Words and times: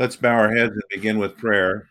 Let's 0.00 0.16
bow 0.16 0.30
our 0.30 0.56
heads 0.56 0.72
and 0.72 0.82
begin 0.88 1.18
with 1.18 1.36
prayer. 1.36 1.90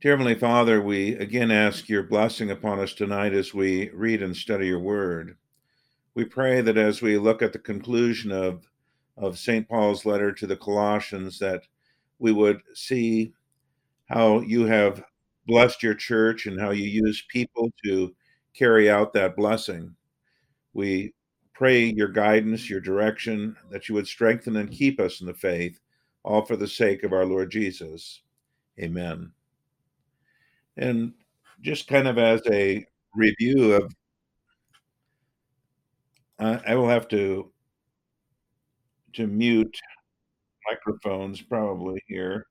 Dear 0.00 0.14
Heavenly 0.14 0.34
Father, 0.34 0.82
we 0.82 1.14
again 1.14 1.52
ask 1.52 1.88
your 1.88 2.02
blessing 2.02 2.50
upon 2.50 2.80
us 2.80 2.92
tonight 2.92 3.32
as 3.32 3.54
we 3.54 3.88
read 3.90 4.20
and 4.20 4.36
study 4.36 4.66
your 4.66 4.80
word. 4.80 5.36
We 6.16 6.24
pray 6.24 6.60
that 6.60 6.76
as 6.76 7.02
we 7.02 7.18
look 7.18 7.40
at 7.40 7.52
the 7.52 7.60
conclusion 7.60 8.32
of, 8.32 8.68
of 9.16 9.38
St. 9.38 9.68
Paul's 9.68 10.04
letter 10.04 10.32
to 10.32 10.46
the 10.48 10.56
Colossians, 10.56 11.38
that 11.38 11.62
we 12.18 12.32
would 12.32 12.60
see 12.74 13.32
how 14.06 14.40
you 14.40 14.66
have 14.66 15.04
blessed 15.46 15.84
your 15.84 15.94
church 15.94 16.46
and 16.46 16.60
how 16.60 16.72
you 16.72 16.88
use 16.88 17.22
people 17.28 17.70
to 17.84 18.12
carry 18.54 18.90
out 18.90 19.12
that 19.12 19.36
blessing. 19.36 19.94
We 20.72 21.13
pray 21.54 21.84
your 21.84 22.08
guidance, 22.08 22.68
your 22.68 22.80
direction, 22.80 23.56
that 23.70 23.88
you 23.88 23.94
would 23.94 24.06
strengthen 24.06 24.56
and 24.56 24.70
keep 24.70 25.00
us 25.00 25.20
in 25.20 25.26
the 25.26 25.34
faith, 25.34 25.80
all 26.24 26.44
for 26.44 26.56
the 26.56 26.68
sake 26.68 27.04
of 27.04 27.12
our 27.12 27.24
Lord 27.24 27.50
Jesus. 27.50 28.22
Amen. 28.80 29.32
And 30.76 31.12
just 31.60 31.86
kind 31.88 32.08
of 32.08 32.18
as 32.18 32.42
a 32.50 32.84
review 33.14 33.74
of, 33.74 33.92
uh, 36.38 36.58
I 36.66 36.74
will 36.74 36.88
have 36.88 37.08
to 37.08 37.50
to 39.14 39.26
mute 39.28 39.78
microphones 40.68 41.40
probably 41.40 42.02
here. 42.08 42.46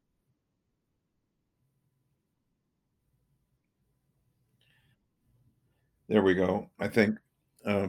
There 6.08 6.22
we 6.22 6.34
go. 6.34 6.70
I 6.80 6.88
think 6.88 7.18
uh, 7.66 7.88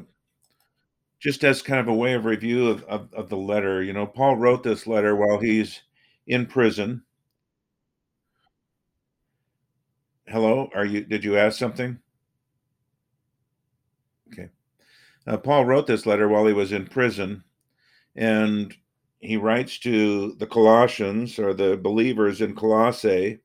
just 1.25 1.43
as 1.43 1.63
kind 1.63 1.81
of 1.81 1.89
a 1.89 1.95
way 1.95 2.13
of 2.13 2.27
review 2.27 2.69
of, 2.69 2.85
of, 2.85 3.13
of 3.15 3.31
the 3.31 3.37
letter, 3.37 3.83
you 3.83 3.95
know, 3.95 4.07
Paul 4.07 4.37
wrote 4.37 4.63
this 4.63 4.87
letter 4.87 5.17
while 5.17 5.39
he's 5.39 5.81
in 6.27 6.47
prison 6.47 7.03
Hello, 10.27 10.71
are 10.75 10.87
you 10.87 11.05
did 11.05 11.23
you 11.23 11.37
ask 11.37 11.59
something? 11.59 11.99
Okay. 14.33 14.49
Uh, 15.27 15.37
Paul 15.37 15.67
wrote 15.67 15.87
this 15.87 16.07
letter 16.07 16.29
while 16.29 16.47
he 16.47 16.55
was 16.55 16.73
in 16.73 16.87
prison, 16.87 17.45
and 18.17 18.75
he 19.21 19.37
writes 19.37 19.79
to 19.81 20.35
the 20.37 20.47
Colossians 20.47 21.39
or 21.39 21.53
the 21.53 21.77
believers 21.77 22.41
in 22.41 22.55
Colossae 22.55 23.41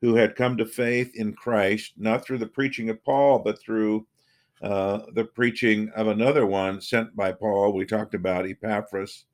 who 0.00 0.16
had 0.16 0.36
come 0.36 0.56
to 0.56 0.66
faith 0.66 1.12
in 1.14 1.34
Christ, 1.34 1.92
not 1.96 2.26
through 2.26 2.38
the 2.38 2.46
preaching 2.46 2.90
of 2.90 3.02
Paul, 3.04 3.38
but 3.38 3.60
through 3.60 4.06
uh, 4.62 5.00
the 5.12 5.24
preaching 5.24 5.90
of 5.94 6.08
another 6.08 6.46
one 6.46 6.80
sent 6.80 7.14
by 7.14 7.32
Paul. 7.32 7.72
We 7.72 7.84
talked 7.84 8.14
about 8.14 8.48
Epaphras 8.48 9.26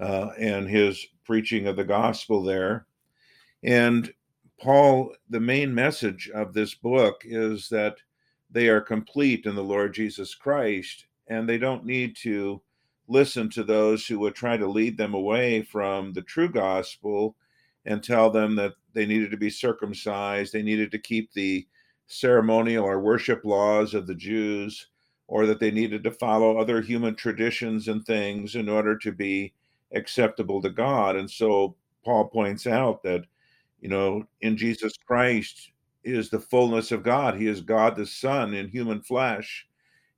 uh, 0.00 0.30
and 0.38 0.68
his 0.68 1.06
preaching 1.24 1.66
of 1.66 1.76
the 1.76 1.84
gospel 1.84 2.42
there. 2.42 2.86
And 3.62 4.12
Paul, 4.60 5.14
the 5.28 5.40
main 5.40 5.74
message 5.74 6.30
of 6.34 6.54
this 6.54 6.74
book 6.74 7.22
is 7.24 7.68
that 7.68 7.96
they 8.50 8.68
are 8.68 8.80
complete 8.80 9.44
in 9.44 9.54
the 9.54 9.64
Lord 9.64 9.92
Jesus 9.92 10.34
Christ, 10.34 11.06
and 11.26 11.48
they 11.48 11.58
don't 11.58 11.84
need 11.84 12.16
to 12.22 12.62
listen 13.08 13.50
to 13.50 13.62
those 13.62 14.06
who 14.06 14.18
would 14.20 14.34
try 14.34 14.56
to 14.56 14.66
lead 14.66 14.96
them 14.96 15.14
away 15.14 15.62
from 15.62 16.12
the 16.12 16.22
true 16.22 16.48
gospel 16.48 17.36
and 17.84 18.02
tell 18.02 18.30
them 18.30 18.56
that 18.56 18.74
they 18.94 19.06
needed 19.06 19.30
to 19.30 19.36
be 19.36 19.50
circumcised, 19.50 20.52
they 20.52 20.62
needed 20.62 20.90
to 20.90 20.98
keep 20.98 21.32
the 21.32 21.66
ceremonial 22.06 22.84
or 22.84 23.00
worship 23.00 23.44
laws 23.44 23.94
of 23.94 24.06
the 24.06 24.14
Jews, 24.14 24.88
or 25.28 25.46
that 25.46 25.60
they 25.60 25.70
needed 25.70 26.04
to 26.04 26.10
follow 26.10 26.58
other 26.58 26.80
human 26.80 27.14
traditions 27.16 27.88
and 27.88 28.04
things 28.04 28.54
in 28.54 28.68
order 28.68 28.96
to 28.98 29.12
be 29.12 29.52
acceptable 29.92 30.62
to 30.62 30.70
God. 30.70 31.16
And 31.16 31.30
so 31.30 31.76
Paul 32.04 32.28
points 32.28 32.66
out 32.66 33.02
that 33.02 33.24
you 33.80 33.88
know, 33.88 34.26
in 34.40 34.56
Jesus 34.56 34.96
Christ 34.96 35.70
is 36.02 36.30
the 36.30 36.40
fullness 36.40 36.92
of 36.92 37.02
God. 37.02 37.36
He 37.36 37.46
is 37.46 37.60
God 37.60 37.96
the 37.96 38.06
Son 38.06 38.54
in 38.54 38.68
human 38.68 39.00
flesh. 39.00 39.66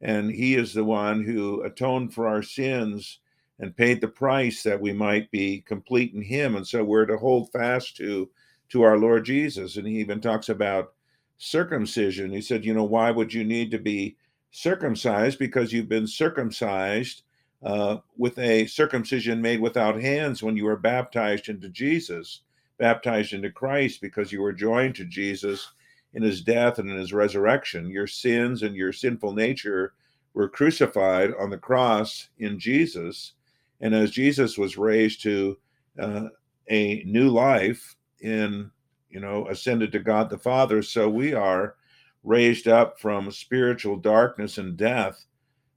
And 0.00 0.31
He 0.31 0.55
is 0.55 0.72
the 0.72 0.84
one 0.84 1.25
who 1.25 1.62
atoned 1.62 2.15
for 2.15 2.28
our 2.28 2.43
sins 2.43 3.20
and 3.59 3.76
paid 3.76 4.00
the 4.00 4.09
price 4.09 4.62
that 4.62 4.81
we 4.81 4.93
might 4.93 5.31
be 5.31 5.60
complete 5.62 6.15
in 6.15 6.22
Him. 6.22 6.55
And 6.56 6.66
so 6.66 6.84
we're 6.84 7.06
to 7.06 7.16
hold 7.16 7.50
fast 7.50 7.97
to 7.97 8.31
to 8.70 8.82
our 8.82 8.99
Lord 8.99 9.25
Jesus. 9.25 9.76
And 9.76 9.87
He 9.87 9.99
even 9.99 10.20
talks 10.20 10.49
about 10.49 10.93
circumcision. 11.38 12.31
He 12.32 12.43
said, 12.43 12.65
you 12.65 12.75
know, 12.75 12.84
why 12.84 13.10
would 13.10 13.32
you 13.32 13.44
need 13.44 13.71
to 13.71 13.78
be 13.78 14.16
circumcised? 14.50 15.38
Because 15.38 15.72
you've 15.72 15.88
been 15.88 16.06
circumcised 16.06 17.22
uh, 17.62 17.99
with 18.16 18.38
a 18.38 18.66
circumcision 18.66 19.41
made 19.41 19.60
without 19.60 20.00
hands 20.00 20.43
when 20.43 20.56
you 20.56 20.65
were 20.65 20.76
baptized 20.76 21.49
into 21.49 21.69
Jesus 21.69 22.43
baptized 22.78 23.32
into 23.32 23.50
Christ 23.50 24.00
because 24.00 24.32
you 24.32 24.41
were 24.41 24.53
joined 24.53 24.94
to 24.97 25.04
Jesus 25.04 25.72
in 26.15 26.22
his 26.22 26.41
death 26.41 26.78
and 26.78 26.88
in 26.91 26.97
his 26.97 27.12
resurrection. 27.12 27.91
Your 27.91 28.06
sins 28.06 28.62
and 28.62 28.75
your 28.75 28.93
sinful 28.93 29.34
nature 29.34 29.93
were 30.32 30.49
crucified 30.49 31.32
on 31.38 31.50
the 31.50 31.59
cross 31.59 32.28
in 32.38 32.59
Jesus. 32.59 33.32
And 33.81 33.94
as 33.94 34.10
Jesus 34.10 34.56
was 34.56 34.78
raised 34.78 35.22
to 35.22 35.59
uh, 35.99 36.28
a 36.70 37.03
new 37.05 37.28
life 37.28 37.97
in, 38.20 38.70
you 39.10 39.20
know, 39.20 39.48
ascended 39.48 39.92
to 39.92 39.98
God 39.98 40.30
the 40.30 40.38
Father, 40.38 40.82
so 40.82 41.08
we 41.08 41.32
are 41.32 41.76
raised 42.24 42.69
up 42.69 43.00
from 43.00 43.30
spiritual 43.30 43.96
darkness 43.96 44.58
and 44.58 44.76
death 44.76 45.24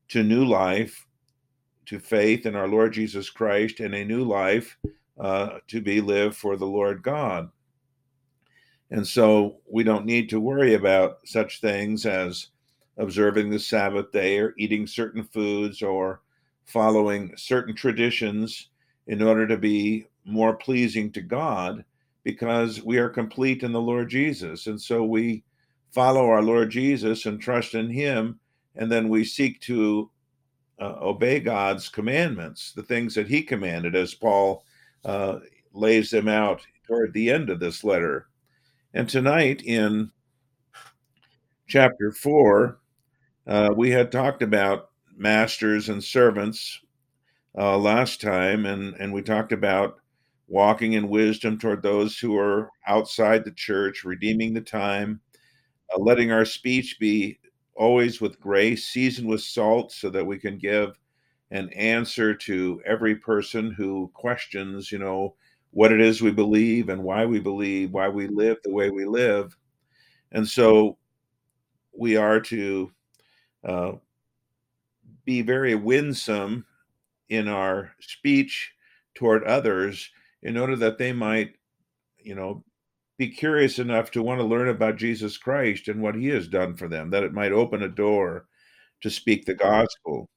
to 0.09 0.23
new 0.23 0.43
life, 0.43 1.07
to 1.85 1.99
faith 1.99 2.45
in 2.45 2.55
our 2.55 2.67
Lord 2.67 2.93
Jesus 2.93 3.29
Christ, 3.29 3.79
and 3.79 3.93
a 3.93 4.03
new 4.03 4.23
life 4.23 4.77
uh, 5.19 5.59
to 5.67 5.81
be 5.81 6.01
lived 6.01 6.35
for 6.35 6.57
the 6.57 6.65
Lord 6.65 7.01
God. 7.03 7.49
And 8.89 9.07
so 9.07 9.57
we 9.69 9.83
don't 9.83 10.05
need 10.05 10.29
to 10.29 10.39
worry 10.39 10.73
about 10.73 11.19
such 11.25 11.61
things 11.61 12.05
as 12.05 12.47
observing 12.97 13.49
the 13.49 13.59
Sabbath 13.59 14.11
day 14.11 14.37
or 14.39 14.53
eating 14.57 14.85
certain 14.85 15.23
foods 15.23 15.81
or 15.81 16.21
following 16.65 17.33
certain 17.37 17.73
traditions 17.73 18.69
in 19.07 19.21
order 19.21 19.47
to 19.47 19.57
be 19.57 20.07
more 20.25 20.55
pleasing 20.55 21.11
to 21.11 21.21
God 21.21 21.85
because 22.23 22.83
we 22.83 22.97
are 22.97 23.09
complete 23.09 23.63
in 23.63 23.71
the 23.71 23.81
Lord 23.81 24.09
Jesus. 24.09 24.67
And 24.67 24.79
so 24.79 25.03
we 25.03 25.43
follow 25.91 26.27
our 26.29 26.41
Lord 26.41 26.69
Jesus 26.69 27.25
and 27.25 27.39
trust 27.39 27.73
in 27.75 27.89
Him, 27.89 28.39
and 28.75 28.91
then 28.91 29.09
we 29.09 29.23
seek 29.23 29.59
to 29.61 30.09
uh, 30.79 30.95
obey 31.01 31.39
God's 31.39 31.89
commandments, 31.89 32.73
the 32.73 32.83
things 32.83 33.13
that 33.15 33.27
He 33.27 33.43
commanded, 33.43 33.95
as 33.95 34.13
Paul 34.13 34.63
uh, 35.03 35.39
lays 35.73 36.09
them 36.09 36.27
out 36.27 36.61
toward 36.87 37.13
the 37.13 37.29
end 37.29 37.49
of 37.49 37.59
this 37.59 37.83
letter. 37.83 38.27
And 38.93 39.07
tonight 39.07 39.61
in 39.63 40.11
chapter 41.67 42.11
four, 42.11 42.79
uh, 43.47 43.69
we 43.75 43.89
had 43.89 44.11
talked 44.11 44.41
about 44.41 44.89
masters 45.15 45.89
and 45.89 46.03
servants 46.03 46.79
uh, 47.57 47.77
last 47.77 48.21
time, 48.21 48.65
and, 48.65 48.93
and 48.95 49.13
we 49.13 49.21
talked 49.21 49.51
about 49.51 50.00
walking 50.51 50.94
in 50.94 51.07
wisdom 51.07 51.57
toward 51.57 51.81
those 51.81 52.19
who 52.19 52.38
are 52.38 52.69
outside 52.85 53.45
the 53.45 53.53
church, 53.53 54.03
redeeming 54.03 54.53
the 54.53 54.59
time, 54.59 55.22
uh, 55.95 55.97
letting 55.97 56.29
our 56.29 56.44
speech 56.44 56.97
be 57.00 57.39
always 57.73 58.19
with 58.19 58.39
grace, 58.41 58.84
seasoned 58.90 59.29
with 59.29 59.41
salt, 59.41 59.94
so 59.94 60.09
that 60.09 60.25
we 60.25 60.38
can 60.38 60.57
give 60.57 61.00
an 61.51 61.69
answer 61.69 62.35
to 62.35 62.81
every 62.85 63.16
person 63.16 63.72
who 63.72 64.11
questions, 64.13 64.91
you 64.91 65.00
know, 65.00 65.34
what 65.72 65.94
it 65.94 66.01
is 66.01 66.22
we 66.22 66.31
believe 66.31 66.90
and 66.90 67.01
why 67.01 67.25
we 67.25 67.40
believe, 67.40 67.94
why 67.94 68.09
we 68.09 68.28
live 68.28 68.57
the 68.63 68.73
way 68.73 68.90
we 68.90 69.06
live. 69.06 69.56
And 70.34 70.45
so 70.45 70.97
we 71.97 72.17
are 72.17 72.41
to 72.41 72.91
uh, 73.63 73.91
be 75.23 75.41
very 75.41 75.75
winsome 75.75 76.66
in 77.29 77.47
our 77.47 77.91
speech 78.01 78.73
toward 79.16 79.45
others 79.45 80.09
in 80.43 80.58
order 80.58 80.76
that 80.76 80.97
they 80.97 81.14
might, 81.14 81.55
you 82.17 82.35
know, 82.35 82.64
be 83.17 83.29
curious 83.29 83.78
enough 83.79 84.11
to 84.11 84.23
want 84.23 84.40
to 84.40 84.46
learn 84.46 84.67
about 84.67 84.97
Jesus 84.97 85.38
Christ 85.38 85.88
and 85.88 86.02
what 86.02 86.16
he 86.16 86.28
has 86.29 86.47
done 86.47 86.76
for 86.76 86.88
them, 86.88 87.11
that 87.11 87.23
it 87.23 87.34
might 87.34 87.52
open 87.52 87.84
a 87.84 87.88
door 87.88 88.47
to 89.02 89.09
speak 89.09 89.46
the 89.46 89.53
gospel. 89.53 90.28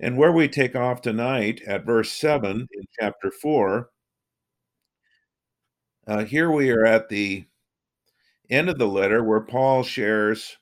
And 0.00 0.16
where 0.16 0.32
we 0.32 0.48
take 0.48 0.74
off 0.74 1.02
tonight 1.02 1.60
at 1.66 1.86
verse 1.86 2.10
7 2.12 2.66
in 2.72 2.84
chapter 2.98 3.30
4, 3.30 3.90
uh, 6.06 6.24
here 6.24 6.50
we 6.50 6.70
are 6.70 6.84
at 6.84 7.08
the 7.08 7.44
end 8.50 8.68
of 8.68 8.78
the 8.78 8.88
letter 8.88 9.22
where 9.22 9.40
Paul 9.40 9.82
shares 9.82 10.56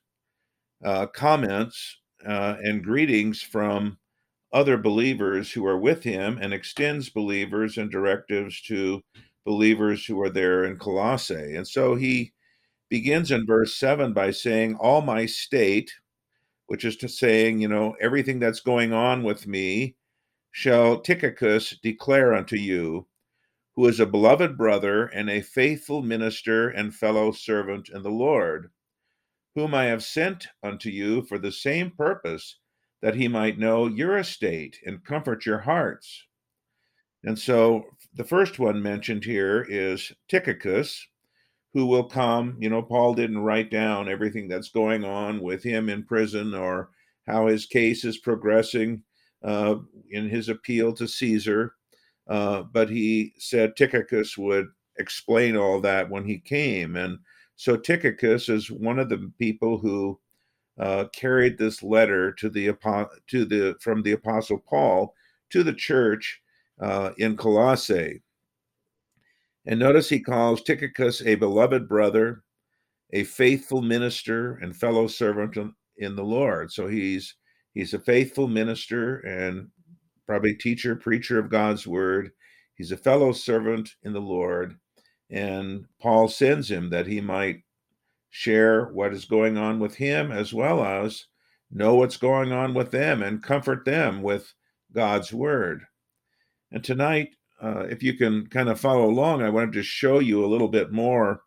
uh, 0.84 1.06
comments 1.06 1.98
uh, 2.26 2.56
and 2.62 2.84
greetings 2.84 3.40
from 3.40 3.98
other 4.52 4.76
believers 4.76 5.52
who 5.52 5.66
are 5.66 5.78
with 5.78 6.02
him 6.02 6.38
and 6.40 6.52
extends 6.52 7.10
believers 7.10 7.76
and 7.76 7.90
directives 7.90 8.60
to 8.62 9.02
believers 9.44 10.04
who 10.06 10.20
are 10.20 10.30
there 10.30 10.64
in 10.64 10.78
Colossae. 10.78 11.54
And 11.54 11.66
so 11.66 11.94
he 11.94 12.32
begins 12.88 13.30
in 13.30 13.46
verse 13.46 13.74
7 13.76 14.12
by 14.12 14.30
saying, 14.30 14.76
All 14.76 15.02
my 15.02 15.26
state, 15.26 15.92
which 16.66 16.84
is 16.84 16.96
to 16.98 17.08
saying, 17.08 17.60
you 17.60 17.68
know, 17.68 17.96
everything 18.00 18.38
that's 18.38 18.60
going 18.60 18.92
on 18.92 19.22
with 19.22 19.46
me 19.46 19.96
shall 20.50 21.00
Tychicus 21.00 21.78
declare 21.82 22.34
unto 22.34 22.56
you, 22.56 23.06
who 23.76 23.86
is 23.86 24.00
a 24.00 24.06
beloved 24.06 24.56
brother 24.56 25.06
and 25.06 25.30
a 25.30 25.40
faithful 25.40 26.02
minister 26.02 26.68
and 26.68 26.94
fellow 26.94 27.32
servant 27.32 27.88
in 27.88 28.02
the 28.02 28.10
Lord, 28.10 28.70
whom 29.54 29.74
I 29.74 29.84
have 29.84 30.02
sent 30.02 30.48
unto 30.62 30.88
you 30.88 31.22
for 31.22 31.38
the 31.38 31.52
same 31.52 31.90
purpose, 31.90 32.58
that 33.02 33.14
he 33.14 33.28
might 33.28 33.58
know 33.58 33.86
your 33.86 34.18
estate 34.18 34.78
and 34.84 35.04
comfort 35.04 35.46
your 35.46 35.58
hearts. 35.58 36.24
And 37.24 37.38
so 37.38 37.84
the 38.14 38.24
first 38.24 38.58
one 38.58 38.82
mentioned 38.82 39.24
here 39.24 39.66
is 39.68 40.12
Tychicus, 40.28 41.06
who 41.74 41.86
will 41.86 42.04
come. 42.04 42.56
You 42.58 42.70
know, 42.70 42.82
Paul 42.82 43.14
didn't 43.14 43.38
write 43.38 43.70
down 43.70 44.08
everything 44.08 44.48
that's 44.48 44.70
going 44.70 45.04
on 45.04 45.40
with 45.40 45.62
him 45.62 45.88
in 45.88 46.04
prison 46.04 46.54
or 46.54 46.90
how 47.26 47.46
his 47.46 47.66
case 47.66 48.04
is 48.04 48.18
progressing 48.18 49.02
uh, 49.44 49.76
in 50.10 50.28
his 50.28 50.48
appeal 50.48 50.92
to 50.94 51.06
Caesar. 51.06 51.74
Uh, 52.28 52.62
but 52.62 52.88
he 52.90 53.32
said 53.38 53.76
Tychicus 53.76 54.36
would 54.36 54.66
explain 54.98 55.56
all 55.56 55.80
that 55.80 56.10
when 56.10 56.24
he 56.24 56.38
came. 56.38 56.96
And 56.96 57.18
so 57.56 57.76
Tychicus 57.76 58.48
is 58.48 58.70
one 58.70 58.98
of 58.98 59.08
the 59.08 59.30
people 59.38 59.78
who 59.78 60.18
uh, 60.78 61.06
carried 61.12 61.58
this 61.58 61.82
letter 61.82 62.32
to 62.32 62.48
the 62.48 62.66
to 63.26 63.44
the 63.44 63.76
from 63.80 64.02
the 64.02 64.12
apostle 64.12 64.58
Paul 64.58 65.14
to 65.50 65.62
the 65.62 65.72
church 65.72 66.40
uh, 66.80 67.10
in 67.18 67.36
Colossae. 67.36 68.22
And 69.66 69.80
notice 69.80 70.08
he 70.08 70.20
calls 70.20 70.62
Tychicus 70.62 71.22
a 71.22 71.34
beloved 71.34 71.88
brother, 71.88 72.42
a 73.12 73.24
faithful 73.24 73.82
minister, 73.82 74.54
and 74.62 74.74
fellow 74.74 75.06
servant 75.06 75.56
in 75.98 76.16
the 76.16 76.24
Lord. 76.24 76.72
So 76.72 76.86
he's 76.86 77.34
he's 77.74 77.94
a 77.94 77.98
faithful 77.98 78.48
minister 78.48 79.18
and 79.18 79.68
probably 80.26 80.54
teacher, 80.54 80.94
preacher 80.94 81.38
of 81.38 81.50
God's 81.50 81.86
word. 81.86 82.30
He's 82.76 82.92
a 82.92 82.96
fellow 82.96 83.32
servant 83.32 83.90
in 84.04 84.12
the 84.12 84.20
Lord. 84.20 84.76
And 85.30 85.86
Paul 86.00 86.28
sends 86.28 86.70
him 86.70 86.90
that 86.90 87.06
he 87.06 87.20
might 87.20 87.62
share 88.30 88.86
what 88.86 89.12
is 89.12 89.24
going 89.24 89.56
on 89.56 89.78
with 89.78 89.94
him 89.94 90.30
as 90.30 90.52
well 90.52 90.84
as 90.84 91.26
know 91.70 91.94
what's 91.94 92.16
going 92.16 92.52
on 92.52 92.74
with 92.74 92.90
them 92.90 93.22
and 93.22 93.42
comfort 93.42 93.84
them 93.84 94.22
with 94.22 94.52
God's 94.92 95.32
word. 95.32 95.82
And 96.72 96.82
tonight, 96.82 97.30
uh, 97.62 97.86
if 97.90 98.02
you 98.02 98.14
can 98.14 98.46
kind 98.46 98.68
of 98.68 98.80
follow 98.80 99.06
along, 99.06 99.42
I 99.42 99.50
wanted 99.50 99.72
to 99.72 99.82
show 99.82 100.18
you 100.18 100.44
a 100.44 100.48
little 100.48 100.68
bit 100.68 100.92
more 100.92 101.42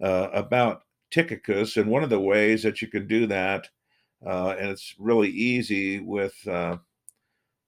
uh, 0.00 0.28
about 0.32 0.82
Tychicus 1.10 1.76
and 1.76 1.90
one 1.90 2.02
of 2.02 2.10
the 2.10 2.20
ways 2.20 2.62
that 2.62 2.80
you 2.80 2.88
can 2.88 3.06
do 3.06 3.26
that. 3.26 3.68
Uh, 4.24 4.54
and 4.58 4.70
it's 4.70 4.94
really 4.98 5.30
easy 5.30 6.00
with 6.00 6.34
uh, 6.46 6.76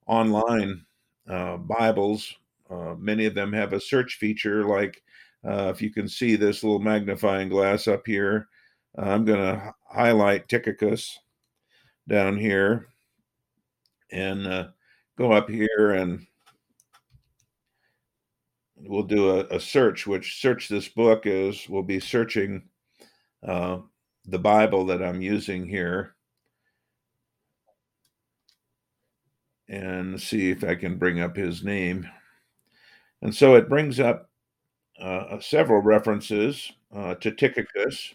online 0.06 0.85
uh, 1.29 1.56
Bibles. 1.56 2.35
Uh, 2.70 2.94
many 2.96 3.26
of 3.26 3.35
them 3.35 3.52
have 3.52 3.73
a 3.73 3.81
search 3.81 4.17
feature, 4.17 4.64
like 4.64 5.02
Uh, 5.46 5.69
if 5.69 5.82
you 5.82 5.91
can 5.91 6.08
see 6.08 6.37
this 6.37 6.62
little 6.62 6.79
magnifying 6.79 7.49
glass 7.49 7.87
up 7.87 8.06
here, 8.06 8.49
uh, 8.96 9.02
I'm 9.02 9.25
going 9.25 9.41
to 9.41 9.75
highlight 9.88 10.49
Tychicus 10.49 11.19
down 12.08 12.38
here 12.38 12.88
and 14.11 14.46
uh, 14.46 14.69
go 15.17 15.32
up 15.32 15.50
here 15.50 15.93
and 15.93 16.26
we'll 18.76 19.02
do 19.02 19.31
a, 19.31 19.44
a, 19.56 19.61
search, 19.61 20.06
which 20.06 20.41
search 20.41 20.69
this 20.69 20.88
book 20.88 21.26
is 21.26 21.69
we'll 21.69 21.82
be 21.82 22.00
searching 22.00 22.62
uh, 23.46 23.79
the 24.26 24.38
Bible 24.38 24.87
that 24.87 25.02
I'm 25.02 25.20
using 25.20 25.67
here 25.67 26.14
and 29.69 30.20
see 30.20 30.50
if 30.50 30.62
I 30.62 30.75
can 30.75 30.96
bring 30.96 31.20
up 31.20 31.37
his 31.37 31.64
name. 31.64 32.06
And 33.23 33.35
so 33.35 33.55
it 33.55 33.69
brings 33.69 33.99
up 33.99 34.31
uh, 35.00 35.38
several 35.41 35.82
references 35.82 36.73
uh, 36.94 37.14
to 37.17 37.31
Tychicus. 37.31 38.14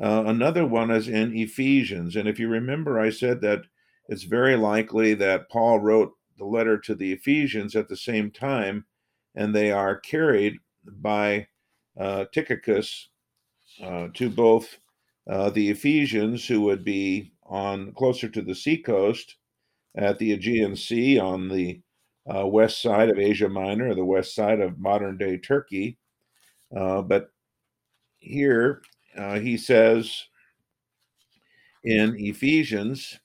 Uh, 0.00 0.24
another 0.26 0.66
one 0.66 0.90
is 0.90 1.08
in 1.08 1.36
Ephesians. 1.36 2.16
And 2.16 2.28
if 2.28 2.38
you 2.38 2.48
remember, 2.48 2.98
I 2.98 3.10
said 3.10 3.40
that 3.42 3.62
it's 4.08 4.24
very 4.24 4.56
likely 4.56 5.14
that 5.14 5.50
Paul 5.50 5.80
wrote 5.80 6.12
the 6.38 6.46
letter 6.46 6.78
to 6.78 6.94
the 6.94 7.12
Ephesians 7.12 7.76
at 7.76 7.88
the 7.88 7.96
same 7.96 8.30
time 8.30 8.86
and 9.34 9.54
they 9.54 9.70
are 9.70 9.96
carried 9.96 10.56
by 10.84 11.46
uh, 11.98 12.24
Tychicus 12.32 13.08
uh, 13.82 14.08
to 14.14 14.30
both 14.30 14.78
uh, 15.28 15.50
the 15.50 15.70
Ephesians, 15.70 16.46
who 16.46 16.62
would 16.62 16.84
be 16.84 17.32
on 17.44 17.92
closer 17.92 18.28
to 18.28 18.42
the 18.42 18.54
seacoast 18.54 19.36
at 19.96 20.18
the 20.18 20.32
Aegean 20.32 20.76
Sea 20.76 21.18
on 21.18 21.48
the 21.48 21.80
uh, 22.32 22.46
west 22.46 22.82
side 22.82 23.08
of 23.10 23.18
Asia 23.18 23.48
Minor, 23.48 23.90
or 23.90 23.94
the 23.94 24.04
west 24.04 24.34
side 24.34 24.60
of 24.60 24.78
modern 24.78 25.16
day 25.16 25.36
Turkey. 25.38 25.98
Uh, 26.76 27.02
but 27.02 27.30
here 28.18 28.82
uh, 29.16 29.38
he 29.40 29.56
says 29.56 30.26
in 31.84 32.14
Ephesians, 32.18 33.18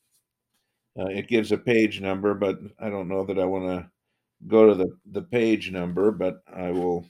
it 0.96 1.28
gives 1.28 1.52
a 1.52 1.58
page 1.58 2.02
number, 2.02 2.34
but 2.34 2.60
I 2.80 2.90
don't 2.90 3.08
know 3.08 3.26
that 3.26 3.40
I 3.40 3.46
want 3.46 3.66
to 3.66 3.90
go 4.48 4.68
to 4.68 4.76
the, 4.76 4.98
the 5.12 5.22
page 5.22 5.72
number, 5.72 6.12
but 6.12 6.44
I 6.54 6.72
will, 6.72 7.06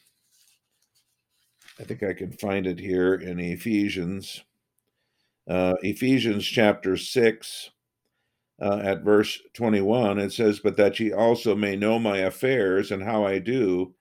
I 1.80 1.84
think 1.86 2.04
I 2.04 2.12
can 2.14 2.32
find 2.34 2.68
it 2.68 2.80
here 2.80 3.14
in 3.16 3.40
Ephesians. 3.40 4.44
Uh, 5.48 5.74
Ephesians 5.82 6.46
chapter 6.46 6.98
6, 6.98 7.72
uh, 8.62 8.80
at 8.84 9.04
verse 9.04 9.40
21, 9.54 10.20
it 10.20 10.32
says, 10.32 10.60
But 10.60 10.78
that 10.78 11.00
ye 11.00 11.12
also 11.12 11.56
may 11.56 11.76
know 11.76 12.00
my 12.00 12.20
affairs 12.20 12.92
and 12.92 13.04
how 13.04 13.26
I 13.26 13.40
do, 13.40 13.94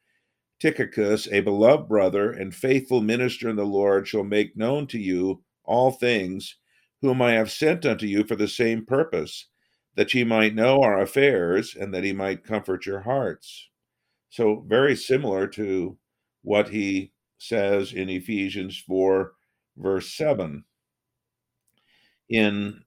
Tychicus, 0.61 1.29
a 1.33 1.41
beloved 1.41 1.89
brother 1.89 2.31
and 2.31 2.55
faithful 2.55 3.01
minister 3.01 3.49
in 3.49 3.57
the 3.57 3.67
Lord, 3.67 4.07
shall 4.09 4.25
make 4.25 4.57
known 4.57 4.87
to 4.89 4.99
you 4.99 5.43
all 5.65 5.91
things, 5.91 6.57
whom 7.03 7.21
I 7.21 7.33
have 7.33 7.51
sent 7.51 7.85
unto 7.85 8.07
you 8.07 8.25
for 8.25 8.37
the 8.37 8.49
same 8.49 8.87
purpose 8.87 9.49
that 9.97 10.15
ye 10.15 10.25
might 10.25 10.55
know 10.55 10.83
our 10.83 11.01
affairs 11.01 11.77
and 11.79 11.93
that 11.95 12.05
he 12.05 12.13
might 12.13 12.45
comfort 12.45 12.87
your 12.87 13.01
hearts. 13.01 13.69
So, 14.31 14.65
very 14.67 14.97
similar 14.97 15.47
to 15.49 15.99
what 16.43 16.69
he 16.71 17.13
says 17.39 17.93
in 17.93 18.09
Ephesians 18.09 18.79
4, 18.87 19.33
verse 19.77 20.13
7. 20.15 20.65
In 22.29 22.84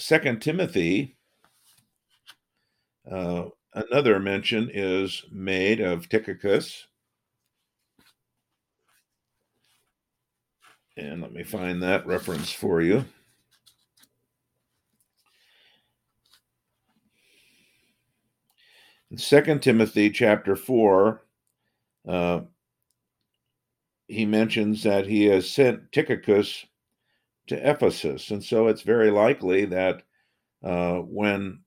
Second 0.00 0.40
Timothy, 0.40 1.18
uh, 3.10 3.44
another 3.74 4.18
mention 4.18 4.70
is 4.72 5.24
made 5.30 5.80
of 5.80 6.08
Tychicus. 6.08 6.86
And 10.96 11.20
let 11.20 11.32
me 11.32 11.42
find 11.44 11.82
that 11.82 12.06
reference 12.06 12.50
for 12.50 12.80
you. 12.80 13.04
In 19.10 19.18
Second 19.18 19.60
Timothy 19.60 20.08
chapter 20.08 20.56
four, 20.56 21.26
uh, 22.08 22.40
he 24.08 24.24
mentions 24.24 24.82
that 24.82 25.06
he 25.06 25.26
has 25.26 25.50
sent 25.50 25.92
Tychicus 25.92 26.64
to 27.50 27.70
Ephesus, 27.70 28.30
and 28.30 28.42
so 28.44 28.68
it's 28.68 28.82
very 28.82 29.10
likely 29.10 29.66
that 29.66 30.02
uh, 30.64 30.98
when 30.98 31.60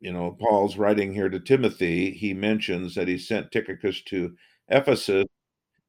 you 0.00 0.12
know 0.12 0.36
Paul's 0.40 0.76
writing 0.76 1.12
here 1.12 1.28
to 1.28 1.40
Timothy, 1.40 2.12
he 2.12 2.34
mentions 2.34 2.94
that 2.94 3.08
he 3.08 3.18
sent 3.18 3.50
Tychicus 3.52 4.02
to 4.04 4.36
Ephesus, 4.68 5.26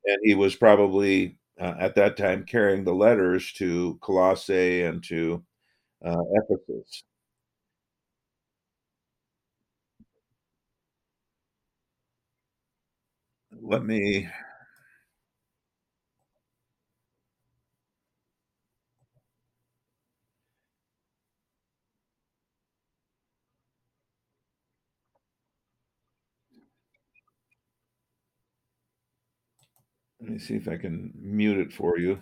and 0.05 0.19
he 0.23 0.35
was 0.35 0.55
probably 0.55 1.37
uh, 1.61 1.75
at 1.79 1.95
that 1.95 2.17
time 2.17 2.45
carrying 2.45 2.83
the 2.85 2.93
letters 2.95 3.53
to 3.53 3.99
Colossae 4.01 4.83
and 4.83 5.03
to 5.05 5.43
uh, 6.05 6.17
Ephesus. 6.33 7.03
let 13.61 13.83
me 13.85 14.27
let 30.27 30.33
me 30.33 30.39
see 30.39 30.55
if 30.55 30.67
I 30.67 30.75
can 30.75 31.13
mute 31.15 31.57
it 31.57 31.71
for 31.71 31.97
you. 31.97 32.21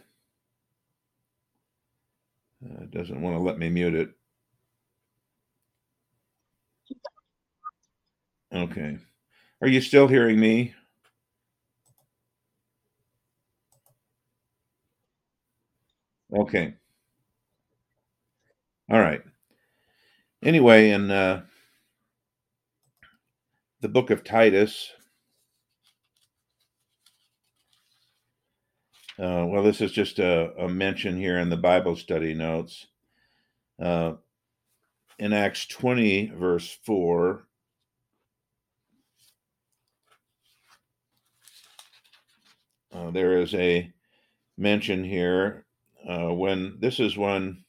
Uh, 2.64 2.84
it 2.84 2.92
doesn't 2.92 3.20
want 3.20 3.36
to 3.36 3.40
let 3.40 3.58
me 3.58 3.68
mute 3.68 3.96
it. 3.96 4.12
Okay. 8.54 9.00
Are 9.60 9.68
you 9.68 9.82
still 9.82 10.08
hearing 10.08 10.40
me? 10.40 10.76
Okay. 16.32 16.76
All 18.92 19.00
right. 19.00 19.24
Anyway, 20.44 20.92
in 20.92 21.10
uh, 21.10 21.42
the 23.82 23.90
book 23.90 24.12
of 24.12 24.24
Titus, 24.24 24.92
Uh, 29.17 29.45
well, 29.48 29.63
this 29.63 29.79
is 29.79 29.93
just 29.93 30.19
a, 30.19 30.51
a, 30.57 30.67
mention 30.67 31.17
here 31.17 31.38
in 31.39 31.50
the 31.50 31.55
Bible 31.55 31.95
study 31.95 32.34
notes. 32.34 32.88
Uh, 33.81 34.13
in 35.17 35.31
Acts 35.31 35.65
20, 35.67 36.34
verse 36.38 36.77
4, 36.86 37.48
uh, 42.93 43.12
there 43.12 43.39
is 43.39 43.53
a 43.53 43.89
mention 44.57 45.01
here 45.05 45.65
uh, 46.10 46.34
when 46.34 46.75
this 46.81 47.00
is 47.00 47.15
when 47.15 47.63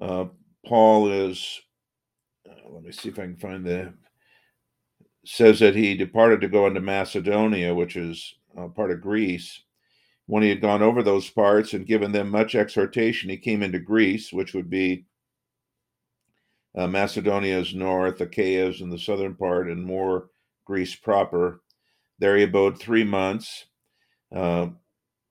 uh, 0.00 0.24
Paul 0.64 1.12
is, 1.12 1.60
uh, 2.48 2.70
let 2.70 2.82
me 2.82 2.92
see 2.92 3.10
if 3.10 3.18
I 3.18 3.24
can 3.24 3.36
find 3.36 3.62
the, 3.62 3.92
says 5.26 5.60
that 5.60 5.76
he 5.76 5.94
departed 5.94 6.40
to 6.40 6.48
go 6.48 6.66
into 6.66 6.80
Macedonia, 6.80 7.74
which 7.74 7.96
is 7.96 8.36
part 8.74 8.90
of 8.90 9.02
Greece 9.02 9.64
when 10.30 10.44
he 10.44 10.48
had 10.48 10.60
gone 10.60 10.80
over 10.80 11.02
those 11.02 11.28
parts 11.28 11.72
and 11.74 11.88
given 11.88 12.12
them 12.12 12.30
much 12.30 12.54
exhortation, 12.54 13.28
he 13.28 13.36
came 13.36 13.64
into 13.64 13.80
Greece, 13.80 14.32
which 14.32 14.54
would 14.54 14.70
be 14.70 15.04
uh, 16.76 16.86
Macedonia's 16.86 17.74
north, 17.74 18.20
Achaea's 18.20 18.80
in 18.80 18.90
the 18.90 18.98
southern 18.98 19.34
part, 19.34 19.68
and 19.68 19.84
more 19.84 20.28
Greece 20.64 20.94
proper. 20.94 21.62
There 22.20 22.36
he 22.36 22.44
abode 22.44 22.78
three 22.78 23.02
months. 23.02 23.66
Uh, 24.32 24.68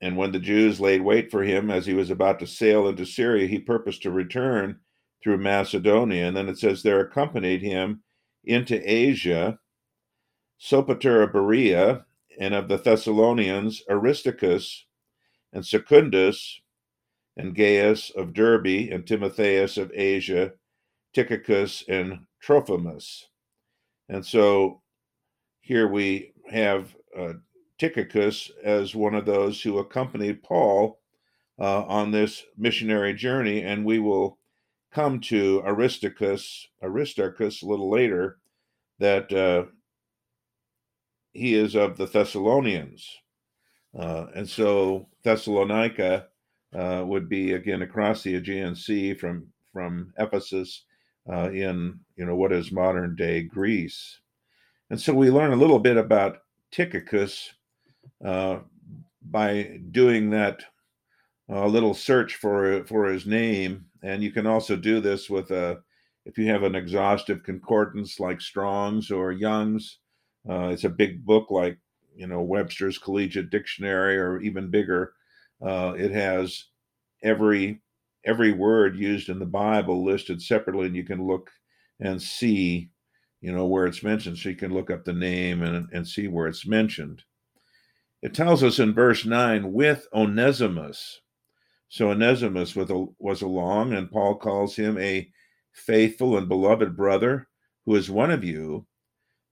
and 0.02 0.18
when 0.18 0.34
the 0.34 0.40
Jews 0.40 0.82
laid 0.82 1.02
wait 1.02 1.32
for 1.32 1.44
him 1.44 1.72
as 1.72 1.86
he 1.86 1.94
was 1.94 2.10
about 2.10 2.38
to 2.40 2.46
sail 2.46 2.86
into 2.90 3.06
Syria, 3.06 3.48
he 3.48 3.58
purposed 3.58 4.02
to 4.04 4.12
return 4.12 4.82
through 5.24 5.38
Macedonia. 5.38 6.28
And 6.28 6.36
then 6.36 6.50
it 6.50 6.58
says 6.58 6.84
there 6.84 7.00
accompanied 7.00 7.62
him 7.62 8.04
into 8.44 8.82
Asia, 8.84 9.60
Sopater 10.60 11.24
of 11.24 11.32
Berea, 11.32 12.06
and 12.38 12.54
of 12.54 12.68
the 12.68 12.78
Thessalonians, 12.78 13.82
Aristarchus, 13.90 14.88
and 15.54 15.66
Secundus, 15.66 16.62
and 17.38 17.56
Gaius 17.56 18.12
of 18.12 18.34
Derbe, 18.34 18.90
and 18.92 19.06
Timotheus 19.06 19.78
of 19.78 19.92
Asia, 19.94 20.52
Tychicus, 21.14 21.84
and 21.88 22.20
Trophimus. 22.42 23.28
And 24.10 24.26
so 24.26 24.82
here 25.62 25.88
we 25.88 26.34
have 26.50 26.96
uh, 27.18 27.34
Tychicus 27.78 28.52
as 28.64 28.96
one 28.96 29.16
of 29.16 29.26
those 29.26 29.62
who 29.62 29.78
accompanied 29.78 30.44
Paul 30.44 31.00
uh, 31.60 31.84
on 31.84 32.12
this 32.12 32.44
missionary 32.58 33.14
journey, 33.14 33.62
and 33.64 33.86
we 33.86 34.00
will 34.00 34.38
come 34.92 35.20
to 35.22 35.62
Aristarchus, 35.66 36.68
Aristarchus 36.84 37.62
a 37.62 37.66
little 37.66 37.90
later, 37.90 38.40
that 39.00 39.32
uh, 39.32 39.66
he 41.34 41.54
is 41.54 41.76
of 41.76 41.98
the 41.98 42.06
Thessalonians. 42.06 43.08
Uh, 43.98 44.28
and 44.36 44.48
so 44.48 45.08
Thessalonica 45.24 46.28
uh, 46.74 47.04
would 47.06 47.28
be 47.28 47.54
again 47.54 47.82
across 47.82 48.22
the 48.22 48.36
Aegean 48.36 48.76
Sea 48.76 49.14
from 49.14 49.48
from 49.74 50.14
Ephesus 50.18 50.84
uh, 51.32 51.50
in 51.52 52.00
you 52.16 52.26
know 52.26 52.36
what 52.36 52.52
is 52.52 52.72
modern 52.72 53.16
day 53.16 53.42
Greece. 53.42 54.20
And 54.90 55.00
so 55.00 55.14
we 55.14 55.30
learn 55.30 55.52
a 55.52 55.58
little 55.58 55.80
bit 55.80 55.98
about 55.98 56.40
Tychicus 56.72 57.54
uh, 58.24 58.60
by 59.30 59.80
doing 59.92 60.30
that 60.32 60.64
uh, 61.52 61.66
little 61.66 61.94
search 61.94 62.36
for 62.36 62.84
for 62.86 63.06
his 63.06 63.26
name. 63.26 63.86
And 64.04 64.24
you 64.24 64.32
can 64.32 64.48
also 64.48 64.76
do 64.76 65.00
this 65.00 65.30
with 65.30 65.52
a 65.52 65.80
if 66.26 66.38
you 66.38 66.48
have 66.48 66.64
an 66.64 66.76
exhaustive 66.76 67.42
concordance 67.44 68.20
like 68.20 68.40
Strong's 68.40 69.10
or 69.10 69.32
Young's. 69.32 69.98
It's 70.46 70.84
a 70.84 70.90
big 70.90 71.26
book 71.26 71.52
like 71.52 71.78
you 72.20 72.28
know 72.28 72.42
Webster's 72.42 72.98
Collegiate 72.98 73.50
Dictionary 73.50 74.18
or 74.18 74.40
even 74.42 74.70
bigger. 74.70 75.14
Uh, 75.66 75.94
it 75.98 76.12
has 76.12 76.66
every 77.24 77.82
every 78.26 78.52
word 78.52 78.98
used 78.98 79.30
in 79.30 79.40
the 79.40 79.46
Bible 79.46 80.04
listed 80.04 80.42
separately, 80.42 80.88
and 80.88 80.96
you 80.96 81.06
can 81.06 81.26
look 81.26 81.50
and 82.00 82.22
see, 82.22 82.90
you 83.42 83.52
know, 83.52 83.66
where 83.66 83.86
it's 83.86 84.04
mentioned. 84.04 84.38
So 84.38 84.50
you 84.50 84.56
can 84.56 84.74
look 84.74 84.92
up 84.92 85.06
the 85.06 85.14
name 85.14 85.64
and, 85.64 85.88
and 85.94 86.08
see 86.08 86.28
where 86.28 86.48
it's 86.48 86.68
mentioned. 86.68 87.24
It 88.22 88.34
tells 88.34 88.64
us 88.64 88.80
in 88.80 88.94
verse 88.94 89.26
9, 89.26 89.72
with 89.72 90.08
Onesimus. 90.14 91.22
So 91.88 92.12
Onesimus 92.12 92.76
was 92.76 93.42
along, 93.42 93.94
and 93.94 94.12
Paul 94.12 94.36
calls 94.36 94.76
him 94.76 94.98
a 94.98 95.30
faithful 95.72 96.38
and 96.38 96.48
beloved 96.48 96.96
brother 96.96 97.48
who 97.86 97.96
is 97.96 98.10
one 98.10 98.30
of 98.30 98.44
you, 98.44 98.86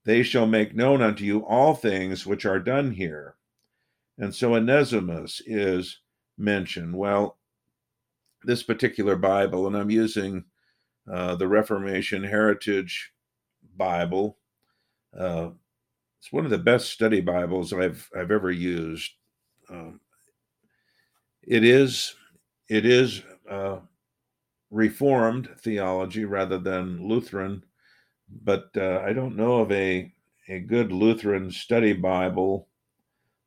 they 0.08 0.22
shall 0.22 0.46
make 0.46 0.74
known 0.74 1.02
unto 1.02 1.22
you 1.22 1.40
all 1.44 1.74
things 1.74 2.24
which 2.24 2.46
are 2.46 2.58
done 2.58 2.90
here. 2.90 3.34
And 4.16 4.34
so 4.34 4.54
Onesimus 4.54 5.42
is 5.44 6.00
mentioned. 6.38 6.96
Well, 6.96 7.36
this 8.42 8.62
particular 8.62 9.16
Bible, 9.16 9.66
and 9.66 9.76
I'm 9.76 9.90
using 9.90 10.46
uh, 11.12 11.34
the 11.34 11.46
Reformation 11.46 12.24
Heritage 12.24 13.12
Bible. 13.76 14.38
Uh, 15.14 15.50
it's 16.18 16.32
one 16.32 16.46
of 16.46 16.50
the 16.50 16.56
best 16.56 16.90
study 16.90 17.20
Bibles 17.20 17.74
I've 17.74 18.08
I've 18.16 18.30
ever 18.30 18.50
used. 18.50 19.10
Um, 19.68 20.00
it 21.42 21.64
is 21.64 22.14
it 22.70 22.86
is 22.86 23.22
uh, 23.50 23.80
Reformed 24.70 25.50
theology 25.60 26.24
rather 26.24 26.56
than 26.56 27.06
Lutheran 27.06 27.62
but 28.44 28.70
uh, 28.76 29.02
I 29.04 29.12
don't 29.12 29.36
know 29.36 29.58
of 29.58 29.72
a 29.72 30.12
a 30.48 30.60
good 30.60 30.92
Lutheran 30.92 31.50
study 31.50 31.92
Bible 31.92 32.68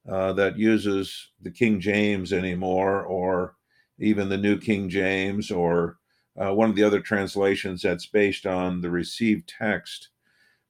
uh, 0.08 0.34
that 0.34 0.58
uses 0.58 1.30
the 1.42 1.52
King 1.52 1.80
James 1.80 2.32
anymore, 2.32 3.04
or 3.04 3.56
even 4.00 4.30
the 4.30 4.38
New 4.38 4.58
King 4.60 4.90
James, 4.90 5.52
or 5.52 5.98
uh, 6.38 6.54
one 6.54 6.70
of 6.70 6.76
the 6.76 6.84
other 6.84 7.00
translations 7.00 7.82
that's 7.82 8.06
based 8.06 8.46
on 8.46 8.82
the 8.82 8.90
received 8.90 9.48
text. 9.48 10.10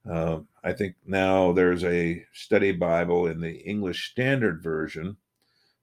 Uh, 0.09 0.39
I 0.63 0.73
think 0.73 0.95
now 1.05 1.51
there's 1.51 1.83
a 1.83 2.25
study 2.33 2.71
Bible 2.71 3.27
in 3.27 3.39
the 3.39 3.57
English 3.59 4.11
Standard 4.11 4.63
Version 4.63 5.17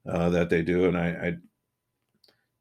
uh, 0.07 0.29
that 0.29 0.49
they 0.49 0.61
do, 0.61 0.85
and 0.85 0.97
I, 0.97 1.07
I 1.07 1.37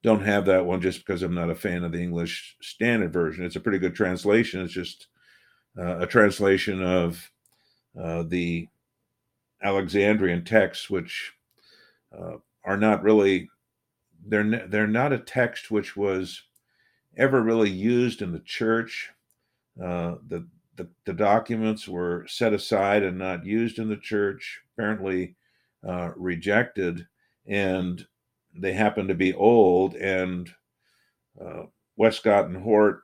don't 0.02 0.25
have 0.25 0.46
that 0.46 0.64
one 0.64 0.80
just 0.80 1.04
because 1.04 1.22
I'm 1.22 1.34
not 1.34 1.50
a 1.50 1.54
fan 1.54 1.84
of 1.84 1.92
the 1.92 2.02
English 2.02 2.56
Standard 2.62 3.12
Version. 3.12 3.44
It's 3.44 3.56
a 3.56 3.60
pretty 3.60 3.78
good 3.78 3.94
translation. 3.94 4.60
It's 4.60 4.72
just 4.72 5.08
a 5.78 6.06
translation 6.06 6.82
of 6.82 7.30
uh, 7.99 8.25
the 8.25 8.68
Alexandrian 9.62 10.44
texts, 10.44 10.90
which 10.90 11.32
uh, 12.16 12.37
are 12.64 12.76
not 12.76 13.02
really 13.02 13.49
they're 14.26 14.66
they're 14.68 14.87
not 14.87 15.12
a 15.12 15.18
text 15.18 15.70
which 15.70 15.97
was 15.97 16.42
ever 17.16 17.42
really 17.42 17.70
used 17.70 18.23
in 18.23 18.32
the 18.32 18.40
church. 18.40 19.11
Uh, 19.82 20.16
the, 20.28 20.47
the, 20.76 20.88
the 21.04 21.12
documents 21.12 21.88
were 21.88 22.25
set 22.28 22.52
aside 22.52 23.02
and 23.02 23.18
not 23.18 23.44
used 23.44 23.78
in 23.78 23.88
the 23.88 23.97
church. 23.97 24.61
Apparently 24.73 25.35
uh, 25.87 26.11
rejected, 26.16 27.06
and 27.47 28.06
they 28.54 28.73
happen 28.73 29.08
to 29.08 29.14
be 29.14 29.35
old. 29.35 29.94
And 29.94 30.49
uh, 31.40 31.64
Westcott 31.97 32.47
and 32.47 32.56
Hort 32.56 33.02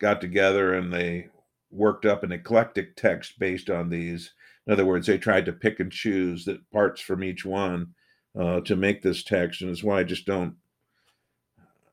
got 0.00 0.20
together 0.20 0.74
and 0.74 0.92
they 0.92 1.28
worked 1.70 2.04
up 2.04 2.24
an 2.24 2.32
eclectic 2.32 2.96
text 2.96 3.38
based 3.38 3.70
on 3.70 3.90
these. 3.90 4.32
In 4.66 4.72
other 4.72 4.86
words, 4.86 5.06
they 5.06 5.18
tried 5.18 5.46
to 5.46 5.52
pick 5.52 5.80
and 5.80 5.92
choose 5.92 6.44
the 6.44 6.60
parts 6.72 7.00
from 7.00 7.22
each 7.22 7.44
one 7.44 7.94
uh, 8.38 8.60
to 8.60 8.76
make 8.76 9.02
this 9.02 9.22
text, 9.22 9.62
and 9.62 9.70
it's 9.70 9.82
why 9.84 10.00
I 10.00 10.04
just 10.04 10.26
don't. 10.26 10.54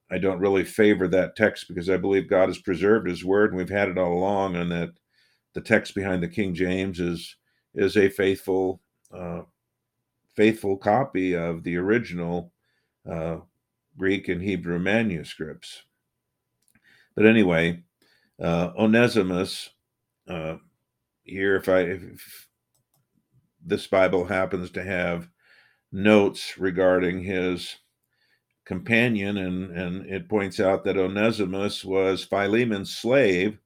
I 0.10 0.20
don't 0.20 0.40
really 0.40 0.64
favor 0.64 1.08
that 1.10 1.36
text 1.36 1.68
because 1.68 1.90
I 1.90 1.98
believe 1.98 2.30
God 2.30 2.48
has 2.48 2.60
preserved 2.60 3.10
His 3.10 3.26
Word, 3.26 3.50
and 3.50 3.58
we've 3.58 3.70
had 3.70 3.90
it 3.90 3.98
all 3.98 4.14
along, 4.14 4.56
and 4.56 4.72
that 4.72 4.92
the 5.54 5.62
text 5.62 5.96
behind 5.96 6.24
the 6.24 6.28
King 6.30 6.54
James 6.54 7.00
is 7.00 7.36
is 7.74 7.98
a 7.98 8.10
faithful 8.10 8.82
uh, 9.14 9.42
faithful 10.36 10.78
copy 10.78 11.36
of 11.36 11.64
the 11.64 11.76
original 11.78 12.54
uh, 13.10 13.38
Greek 13.98 14.28
and 14.28 14.42
Hebrew 14.42 14.80
manuscripts. 14.80 15.84
But 17.16 17.26
anyway, 17.26 17.84
uh, 18.42 18.72
Onesimus, 18.78 19.70
uh, 20.30 20.58
here, 21.24 21.56
if 21.56 21.68
I 21.68 21.80
if 21.82 22.48
this 23.66 23.88
Bible 23.88 24.26
happens 24.26 24.72
to 24.72 24.84
have 24.84 25.30
notes 25.92 26.58
regarding 26.58 27.24
his 27.24 27.76
companion, 28.66 29.38
and 29.38 29.72
and 29.72 30.06
it 30.06 30.30
points 30.30 30.60
out 30.60 30.84
that 30.84 30.98
Onesimus 30.98 31.84
was 31.84 32.24
Philemon's 32.24 32.96
slave, 32.96 33.58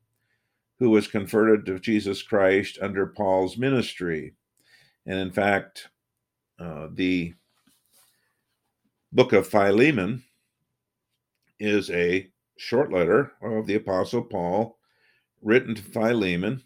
who 0.80 0.90
was 0.90 1.08
converted 1.08 1.66
to 1.66 1.80
Jesus 1.80 2.24
Christ 2.24 2.80
under 2.82 3.08
Paul's 3.08 3.58
ministry, 3.58 4.34
and 5.06 5.20
in 5.20 5.32
fact, 5.32 5.90
uh, 6.60 6.88
the 6.94 7.34
book 9.12 9.34
of 9.34 9.48
Philemon 9.48 10.24
is 11.60 11.90
a 11.92 12.31
short 12.62 12.94
letter 12.94 13.32
of 13.42 13.66
the 13.66 13.74
Apostle 13.74 14.22
Paul 14.22 14.78
written 15.42 15.74
to 15.74 15.82
Philemon. 15.82 16.62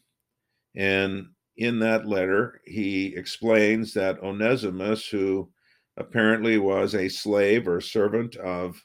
And 0.75 1.27
in 1.55 1.79
that 1.79 2.05
letter, 2.05 2.59
he 2.65 3.15
explains 3.15 3.93
that 3.93 4.21
Onesimus, 4.21 5.07
who 5.07 5.49
apparently 5.95 6.57
was 6.57 6.93
a 6.93 7.07
slave 7.07 7.65
or 7.65 7.79
servant 7.79 8.35
of 8.35 8.83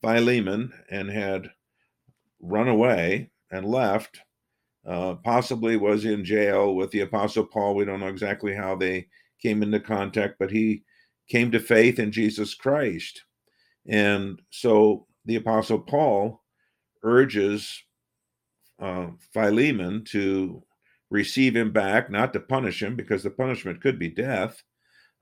Philemon 0.00 0.72
and 0.88 1.10
had 1.10 1.50
run 2.40 2.68
away 2.68 3.30
and 3.50 3.66
left. 3.66 4.20
Uh, 4.86 5.16
possibly 5.16 5.76
was 5.76 6.04
in 6.04 6.24
jail 6.24 6.76
with 6.76 6.92
the 6.92 7.00
Apostle 7.00 7.44
Paul. 7.44 7.74
We 7.74 7.84
don't 7.84 7.98
know 7.98 8.06
exactly 8.06 8.54
how 8.54 8.76
they 8.76 9.08
came 9.42 9.64
into 9.64 9.80
contact, 9.80 10.36
but 10.38 10.52
he 10.52 10.84
came 11.28 11.50
to 11.50 11.58
faith 11.58 11.98
in 11.98 12.12
Jesus 12.12 12.54
Christ. 12.54 13.24
And 13.88 14.40
so 14.50 15.05
the 15.26 15.36
Apostle 15.36 15.80
Paul 15.80 16.42
urges 17.02 17.82
uh, 18.80 19.08
Philemon 19.32 20.04
to 20.04 20.62
receive 21.10 21.54
him 21.54 21.72
back, 21.72 22.10
not 22.10 22.32
to 22.32 22.40
punish 22.40 22.82
him, 22.82 22.96
because 22.96 23.22
the 23.22 23.30
punishment 23.30 23.80
could 23.80 23.98
be 23.98 24.08
death, 24.08 24.62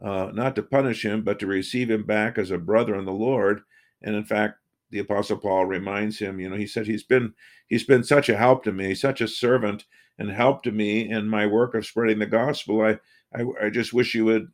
uh, 0.03 0.31
not 0.33 0.55
to 0.57 0.63
punish 0.63 1.05
him, 1.05 1.23
but 1.23 1.39
to 1.39 1.47
receive 1.47 1.91
him 1.91 2.05
back 2.05 2.39
as 2.39 2.51
a 2.51 2.59
brother 2.59 2.95
in 2.95 3.05
the 3.05 3.13
Lord. 3.13 3.63
And 4.03 4.15
in 4.15 4.25
fact, 4.25 4.59
the 4.91 4.99
Apostle 5.01 5.39
Paul 5.39 5.67
reminds 5.67 6.19
him, 6.19 6.39
you 6.39 6.49
know, 6.49 6.57
he 6.57 6.67
said, 6.67 6.87
He's 6.87 7.03
been 7.03 7.35
he's 7.67 7.85
been 7.85 8.05
such 8.05 8.29
a 8.29 8.37
help 8.37 8.65
to 8.65 8.73
me, 8.73 8.95
such 8.95 9.21
a 9.21 9.29
servant 9.29 9.85
and 10.19 10.31
help 10.31 10.63
to 10.63 10.71
me 10.71 11.11
in 11.11 11.29
my 11.29 11.47
work 11.47 11.75
of 11.75 11.87
spreading 11.87 12.19
the 12.19 12.27
gospel. 12.27 12.83
I 12.83 12.99
I, 13.35 13.67
I 13.67 13.71
just 13.71 13.93
wish 13.93 14.15
you 14.15 14.25
would 14.27 14.49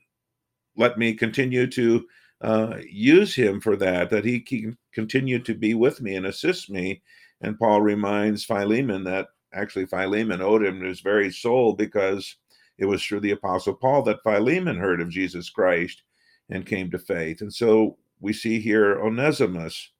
let 0.76 0.97
me 0.97 1.14
continue 1.14 1.66
to 1.66 2.07
uh, 2.40 2.76
use 2.88 3.35
him 3.35 3.61
for 3.61 3.76
that, 3.76 4.11
that 4.11 4.25
he 4.25 4.40
can 4.40 4.76
continue 4.92 5.38
to 5.40 5.54
be 5.54 5.75
with 5.75 6.00
me 6.00 6.16
and 6.16 6.26
assist 6.26 6.70
me. 6.70 7.02
And 7.40 7.59
Paul 7.59 7.82
reminds 7.82 8.44
Philemon 8.44 9.04
that 9.04 9.28
actually 9.52 9.87
Philemon 9.87 10.40
owed 10.40 10.64
him 10.64 10.82
his 10.82 11.00
very 11.00 11.30
soul 11.30 11.75
because 11.75 12.37
it 12.78 12.87
was 12.87 13.04
through 13.04 13.20
the 13.20 13.32
Apostle 13.32 13.75
Paul 13.75 14.02
that 14.04 14.23
Philemon 14.23 14.78
heard 14.78 15.00
of 15.00 15.11
Jesus 15.11 15.50
Christ 15.50 16.02
and 16.49 16.66
came 16.66 16.90
to 16.90 16.99
faith. 16.99 17.40
And 17.42 17.52
so 17.52 17.99
we 18.20 18.32
see 18.32 18.61
here 18.61 19.00
Onesimus 19.00 19.90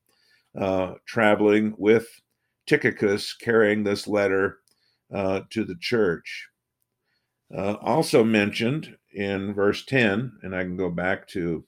uh, 0.59 0.95
traveling 1.07 1.75
with 1.77 2.07
Tychicus 2.67 3.35
carrying 3.35 3.85
this 3.85 4.07
letter 4.07 4.59
uh, 5.13 5.41
to 5.51 5.65
the 5.65 5.77
church. 5.81 6.49
Uh, 7.55 7.75
also 7.81 8.23
mentioned 8.23 8.97
in 9.13 9.53
verse 9.55 9.85
10, 9.85 10.33
and 10.43 10.55
I 10.55 10.63
can 10.63 10.77
go 10.77 10.89
back 10.89 11.27
to 11.29 11.65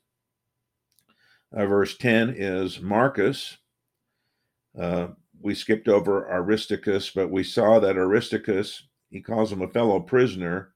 uh, 1.54 1.66
verse 1.66 1.96
10 1.96 2.34
is 2.36 2.80
Marcus. 2.80 3.58
Uh, 4.78 5.08
we 5.40 5.54
skipped 5.54 5.88
over 5.88 6.30
Aristarchus, 6.30 7.10
but 7.10 7.30
we 7.30 7.44
saw 7.44 7.78
that 7.80 7.96
Aristarchus, 7.96 8.88
he 9.10 9.20
calls 9.20 9.52
him 9.52 9.62
a 9.62 9.68
fellow 9.68 10.00
prisoner 10.00 10.72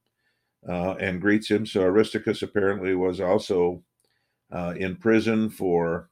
uh, 0.68 0.92
and 0.94 1.20
greets 1.20 1.48
him. 1.48 1.64
So 1.64 1.82
Aristarchus 1.82 2.42
apparently 2.42 2.94
was 2.94 3.20
also 3.20 3.82
uh, 4.52 4.74
in 4.76 4.96
prison 4.96 5.48
for 5.48 6.10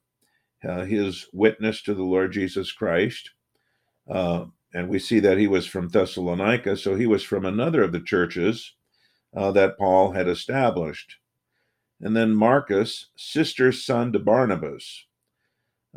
uh, 0.66 0.84
his 0.84 1.26
witness 1.32 1.82
to 1.82 1.94
the 1.94 2.02
Lord 2.02 2.32
Jesus 2.32 2.72
Christ. 2.72 3.30
Uh, 4.08 4.46
and 4.72 4.88
we 4.88 4.98
see 4.98 5.20
that 5.20 5.38
he 5.38 5.46
was 5.46 5.66
from 5.66 5.88
Thessalonica, 5.88 6.76
so 6.76 6.94
he 6.94 7.06
was 7.06 7.22
from 7.22 7.44
another 7.44 7.82
of 7.82 7.92
the 7.92 8.00
churches 8.00 8.74
that 9.32 9.76
Paul 9.78 10.12
had 10.12 10.28
established. 10.28 11.16
And 12.04 12.14
then 12.14 12.36
Marcus, 12.36 13.06
sister's 13.16 13.82
son 13.82 14.12
to 14.12 14.18
Barnabas. 14.18 15.06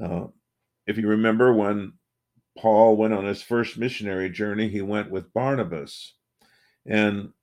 Uh, 0.02 0.28
if 0.88 0.98
you 0.98 1.06
remember 1.06 1.54
when 1.54 1.94
Paul 2.58 2.96
went 2.96 3.14
on 3.14 3.26
his 3.26 3.42
first 3.44 3.78
missionary 3.78 4.30
journey, 4.30 4.70
he 4.70 4.82
went 4.82 5.12
with 5.12 5.34
Barnabas. 5.34 6.14
And 6.86 7.34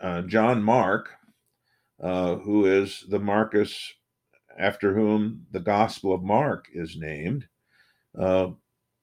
uh, 0.00 0.22
John 0.22 0.62
Mark, 0.62 1.10
uh, 2.02 2.36
who 2.36 2.64
is 2.64 3.04
the 3.10 3.18
Marcus 3.18 3.92
after 4.58 4.94
whom 4.94 5.44
the 5.50 5.60
Gospel 5.60 6.14
of 6.14 6.22
Mark 6.22 6.68
is 6.72 6.96
named, 6.96 7.46
uh, 8.18 8.48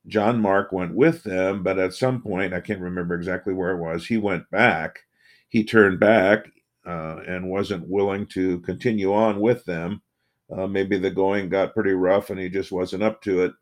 John 0.07 0.41
Mark 0.41 0.71
went 0.71 0.95
with 0.95 1.21
them, 1.21 1.62
but 1.62 1.77
at 1.77 1.93
some 1.93 2.23
point, 2.23 2.55
I 2.55 2.59
can't 2.59 2.81
remember 2.81 3.13
exactly 3.13 3.53
where 3.53 3.69
it 3.69 3.79
was, 3.79 4.07
he 4.07 4.17
went 4.17 4.49
back. 4.49 5.01
He 5.47 5.63
turned 5.63 5.99
back 5.99 6.47
uh, 6.86 7.17
and 7.28 7.50
wasn't 7.50 7.88
willing 7.88 8.26
to 8.28 8.60
continue 8.62 9.13
on 9.13 9.39
with 9.39 9.63
them. 9.65 10.02
Uh, 10.56 10.67
maybe 10.67 10.98
the 10.98 11.10
going 11.10 11.50
got 11.50 11.74
pretty 11.74 11.93
rough 11.93 12.30
and 12.30 12.39
he 12.39 12.50
just 12.50 12.72
wasn't 12.72 13.02
up 13.02 13.22
to 13.22 13.43
it. 13.43 13.54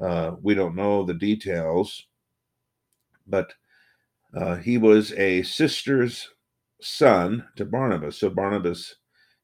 Uh, 0.00 0.36
we 0.42 0.54
don't 0.54 0.76
know 0.76 1.04
the 1.04 1.14
details, 1.14 2.06
but 3.26 3.52
uh, 4.34 4.56
he 4.56 4.78
was 4.78 5.12
a 5.12 5.42
sister's 5.42 6.28
son 6.80 7.46
to 7.56 7.64
Barnabas. 7.64 8.18
So 8.18 8.30
Barnabas, 8.30 8.96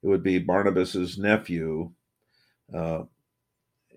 it 0.03 0.07
would 0.07 0.23
be 0.23 0.39
Barnabas's 0.39 1.19
nephew. 1.19 1.93
Uh, 2.75 3.03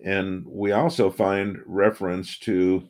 and 0.04 0.44
we 0.46 0.72
also 0.72 1.10
find 1.10 1.58
reference 1.66 2.38
to 2.40 2.88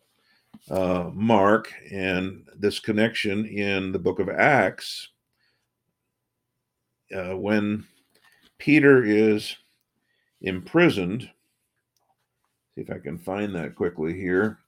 uh, 0.70 1.10
Mark 1.12 1.72
and 1.90 2.46
this 2.56 2.80
connection 2.80 3.46
in 3.46 3.92
the 3.92 3.98
book 3.98 4.18
of 4.18 4.28
Acts 4.28 5.08
uh, 7.14 7.36
when 7.36 7.84
Peter 8.58 9.04
is 9.04 9.56
imprisoned. 10.40 11.30
See 12.74 12.82
if 12.82 12.90
I 12.90 12.98
can 12.98 13.18
find 13.18 13.54
that 13.54 13.74
quickly 13.74 14.14
here. 14.14 14.58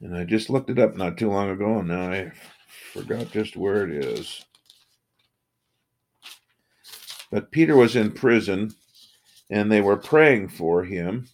And 0.00 0.16
I 0.16 0.24
just 0.24 0.48
looked 0.48 0.70
it 0.70 0.78
up 0.78 0.96
not 0.96 1.18
too 1.18 1.28
long 1.28 1.50
ago, 1.50 1.78
and 1.78 1.88
now 1.88 2.10
I 2.10 2.32
forgot 2.92 3.32
just 3.32 3.56
where 3.56 3.84
it 3.84 4.04
is. 4.04 4.44
But 7.30 7.50
Peter 7.50 7.76
was 7.76 7.96
in 7.96 8.12
prison, 8.12 8.74
and 9.50 9.70
they 9.70 9.80
were 9.80 9.96
praying 9.96 10.48
for 10.48 10.84
him. 10.84 11.28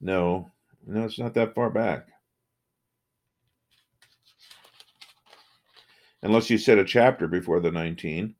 No, 0.00 0.52
no, 0.86 1.04
it's 1.04 1.18
not 1.18 1.34
that 1.34 1.54
far 1.54 1.70
back. 1.70 2.08
Unless 6.22 6.50
you 6.50 6.58
said 6.58 6.78
a 6.78 6.84
chapter 6.84 7.28
before 7.28 7.60
the 7.60 7.70
19. 7.70 8.34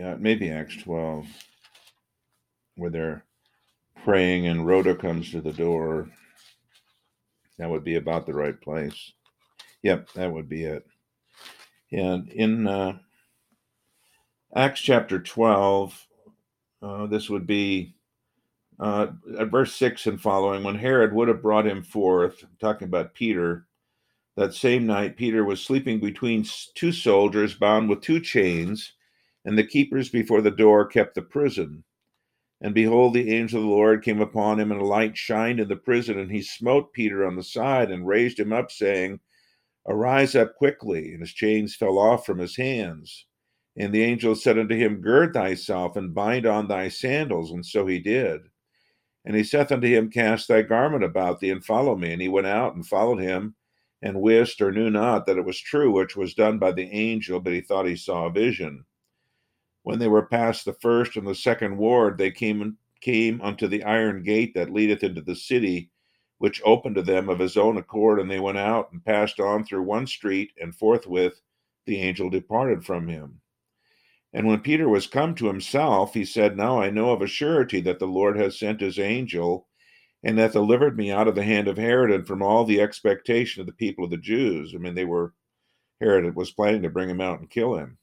Yeah, 0.00 0.16
maybe 0.18 0.48
Acts 0.48 0.78
12, 0.78 1.26
where 2.76 2.88
they're 2.88 3.22
praying 4.02 4.46
and 4.46 4.66
Rhoda 4.66 4.94
comes 4.94 5.30
to 5.30 5.42
the 5.42 5.52
door. 5.52 6.08
That 7.58 7.68
would 7.68 7.84
be 7.84 7.96
about 7.96 8.24
the 8.24 8.32
right 8.32 8.58
place. 8.58 9.12
Yep, 9.82 10.08
that 10.14 10.32
would 10.32 10.48
be 10.48 10.64
it. 10.64 10.86
And 11.92 12.30
in 12.30 12.66
uh, 12.66 12.96
Acts 14.56 14.80
chapter 14.80 15.20
12, 15.20 16.06
uh, 16.80 17.06
this 17.06 17.28
would 17.28 17.46
be 17.46 17.94
uh, 18.78 19.08
at 19.38 19.50
verse 19.50 19.74
6 19.74 20.06
and 20.06 20.18
following 20.18 20.62
when 20.62 20.76
Herod 20.76 21.12
would 21.12 21.28
have 21.28 21.42
brought 21.42 21.66
him 21.66 21.82
forth, 21.82 22.42
talking 22.58 22.88
about 22.88 23.12
Peter. 23.12 23.66
That 24.36 24.54
same 24.54 24.86
night, 24.86 25.18
Peter 25.18 25.44
was 25.44 25.60
sleeping 25.60 26.00
between 26.00 26.46
two 26.74 26.90
soldiers 26.90 27.52
bound 27.52 27.90
with 27.90 28.00
two 28.00 28.20
chains 28.20 28.94
and 29.44 29.56
the 29.56 29.66
keepers 29.66 30.08
before 30.08 30.40
the 30.40 30.50
door 30.50 30.86
kept 30.86 31.14
the 31.14 31.22
prison. 31.22 31.84
And 32.60 32.74
behold, 32.74 33.14
the 33.14 33.32
angel 33.32 33.60
of 33.60 33.64
the 33.64 33.70
Lord 33.70 34.04
came 34.04 34.20
upon 34.20 34.60
him, 34.60 34.70
and 34.70 34.80
a 34.80 34.84
light 34.84 35.16
shined 35.16 35.60
in 35.60 35.68
the 35.68 35.76
prison, 35.76 36.18
and 36.18 36.30
he 36.30 36.42
smote 36.42 36.92
Peter 36.92 37.26
on 37.26 37.36
the 37.36 37.42
side 37.42 37.90
and 37.90 38.06
raised 38.06 38.38
him 38.38 38.52
up, 38.52 38.70
saying, 38.70 39.20
Arise 39.88 40.36
up 40.36 40.54
quickly. 40.56 41.12
And 41.12 41.20
his 41.20 41.32
chains 41.32 41.74
fell 41.74 41.98
off 41.98 42.26
from 42.26 42.38
his 42.38 42.56
hands. 42.56 43.26
And 43.76 43.94
the 43.94 44.02
angel 44.02 44.34
said 44.34 44.58
unto 44.58 44.76
him, 44.76 45.00
Gird 45.00 45.32
thyself 45.32 45.96
and 45.96 46.14
bind 46.14 46.44
on 46.44 46.68
thy 46.68 46.88
sandals. 46.88 47.50
And 47.50 47.64
so 47.64 47.86
he 47.86 47.98
did. 47.98 48.42
And 49.24 49.36
he 49.36 49.44
saith 49.44 49.72
unto 49.72 49.86
him, 49.86 50.10
Cast 50.10 50.48
thy 50.48 50.62
garment 50.62 51.04
about 51.04 51.40
thee 51.40 51.50
and 51.50 51.64
follow 51.64 51.96
me. 51.96 52.12
And 52.12 52.20
he 52.20 52.28
went 52.28 52.46
out 52.46 52.74
and 52.74 52.86
followed 52.86 53.20
him, 53.20 53.54
and 54.02 54.20
wist 54.20 54.60
or 54.60 54.72
knew 54.72 54.90
not 54.90 55.26
that 55.26 55.38
it 55.38 55.44
was 55.44 55.60
true 55.60 55.90
which 55.92 56.16
was 56.16 56.34
done 56.34 56.58
by 56.58 56.72
the 56.72 56.90
angel, 56.90 57.40
but 57.40 57.52
he 57.52 57.60
thought 57.60 57.86
he 57.86 57.96
saw 57.96 58.26
a 58.26 58.30
vision. 58.30 58.84
When 59.82 59.98
they 59.98 60.08
were 60.08 60.26
past 60.26 60.64
the 60.64 60.72
first 60.74 61.16
and 61.16 61.26
the 61.26 61.34
second 61.34 61.76
ward, 61.76 62.18
they 62.18 62.30
came 62.30 62.78
came 63.00 63.40
unto 63.40 63.66
the 63.66 63.82
iron 63.82 64.22
gate 64.22 64.52
that 64.54 64.72
leadeth 64.72 65.02
into 65.02 65.22
the 65.22 65.34
city, 65.34 65.90
which 66.38 66.60
opened 66.64 66.96
to 66.96 67.02
them 67.02 67.28
of 67.28 67.38
his 67.38 67.56
own 67.56 67.78
accord, 67.78 68.20
and 68.20 68.30
they 68.30 68.40
went 68.40 68.58
out 68.58 68.92
and 68.92 69.04
passed 69.04 69.40
on 69.40 69.64
through 69.64 69.82
one 69.82 70.06
street, 70.06 70.52
and 70.60 70.74
forthwith 70.74 71.40
the 71.86 71.96
angel 71.96 72.28
departed 72.28 72.84
from 72.84 73.08
him. 73.08 73.40
And 74.32 74.46
when 74.46 74.60
Peter 74.60 74.88
was 74.88 75.06
come 75.06 75.34
to 75.36 75.48
himself, 75.48 76.14
he 76.14 76.24
said, 76.24 76.56
Now 76.56 76.80
I 76.80 76.90
know 76.90 77.10
of 77.10 77.22
a 77.22 77.26
surety 77.26 77.80
that 77.80 77.98
the 77.98 78.06
Lord 78.06 78.36
has 78.36 78.58
sent 78.58 78.80
his 78.80 78.98
angel 78.98 79.66
and 80.22 80.38
hath 80.38 80.52
delivered 80.52 80.96
me 80.96 81.10
out 81.10 81.26
of 81.26 81.34
the 81.34 81.42
hand 81.42 81.66
of 81.66 81.78
Herod 81.78 82.12
and 82.12 82.26
from 82.26 82.42
all 82.42 82.64
the 82.64 82.80
expectation 82.80 83.60
of 83.60 83.66
the 83.66 83.72
people 83.72 84.04
of 84.04 84.10
the 84.10 84.18
Jews. 84.18 84.72
I 84.74 84.78
mean, 84.78 84.94
they 84.94 85.04
were, 85.04 85.34
Herod 86.00 86.36
was 86.36 86.52
planning 86.52 86.82
to 86.82 86.90
bring 86.90 87.08
him 87.08 87.20
out 87.20 87.40
and 87.40 87.50
kill 87.50 87.74
him. 87.74 87.98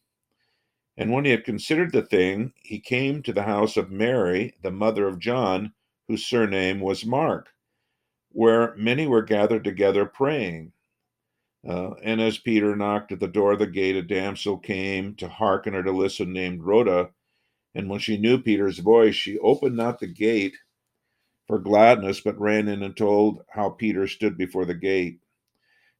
And 0.97 1.11
when 1.11 1.25
he 1.25 1.31
had 1.31 1.43
considered 1.45 1.91
the 1.91 2.01
thing, 2.01 2.53
he 2.57 2.79
came 2.79 3.21
to 3.23 3.31
the 3.31 3.43
house 3.43 3.77
of 3.77 3.91
Mary, 3.91 4.55
the 4.63 4.71
mother 4.71 5.07
of 5.07 5.19
John, 5.19 5.73
whose 6.07 6.25
surname 6.25 6.79
was 6.79 7.05
Mark, 7.05 7.49
where 8.29 8.75
many 8.75 9.05
were 9.05 9.21
gathered 9.21 9.63
together 9.63 10.05
praying. 10.05 10.71
Uh, 11.67 11.91
and 12.03 12.21
as 12.21 12.37
Peter 12.37 12.75
knocked 12.75 13.11
at 13.11 13.19
the 13.19 13.27
door 13.27 13.53
of 13.53 13.59
the 13.59 13.67
gate, 13.67 13.95
a 13.95 14.01
damsel 14.01 14.57
came 14.57 15.13
to 15.15 15.27
hearken 15.27 15.75
or 15.75 15.83
to 15.83 15.91
listen, 15.91 16.33
named 16.33 16.63
Rhoda. 16.63 17.11
And 17.75 17.89
when 17.89 17.99
she 17.99 18.17
knew 18.17 18.41
Peter's 18.41 18.79
voice, 18.79 19.15
she 19.15 19.37
opened 19.39 19.75
not 19.75 19.99
the 19.99 20.07
gate 20.07 20.55
for 21.47 21.59
gladness, 21.59 22.21
but 22.21 22.39
ran 22.39 22.67
in 22.67 22.81
and 22.81 22.95
told 22.95 23.43
how 23.49 23.69
Peter 23.69 24.07
stood 24.07 24.37
before 24.37 24.65
the 24.65 24.73
gate. 24.75 25.19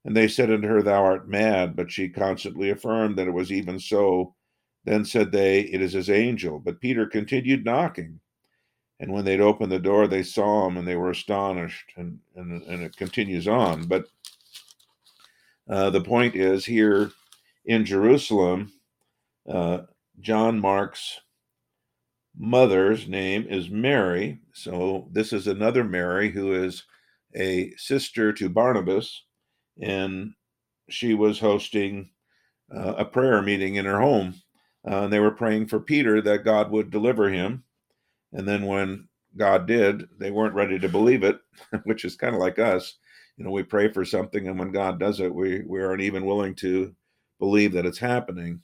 And 0.05 0.15
they 0.15 0.27
said 0.27 0.49
unto 0.49 0.67
her, 0.67 0.81
Thou 0.81 1.03
art 1.03 1.27
mad. 1.27 1.75
But 1.75 1.91
she 1.91 2.09
constantly 2.09 2.69
affirmed 2.69 3.17
that 3.17 3.27
it 3.27 3.33
was 3.33 3.51
even 3.51 3.79
so. 3.79 4.35
Then 4.87 5.03
said 5.03 5.33
they, 5.33 5.59
It 5.59 5.81
is 5.81 5.91
his 5.91 6.09
angel. 6.09 6.59
But 6.59 6.79
Peter 6.79 7.05
continued 7.05 7.65
knocking. 7.65 8.21
And 9.01 9.11
when 9.11 9.25
they'd 9.25 9.41
opened 9.41 9.69
the 9.69 9.79
door, 9.79 10.07
they 10.07 10.23
saw 10.23 10.65
him 10.65 10.77
and 10.77 10.87
they 10.87 10.95
were 10.95 11.09
astonished. 11.09 11.91
And, 11.97 12.19
and, 12.37 12.63
and 12.63 12.81
it 12.81 12.95
continues 12.95 13.49
on. 13.49 13.83
But 13.87 14.05
uh, 15.69 15.89
the 15.89 15.99
point 15.99 16.37
is 16.37 16.63
here 16.63 17.11
in 17.65 17.83
Jerusalem, 17.83 18.71
uh, 19.51 19.79
John 20.21 20.57
Mark's 20.57 21.19
mother's 22.37 23.09
name 23.09 23.45
is 23.49 23.69
Mary. 23.69 24.39
So 24.53 25.09
this 25.11 25.33
is 25.33 25.47
another 25.47 25.83
Mary 25.83 26.31
who 26.31 26.53
is 26.53 26.85
a 27.35 27.73
sister 27.75 28.31
to 28.31 28.47
Barnabas, 28.47 29.23
and 29.81 30.31
she 30.87 31.13
was 31.13 31.39
hosting 31.39 32.09
uh, 32.73 32.93
a 32.93 33.03
prayer 33.03 33.41
meeting 33.41 33.75
in 33.75 33.83
her 33.83 33.99
home. 33.99 34.33
Uh, 34.85 35.03
and 35.03 35.13
they 35.13 35.19
were 35.19 35.31
praying 35.31 35.67
for 35.67 35.79
Peter 35.79 36.21
that 36.21 36.43
God 36.43 36.71
would 36.71 36.91
deliver 36.91 37.29
him. 37.29 37.63
And 38.33 38.47
then 38.47 38.65
when 38.65 39.07
God 39.37 39.67
did, 39.67 40.07
they 40.17 40.31
weren't 40.31 40.55
ready 40.55 40.79
to 40.79 40.89
believe 40.89 41.23
it, 41.23 41.39
which 41.83 42.03
is 42.05 42.15
kind 42.15 42.35
of 42.35 42.41
like 42.41 42.59
us. 42.59 42.97
You 43.37 43.45
know 43.45 43.51
we 43.51 43.63
pray 43.63 43.91
for 43.91 44.03
something 44.03 44.47
and 44.47 44.57
when 44.57 44.71
god 44.71 44.99
does 44.99 45.19
it 45.19 45.33
we 45.33 45.61
we 45.61 45.81
aren't 45.81 46.01
even 46.01 46.25
willing 46.25 46.55
to 46.55 46.95
believe 47.39 47.71
that 47.73 47.85
it's 47.85 47.99
happening. 47.99 48.61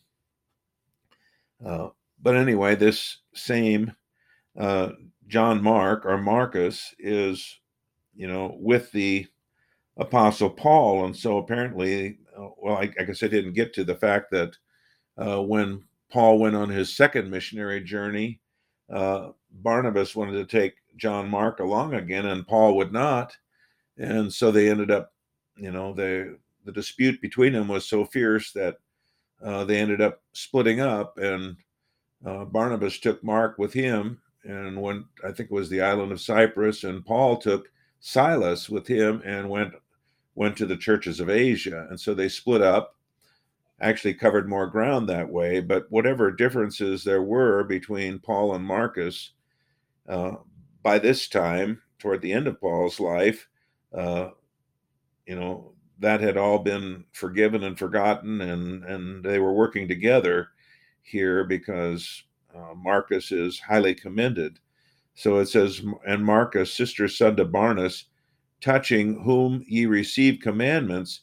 Uh, 1.64 1.90
but 2.22 2.36
anyway 2.36 2.74
this 2.76 3.20
same 3.36 3.94
uh, 4.60 4.90
john 5.28 5.62
mark 5.62 6.06
or 6.06 6.18
marcus 6.18 6.94
is 6.98 7.60
you 8.16 8.28
know 8.28 8.58
with 8.60 8.92
the 8.92 9.28
apostle 9.98 10.50
paul. 10.50 11.06
And 11.06 11.16
so 11.16 11.38
apparently 11.38 12.18
uh, 12.36 12.50
well 12.58 12.78
I, 12.78 12.92
I, 13.00 13.04
guess 13.04 13.22
i 13.22 13.28
didn't 13.28 13.54
get 13.54 13.74
to 13.76 13.84
the 13.84 13.96
fact 13.96 14.32
that 14.32 14.58
uh, 15.18 15.40
when 15.44 15.84
paul 16.14 16.40
went 16.40 16.56
on 16.56 16.70
his 16.70 16.96
second 16.96 17.30
missionary 17.30 17.82
journey 17.82 18.40
uh, 18.92 19.30
barnabas 19.52 20.16
wanted 20.16 20.34
to 20.34 20.46
take 20.46 20.76
john 20.96 21.28
mark 21.28 21.60
along 21.60 21.94
again 21.96 22.28
and 22.28 22.48
paul 22.48 22.78
would 22.78 22.94
not 22.94 23.36
and 23.98 24.32
so 24.34 24.52
they 24.52 24.70
ended 24.70 24.92
up, 24.92 25.14
you 25.56 25.72
know, 25.72 25.94
the 25.94 26.38
the 26.66 26.72
dispute 26.72 27.20
between 27.22 27.54
them 27.54 27.68
was 27.68 27.86
so 27.86 28.06
fierce 28.06 28.52
that 28.54 28.78
uh, 29.44 29.66
they 29.66 29.78
ended 29.80 30.02
up 30.02 30.22
splitting 30.32 30.80
up, 30.80 31.18
and 31.18 31.58
uh, 32.26 32.46
Barnabas 32.46 33.00
took 33.00 33.24
Mark 33.24 33.58
with 33.58 33.74
him 33.74 34.22
and 34.44 34.82
went. 34.82 35.06
I 35.24 35.28
think 35.28 35.52
it 35.52 35.52
was 35.52 35.70
the 35.70 35.82
island 35.82 36.12
of 36.12 36.22
Cyprus, 36.22 36.84
and 36.84 37.06
Paul 37.06 37.38
took 37.38 37.70
Silas 38.00 38.70
with 38.70 38.88
him 38.88 39.22
and 39.26 39.50
went 39.50 39.74
went 40.36 40.58
to 40.58 40.66
the 40.66 40.78
churches 40.78 41.20
of 41.20 41.30
Asia, 41.30 41.88
and 41.90 42.00
so 42.00 42.14
they 42.14 42.30
split 42.30 42.62
up. 42.62 42.93
Actually, 43.82 44.14
covered 44.14 44.48
more 44.48 44.68
ground 44.68 45.10
that 45.10 45.30
way, 45.30 45.60
but 45.60 45.92
whatever 45.92 46.32
differences 46.32 47.04
there 47.04 47.24
were 47.24 47.64
between 47.64 48.20
Paul 48.20 48.56
and 48.56 48.64
Marcus, 48.64 49.32
uh, 50.08 50.34
by 50.84 51.00
this 51.00 51.28
time, 51.28 51.82
toward 52.00 52.22
the 52.22 52.34
end 52.34 52.48
of 52.48 52.62
Paul's 52.62 53.00
life, 53.00 53.48
uh, 53.94 54.30
you 55.26 55.36
know, 55.36 55.74
that 56.00 56.22
had 56.22 56.38
all 56.38 56.60
been 56.60 57.06
forgiven 57.14 57.64
and 57.64 57.78
forgotten, 57.78 58.42
and 58.42 58.84
and 58.86 59.24
they 59.24 59.40
were 59.40 59.54
working 59.54 59.88
together 59.88 60.50
here 61.02 61.44
because 61.44 62.24
uh, 62.56 62.74
Marcus 62.76 63.32
is 63.32 63.60
highly 63.60 63.96
commended. 63.96 64.60
So 65.16 65.38
it 65.40 65.48
says, 65.48 65.82
and 66.08 66.26
Marcus, 66.26 66.74
sister 66.74 67.08
son 67.08 67.36
to 67.38 67.46
Barnabas, 67.46 68.06
touching 68.62 69.24
whom 69.24 69.64
ye 69.68 69.86
receive 69.86 70.40
commandments, 70.42 71.22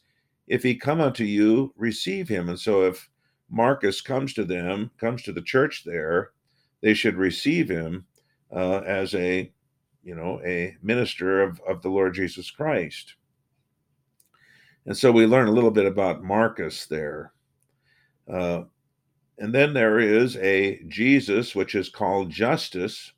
if 0.51 0.61
he 0.61 0.75
come 0.75 0.99
unto 0.99 1.23
you, 1.23 1.73
receive 1.77 2.27
him. 2.27 2.49
And 2.49 2.59
so 2.59 2.83
if 2.83 3.09
Marcus 3.49 4.01
comes 4.01 4.33
to 4.33 4.43
them, 4.43 4.91
comes 4.99 5.23
to 5.23 5.31
the 5.31 5.41
church 5.41 5.83
there, 5.85 6.31
they 6.81 6.93
should 6.93 7.15
receive 7.15 7.69
him 7.69 8.05
uh, 8.53 8.79
as 8.79 9.15
a 9.15 9.51
you 10.03 10.15
know, 10.15 10.41
a 10.43 10.75
minister 10.81 11.41
of, 11.41 11.61
of 11.67 11.81
the 11.81 11.89
Lord 11.89 12.13
Jesus 12.13 12.49
Christ. 12.49 13.15
And 14.85 14.97
so 14.97 15.11
we 15.11 15.25
learn 15.25 15.47
a 15.47 15.51
little 15.51 15.71
bit 15.71 15.85
about 15.85 16.23
Marcus 16.23 16.85
there. 16.87 17.33
Uh, 18.31 18.63
and 19.37 19.53
then 19.53 19.73
there 19.73 19.99
is 19.99 20.37
a 20.37 20.81
Jesus, 20.87 21.55
which 21.55 21.75
is 21.75 21.87
called 21.87 22.29
Justus, 22.29 23.13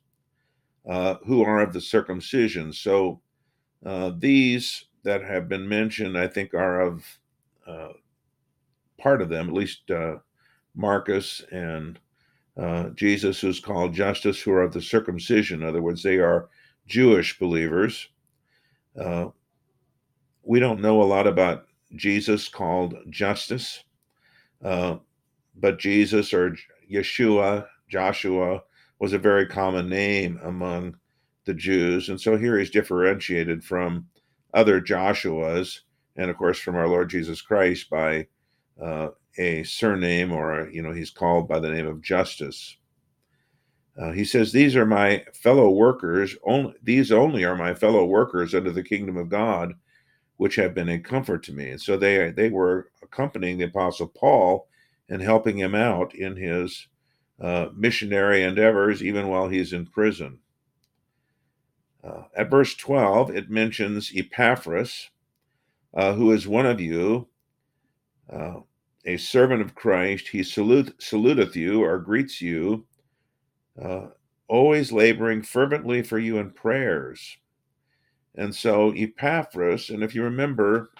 uh, 0.88 1.16
who 1.26 1.42
are 1.42 1.60
of 1.60 1.72
the 1.72 1.80
circumcision. 1.80 2.72
So 2.72 3.20
uh, 3.84 4.12
these 4.18 4.84
that 5.02 5.22
have 5.22 5.48
been 5.48 5.68
mentioned, 5.68 6.18
I 6.18 6.28
think, 6.28 6.54
are 6.54 6.80
of 6.80 7.04
uh, 7.66 7.92
part 8.98 9.22
of 9.22 9.28
them, 9.28 9.48
at 9.48 9.54
least 9.54 9.90
uh, 9.90 10.16
Marcus 10.74 11.42
and 11.50 11.98
uh, 12.56 12.90
Jesus, 12.90 13.40
who's 13.40 13.60
called 13.60 13.94
Justus, 13.94 14.40
who 14.40 14.52
are 14.52 14.62
of 14.62 14.72
the 14.72 14.82
circumcision. 14.82 15.62
In 15.62 15.68
other 15.68 15.82
words, 15.82 16.02
they 16.02 16.18
are 16.18 16.48
Jewish 16.86 17.38
believers. 17.38 18.08
Uh, 19.00 19.26
we 20.42 20.60
don't 20.60 20.80
know 20.80 21.02
a 21.02 21.04
lot 21.04 21.26
about 21.26 21.66
Jesus 21.96 22.48
called 22.48 22.94
Justus, 23.10 23.82
uh, 24.62 24.96
but 25.56 25.78
Jesus 25.78 26.32
or 26.32 26.56
Yeshua, 26.90 27.66
Joshua, 27.88 28.62
was 28.98 29.12
a 29.12 29.18
very 29.18 29.46
common 29.46 29.88
name 29.88 30.38
among 30.44 30.96
the 31.44 31.54
Jews. 31.54 32.08
And 32.08 32.20
so 32.20 32.36
here 32.36 32.58
he's 32.58 32.70
differentiated 32.70 33.64
from 33.64 34.06
other 34.52 34.80
Joshuas, 34.80 35.80
and 36.16 36.30
of 36.30 36.36
course 36.36 36.58
from 36.58 36.76
our 36.76 36.88
Lord 36.88 37.10
Jesus 37.10 37.40
Christ 37.40 37.90
by 37.90 38.26
uh, 38.80 39.08
a 39.38 39.62
surname 39.64 40.32
or, 40.32 40.68
you 40.70 40.82
know, 40.82 40.92
he's 40.92 41.10
called 41.10 41.48
by 41.48 41.58
the 41.58 41.70
name 41.70 41.86
of 41.86 42.02
Justus. 42.02 42.76
Uh, 43.96 44.10
he 44.10 44.24
says, 44.24 44.52
These 44.52 44.74
are 44.76 44.86
my 44.86 45.24
fellow 45.34 45.70
workers, 45.70 46.36
only 46.44 46.74
these 46.82 47.12
only 47.12 47.44
are 47.44 47.56
my 47.56 47.74
fellow 47.74 48.04
workers 48.04 48.54
under 48.54 48.72
the 48.72 48.82
kingdom 48.82 49.16
of 49.16 49.28
God, 49.28 49.74
which 50.36 50.56
have 50.56 50.74
been 50.74 50.88
a 50.88 50.98
comfort 50.98 51.44
to 51.44 51.52
me. 51.52 51.70
And 51.70 51.80
so 51.80 51.96
they 51.96 52.30
they 52.32 52.48
were 52.48 52.90
accompanying 53.02 53.58
the 53.58 53.66
apostle 53.66 54.08
Paul 54.08 54.68
and 55.08 55.22
helping 55.22 55.58
him 55.58 55.74
out 55.74 56.14
in 56.14 56.36
his 56.36 56.88
uh, 57.40 57.68
missionary 57.74 58.42
endeavors, 58.42 59.02
even 59.02 59.28
while 59.28 59.48
he's 59.48 59.72
in 59.72 59.86
prison. 59.86 60.38
Uh, 62.02 62.24
at 62.36 62.50
verse 62.50 62.74
12, 62.74 63.34
it 63.34 63.50
mentions 63.50 64.12
Epaphras, 64.14 65.10
uh, 65.94 66.12
who 66.14 66.32
is 66.32 66.46
one 66.46 66.66
of 66.66 66.80
you, 66.80 67.28
uh, 68.32 68.60
a 69.06 69.16
servant 69.16 69.60
of 69.60 69.74
Christ. 69.74 70.28
He 70.28 70.42
salute, 70.42 70.94
saluteth 70.98 71.54
you 71.54 71.82
or 71.82 71.98
greets 71.98 72.40
you 72.40 72.86
uh, 73.80 74.06
always 74.48 74.92
laboring 74.92 75.42
fervently 75.42 76.02
for 76.02 76.18
you 76.18 76.38
in 76.38 76.50
prayers. 76.50 77.36
And 78.36 78.54
so 78.54 78.92
Epaphras, 78.92 79.90
and 79.90 80.02
if 80.02 80.14
you 80.14 80.22
remember 80.22 80.90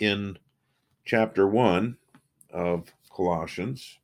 in 0.00 0.38
chapter 1.04 1.46
1 1.46 1.96
of 2.52 2.92
Colossians, 3.14 3.98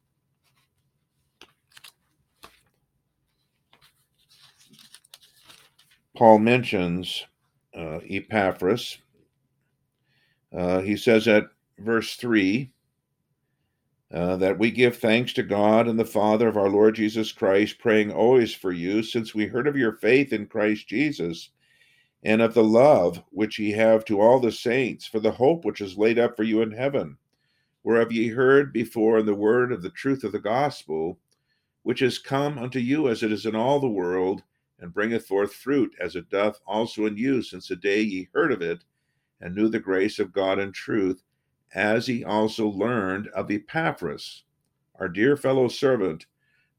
Paul 6.16 6.38
mentions 6.38 7.26
uh, 7.76 7.98
Epaphras. 8.08 8.98
Uh, 10.56 10.80
he 10.80 10.96
says 10.96 11.26
at 11.26 11.44
verse 11.78 12.16
3 12.16 12.70
uh, 14.12 14.36
that 14.36 14.58
we 14.58 14.70
give 14.70 14.96
thanks 14.96 15.32
to 15.32 15.42
God 15.42 15.88
and 15.88 15.98
the 15.98 16.04
Father 16.04 16.46
of 16.46 16.56
our 16.56 16.68
Lord 16.68 16.94
Jesus 16.94 17.32
Christ, 17.32 17.78
praying 17.78 18.12
always 18.12 18.54
for 18.54 18.70
you, 18.70 19.02
since 19.02 19.34
we 19.34 19.46
heard 19.46 19.66
of 19.66 19.76
your 19.76 19.94
faith 19.94 20.32
in 20.32 20.46
Christ 20.46 20.86
Jesus 20.86 21.50
and 22.22 22.40
of 22.40 22.54
the 22.54 22.64
love 22.64 23.22
which 23.30 23.58
ye 23.58 23.72
have 23.72 24.04
to 24.06 24.20
all 24.20 24.38
the 24.38 24.52
saints, 24.52 25.06
for 25.06 25.20
the 25.20 25.32
hope 25.32 25.64
which 25.64 25.80
is 25.80 25.98
laid 25.98 26.18
up 26.18 26.36
for 26.36 26.44
you 26.44 26.62
in 26.62 26.70
heaven, 26.70 27.18
whereof 27.82 28.12
ye 28.12 28.28
heard 28.28 28.72
before 28.72 29.18
in 29.18 29.26
the 29.26 29.34
word 29.34 29.72
of 29.72 29.82
the 29.82 29.90
truth 29.90 30.24
of 30.24 30.32
the 30.32 30.38
gospel, 30.38 31.18
which 31.82 32.00
is 32.00 32.18
come 32.18 32.56
unto 32.58 32.78
you 32.78 33.08
as 33.08 33.22
it 33.22 33.30
is 33.30 33.44
in 33.44 33.54
all 33.54 33.80
the 33.80 33.88
world, 33.88 34.42
and 34.78 34.94
bringeth 34.94 35.26
forth 35.26 35.52
fruit 35.52 35.94
as 36.00 36.16
it 36.16 36.30
doth 36.30 36.60
also 36.66 37.06
in 37.06 37.16
you, 37.16 37.42
since 37.42 37.68
the 37.68 37.76
day 37.76 38.00
ye 38.00 38.28
heard 38.32 38.52
of 38.52 38.62
it, 38.62 38.84
and 39.40 39.54
knew 39.54 39.68
the 39.68 39.78
grace 39.80 40.18
of 40.18 40.32
God 40.32 40.58
in 40.58 40.72
truth, 40.72 41.22
as 41.74 42.06
he 42.06 42.24
also 42.24 42.68
learned 42.68 43.28
of 43.28 43.50
Epaphras, 43.50 44.44
our 45.00 45.08
dear 45.08 45.36
fellow 45.36 45.68
servant, 45.68 46.26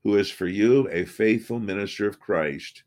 who 0.04 0.18
is 0.18 0.32
for 0.32 0.48
you 0.48 0.88
a 0.90 1.06
faithful 1.06 1.60
minister 1.60 2.08
of 2.08 2.20
Christ, 2.20 2.84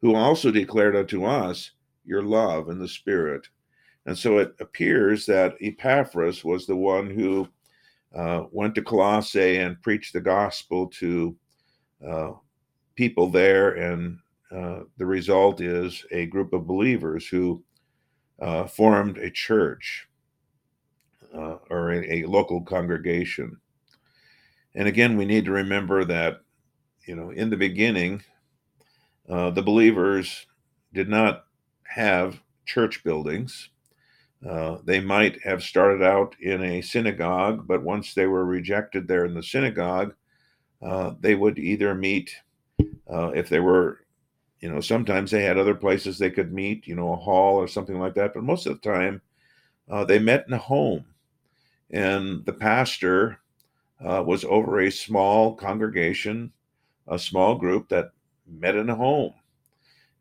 who 0.00 0.14
also 0.14 0.50
declared 0.50 0.94
unto 0.94 1.24
us 1.24 1.72
your 2.04 2.22
love 2.22 2.68
in 2.68 2.78
the 2.78 2.88
Spirit. 2.88 3.48
And 4.06 4.16
so 4.16 4.38
it 4.38 4.54
appears 4.60 5.26
that 5.26 5.56
Epaphras 5.60 6.44
was 6.44 6.66
the 6.66 6.76
one 6.76 7.10
who 7.10 7.48
uh, 8.14 8.44
went 8.50 8.74
to 8.74 8.82
Colossae 8.82 9.58
and 9.58 9.80
preached 9.82 10.12
the 10.12 10.20
gospel 10.20 10.86
to 10.88 11.36
uh, 12.06 12.32
people 12.94 13.28
there. 13.28 13.72
And 13.72 14.18
uh, 14.54 14.80
the 14.98 15.06
result 15.06 15.60
is 15.60 16.04
a 16.10 16.26
group 16.26 16.52
of 16.52 16.66
believers 16.66 17.26
who 17.26 17.62
uh, 18.40 18.66
formed 18.66 19.18
a 19.18 19.30
church 19.30 20.08
uh, 21.34 21.56
or 21.68 21.92
a, 21.92 22.22
a, 22.22 22.26
local 22.26 22.62
congregation. 22.62 23.56
And 24.74 24.88
again, 24.88 25.16
we 25.16 25.24
need 25.24 25.44
to 25.44 25.52
remember 25.52 26.04
that, 26.04 26.40
you 27.06 27.14
know, 27.14 27.30
in 27.30 27.50
the 27.50 27.56
beginning, 27.56 28.22
uh, 29.28 29.50
the 29.50 29.62
believers 29.62 30.46
did 30.92 31.08
not 31.08 31.44
have 31.84 32.40
church 32.66 33.04
buildings. 33.04 33.70
Uh, 34.48 34.78
they 34.84 35.00
might 35.00 35.40
have 35.42 35.62
started 35.62 36.02
out 36.02 36.34
in 36.40 36.62
a 36.62 36.80
synagogue, 36.80 37.66
but 37.66 37.82
once 37.82 38.14
they 38.14 38.26
were 38.26 38.44
rejected 38.44 39.06
there 39.06 39.24
in 39.24 39.34
the 39.34 39.42
synagogue, 39.42 40.14
uh, 40.82 41.12
they 41.20 41.34
would 41.34 41.58
either 41.58 41.94
meet, 41.94 42.34
uh, 43.12 43.30
if 43.34 43.48
they 43.48 43.60
were, 43.60 44.00
you 44.60 44.70
know, 44.70 44.80
sometimes 44.80 45.30
they 45.30 45.42
had 45.42 45.58
other 45.58 45.74
places 45.74 46.18
they 46.18 46.30
could 46.30 46.52
meet, 46.52 46.86
you 46.86 46.94
know, 46.94 47.12
a 47.12 47.16
hall 47.16 47.56
or 47.56 47.66
something 47.66 47.98
like 47.98 48.14
that, 48.14 48.34
but 48.34 48.44
most 48.44 48.66
of 48.66 48.80
the 48.80 48.88
time 48.88 49.20
uh, 49.88 50.04
they 50.04 50.18
met 50.18 50.44
in 50.46 50.52
a 50.52 50.58
home. 50.58 51.04
And 51.90 52.44
the 52.44 52.52
pastor 52.52 53.38
uh, 54.04 54.22
was 54.24 54.44
over 54.44 54.80
a 54.80 54.90
small 54.90 55.54
congregation, 55.54 56.52
a 57.08 57.18
small 57.18 57.56
group 57.56 57.88
that 57.88 58.12
met 58.46 58.76
in 58.76 58.88
a 58.90 58.94
home. 58.94 59.34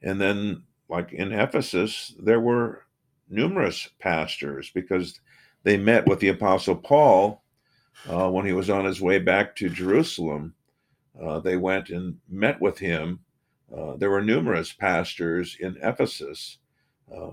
And 0.01 0.19
then, 0.19 0.63
like 0.87 1.11
in 1.11 1.31
Ephesus, 1.31 2.15
there 2.19 2.39
were 2.39 2.85
numerous 3.29 3.89
pastors 3.99 4.71
because 4.73 5.19
they 5.63 5.77
met 5.77 6.07
with 6.07 6.19
the 6.19 6.29
Apostle 6.29 6.75
Paul 6.75 7.43
uh, 8.09 8.29
when 8.29 8.45
he 8.45 8.53
was 8.53 8.69
on 8.69 8.85
his 8.85 9.01
way 9.01 9.19
back 9.19 9.55
to 9.57 9.69
Jerusalem. 9.69 10.53
Uh, 11.21 11.39
they 11.39 11.57
went 11.57 11.89
and 11.89 12.17
met 12.29 12.59
with 12.61 12.79
him. 12.79 13.19
Uh, 13.75 13.95
there 13.97 14.09
were 14.09 14.21
numerous 14.23 14.73
pastors 14.73 15.57
in 15.59 15.77
Ephesus. 15.81 16.57
Uh, 17.13 17.31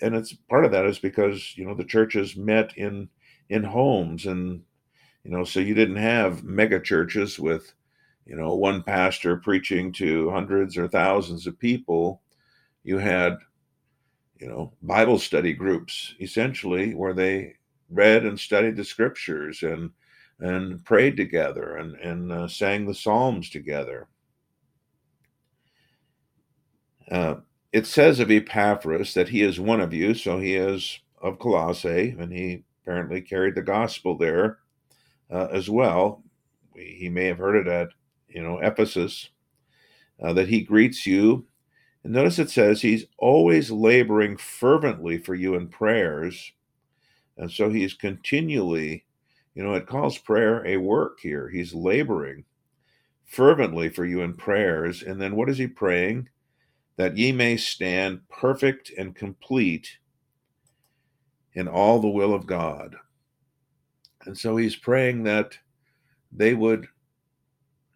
and 0.00 0.14
it's 0.14 0.32
part 0.32 0.64
of 0.64 0.72
that 0.72 0.86
is 0.86 0.98
because, 0.98 1.56
you 1.56 1.64
know, 1.64 1.74
the 1.74 1.84
churches 1.84 2.36
met 2.36 2.76
in 2.76 3.08
in 3.50 3.62
homes 3.62 4.24
and 4.24 4.62
you 5.22 5.30
know 5.30 5.44
so 5.44 5.60
you 5.60 5.74
didn't 5.74 5.96
have 5.96 6.44
mega 6.44 6.80
churches 6.80 7.38
with 7.38 7.74
you 8.24 8.34
know 8.34 8.54
one 8.54 8.82
pastor 8.82 9.36
preaching 9.36 9.92
to 9.92 10.30
hundreds 10.30 10.78
or 10.78 10.88
thousands 10.88 11.46
of 11.46 11.58
people 11.58 12.22
you 12.84 12.96
had 12.96 13.36
you 14.40 14.48
know, 14.48 14.72
Bible 14.82 15.18
study 15.18 15.52
groups, 15.52 16.14
essentially, 16.20 16.94
where 16.94 17.14
they 17.14 17.54
read 17.90 18.24
and 18.24 18.38
studied 18.38 18.76
the 18.76 18.84
scriptures 18.84 19.62
and 19.62 19.90
and 20.40 20.84
prayed 20.84 21.16
together 21.16 21.76
and 21.76 21.94
and 21.96 22.32
uh, 22.32 22.48
sang 22.48 22.86
the 22.86 22.94
psalms 22.94 23.48
together. 23.50 24.08
Uh, 27.10 27.36
it 27.72 27.86
says 27.86 28.20
of 28.20 28.30
Epaphras 28.30 29.14
that 29.14 29.28
he 29.28 29.42
is 29.42 29.58
one 29.60 29.80
of 29.80 29.92
you, 29.92 30.14
so 30.14 30.38
he 30.38 30.54
is 30.54 31.00
of 31.20 31.38
Colossae, 31.38 32.14
and 32.18 32.32
he 32.32 32.64
apparently 32.82 33.20
carried 33.20 33.54
the 33.54 33.62
gospel 33.62 34.16
there 34.16 34.58
uh, 35.30 35.48
as 35.50 35.68
well. 35.68 36.22
He 36.74 37.08
may 37.08 37.26
have 37.26 37.38
heard 37.38 37.66
it 37.66 37.70
at 37.70 37.88
you 38.28 38.42
know 38.42 38.58
Ephesus. 38.58 39.30
Uh, 40.22 40.32
that 40.32 40.48
he 40.48 40.62
greets 40.62 41.06
you 41.06 41.44
and 42.04 42.12
notice 42.12 42.38
it 42.38 42.50
says 42.50 42.82
he's 42.82 43.06
always 43.18 43.70
laboring 43.70 44.36
fervently 44.36 45.18
for 45.18 45.34
you 45.34 45.54
in 45.54 45.68
prayers. 45.68 46.52
And 47.38 47.50
so 47.50 47.70
he's 47.70 47.94
continually, 47.94 49.06
you 49.54 49.64
know, 49.64 49.72
it 49.72 49.86
calls 49.86 50.18
prayer 50.18 50.64
a 50.66 50.76
work 50.76 51.18
here. 51.20 51.48
He's 51.48 51.74
laboring 51.74 52.44
fervently 53.24 53.88
for 53.88 54.04
you 54.04 54.20
in 54.20 54.34
prayers. 54.34 55.02
And 55.02 55.20
then 55.20 55.34
what 55.34 55.48
is 55.48 55.56
he 55.56 55.66
praying? 55.66 56.28
That 56.96 57.16
ye 57.16 57.32
may 57.32 57.56
stand 57.56 58.28
perfect 58.28 58.92
and 58.96 59.16
complete 59.16 59.98
in 61.54 61.68
all 61.68 62.00
the 62.00 62.08
will 62.08 62.34
of 62.34 62.46
God. 62.46 62.96
And 64.24 64.36
so 64.36 64.56
he's 64.56 64.76
praying 64.76 65.24
that 65.24 65.58
they 66.32 66.54
would 66.54 66.86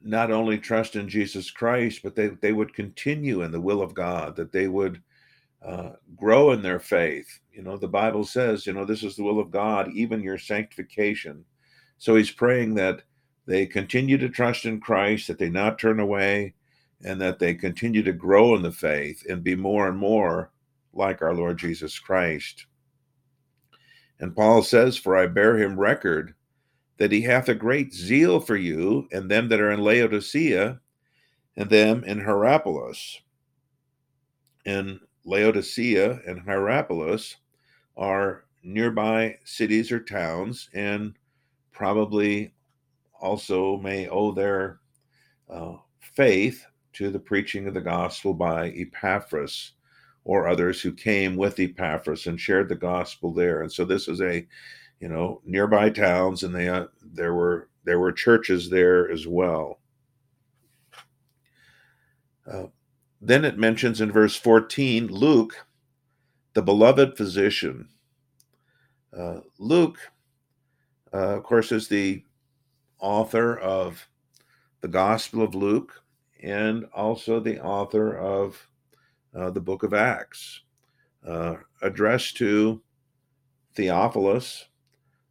not 0.01 0.31
only 0.31 0.59
trust 0.59 0.97
in 0.97 1.09
Jesus 1.09 1.51
Christ, 1.51 2.01
but 2.03 2.15
they, 2.15 2.29
they 2.29 2.53
would 2.53 2.75
continue 2.75 3.43
in 3.43 3.51
the 3.51 3.61
will 3.61 3.83
of 3.83 3.95
God, 3.95 4.37
that 4.37 4.53
they 4.53 4.69
would 4.69 5.03
uh, 5.65 5.91
grow 6.17 6.53
in 6.53 6.63
their 6.63 6.79
faith. 6.79 7.41
You 7.53 7.63
know, 7.63 7.77
the 7.77 7.89
Bible 7.89 8.25
says, 8.25 8.67
you 8.67 8.73
know, 8.73 8.85
this 8.85 9.03
is 9.03 9.17
the 9.17 9.25
will 9.25 9.41
of 9.41 9.51
God, 9.51 9.91
even 9.93 10.23
your 10.23 10.39
sanctification. 10.39 11.45
So 11.99 12.15
he's 12.15 12.31
praying 12.31 12.75
that 12.77 13.03
they 13.47 13.67
continue 13.67 14.19
to 14.19 14.29
trust 14.29 14.67
in 14.67 14.81
Christ, 14.81 15.27
that 15.27 15.39
they 15.39 15.51
not 15.51 15.79
turn 15.79 15.99
away, 15.99 16.55
and 17.05 17.21
that 17.21 17.39
they 17.39 17.55
continue 17.55 18.03
to 18.03 18.13
grow 18.13 18.55
in 18.55 18.63
the 18.63 18.73
faith 18.73 19.25
and 19.29 19.45
be 19.45 19.55
more 19.55 19.89
and 19.89 19.97
more 19.97 20.51
like 20.93 21.23
our 21.23 21.35
Lord 21.35 21.59
Jesus 21.59 21.99
Christ. 21.99 22.67
And 24.21 24.35
Paul 24.35 24.63
says, 24.63 24.97
For 24.97 25.17
I 25.17 25.27
bear 25.27 25.57
him 25.57 25.79
record 25.79 26.35
that 26.97 27.13
he 27.13 27.23
hath 27.23 27.49
a 27.49 27.55
great 27.55 27.95
zeal 27.95 28.41
for 28.41 28.57
you 28.57 29.09
and 29.13 29.31
them 29.31 29.49
that 29.49 29.61
are 29.61 29.71
in 29.71 29.81
Laodicea 29.81 30.81
and 31.57 31.71
them 31.71 32.03
in 32.05 32.21
Hierapolis. 32.21 33.21
And 34.67 34.99
Laodicea 35.25 36.21
and 36.27 36.41
Hierapolis 36.41 37.37
are 37.97 38.45
nearby 38.65 39.37
cities 39.45 39.93
or 39.93 40.01
towns 40.01 40.69
and 40.75 41.15
probably 41.71 42.53
also 43.21 43.77
may 43.79 44.09
owe 44.09 44.33
their 44.33 44.81
uh, 45.49 45.75
faith 46.01 46.65
to 46.99 47.11
the 47.11 47.19
preaching 47.19 47.67
of 47.67 47.75
the 47.75 47.81
gospel 47.81 48.35
by 48.35 48.71
Epaphras 48.71 49.73
or 50.25 50.47
others 50.47 50.81
who 50.81 50.93
came 50.93 51.37
with 51.37 51.59
Epaphras 51.59 52.27
and 52.27 52.39
shared 52.39 52.69
the 52.69 52.75
gospel 52.75 53.33
there. 53.33 53.63
And 53.63 53.73
so 53.73 53.85
this 53.85 54.09
is 54.09 54.21
a 54.21 54.47
you 55.01 55.09
know, 55.09 55.41
nearby 55.45 55.91
towns, 55.91 56.43
and 56.43 56.55
they 56.55 56.69
uh, 56.69 56.87
there 57.03 57.35
were 57.35 57.69
there 57.85 58.01
were 58.01 58.13
churches 58.13 58.69
there 58.69 59.11
as 59.11 59.27
well. 59.27 59.79
Uh, 62.51 62.65
then 63.21 63.45
it 63.45 63.59
mentions 63.59 64.01
in 64.01 64.11
verse 64.11 64.37
14 64.37 65.09
Luke, 65.09 65.67
the 66.55 66.63
beloved 66.63 67.17
physician. 67.17 67.89
Uh, 69.17 69.41
Luke, 69.59 69.99
uh, 71.13 71.37
of 71.37 71.43
course, 71.43 71.73
is 71.73 71.89
the 71.89 72.23
author 72.99 73.59
of 73.59 74.07
the 74.81 74.89
Gospel 74.89 75.43
of 75.43 75.55
Luke 75.55 76.03
and 76.43 76.87
also 76.95 77.41
the 77.41 77.61
author 77.61 78.17
of 78.17 78.69
uh, 79.35 79.51
the 79.51 79.61
book 79.61 79.83
of 79.83 79.95
Acts, 79.95 80.63
uh, 81.27 81.57
addressed 81.83 82.37
to 82.39 82.81
Theophilus, 83.75 84.67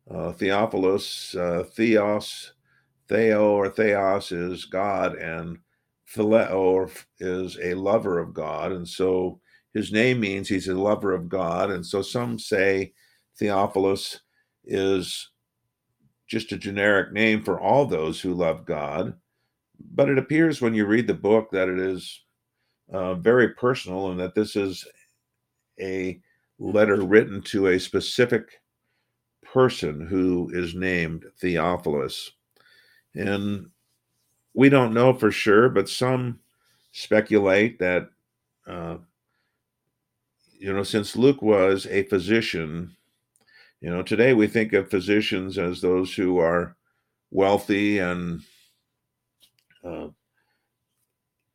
uh, 0.09 0.31
Theophilus, 0.31 1.35
uh, 1.35 1.63
Theos, 1.73 2.53
Theo 3.07 3.51
or 3.51 3.69
Theos 3.69 4.31
is 4.31 4.65
God, 4.65 5.15
and 5.15 5.57
Phileo 6.13 6.89
is 7.19 7.57
a 7.61 7.73
lover 7.73 8.19
of 8.19 8.33
God. 8.33 8.71
And 8.71 8.87
so 8.87 9.39
his 9.73 9.91
name 9.91 10.19
means 10.19 10.47
he's 10.47 10.67
a 10.67 10.73
lover 10.73 11.13
of 11.13 11.29
God. 11.29 11.71
And 11.71 11.85
so 11.85 12.01
some 12.01 12.39
say 12.39 12.93
Theophilus 13.37 14.21
is 14.65 15.29
just 16.27 16.51
a 16.51 16.57
generic 16.57 17.13
name 17.13 17.43
for 17.43 17.59
all 17.59 17.85
those 17.85 18.19
who 18.19 18.33
love 18.33 18.65
God. 18.65 19.13
But 19.79 20.09
it 20.09 20.17
appears 20.17 20.61
when 20.61 20.73
you 20.73 20.85
read 20.85 21.07
the 21.07 21.13
book 21.13 21.49
that 21.51 21.69
it 21.69 21.79
is 21.79 22.21
uh, 22.91 23.15
very 23.15 23.49
personal 23.49 24.11
and 24.11 24.19
that 24.19 24.35
this 24.35 24.55
is 24.55 24.87
a 25.79 26.19
letter 26.59 27.01
written 27.01 27.41
to 27.41 27.67
a 27.67 27.79
specific 27.79 28.61
person 29.43 30.05
who 30.07 30.49
is 30.53 30.75
named 30.75 31.25
Theophilus. 31.39 32.31
And 33.15 33.69
we 34.53 34.69
don't 34.69 34.93
know 34.93 35.13
for 35.13 35.31
sure, 35.31 35.69
but 35.69 35.87
some 35.89 36.39
speculate 36.91 37.79
that, 37.79 38.09
uh, 38.65 38.97
you 40.59 40.73
know, 40.73 40.83
since 40.83 41.15
Luke 41.15 41.41
was 41.41 41.85
a 41.87 42.03
physician, 42.03 42.95
You 43.79 43.91
know, 43.91 44.01
today 44.01 44.33
we 44.33 44.47
think 44.47 44.73
of 44.73 44.89
physicians 44.89 45.57
as 45.57 45.81
those 45.81 46.13
who 46.13 46.39
are 46.39 46.75
wealthy 47.29 47.99
and 47.99 48.41
uh, 49.87 50.07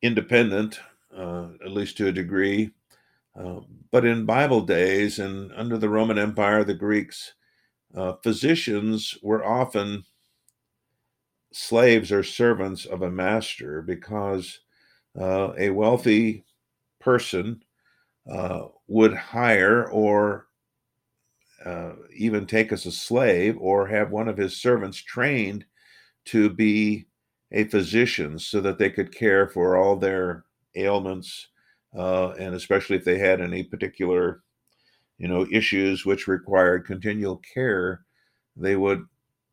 independent, 0.01 0.81
uh, 1.17 1.49
at 1.65 1.71
least 1.71 1.97
to 1.97 2.09
a 2.09 2.13
degree. 2.13 2.71
Uh, 3.39 3.61
but 3.91 4.05
in 4.05 4.27
Bible 4.27 4.63
days 4.63 5.19
and 5.19 5.53
under 5.55 5.79
the 5.79 5.89
Roman 5.89 6.19
Empire, 6.19 6.65
the 6.65 6.75
Greeks, 6.75 7.35
uh, 7.95 8.15
physicians 8.23 9.17
were 9.23 9.45
often 9.45 10.05
slaves 11.53 12.11
or 12.11 12.23
servants 12.23 12.87
of 12.87 13.03
a 13.03 13.11
master 13.11 13.83
because 13.83 14.61
a 15.15 15.71
wealthy 15.71 16.45
person 17.01 17.63
would 18.89 19.15
hire 19.15 19.91
or 19.91 20.47
uh, 21.65 21.93
even 22.15 22.47
take 22.47 22.73
as 22.73 22.87
a 22.87 22.93
slave 22.93 23.57
or 23.59 23.87
have 23.87 24.11
one 24.11 24.29
of 24.29 24.37
his 24.37 24.57
servants 24.57 24.99
trained 24.99 25.65
to 26.25 26.51
be 26.51 27.07
a 27.53 27.65
physician 27.65 28.39
so 28.39 28.61
that 28.61 28.79
they 28.79 28.91
could 28.91 29.15
care 29.15 29.49
for 29.49 29.77
all 29.77 29.97
their 29.97 30.45
ailments 30.75 31.49
uh, 31.97 32.31
and 32.39 32.55
especially 32.55 32.97
if 32.97 33.05
they 33.05 33.19
had 33.19 33.41
any 33.41 33.63
particular 33.63 34.43
you 35.19 35.29
know 35.29 35.47
issues 35.53 36.07
which 36.07 36.29
required 36.29 36.87
continual 36.87 37.41
care 37.55 38.05
they 38.57 38.77
would 38.77 39.05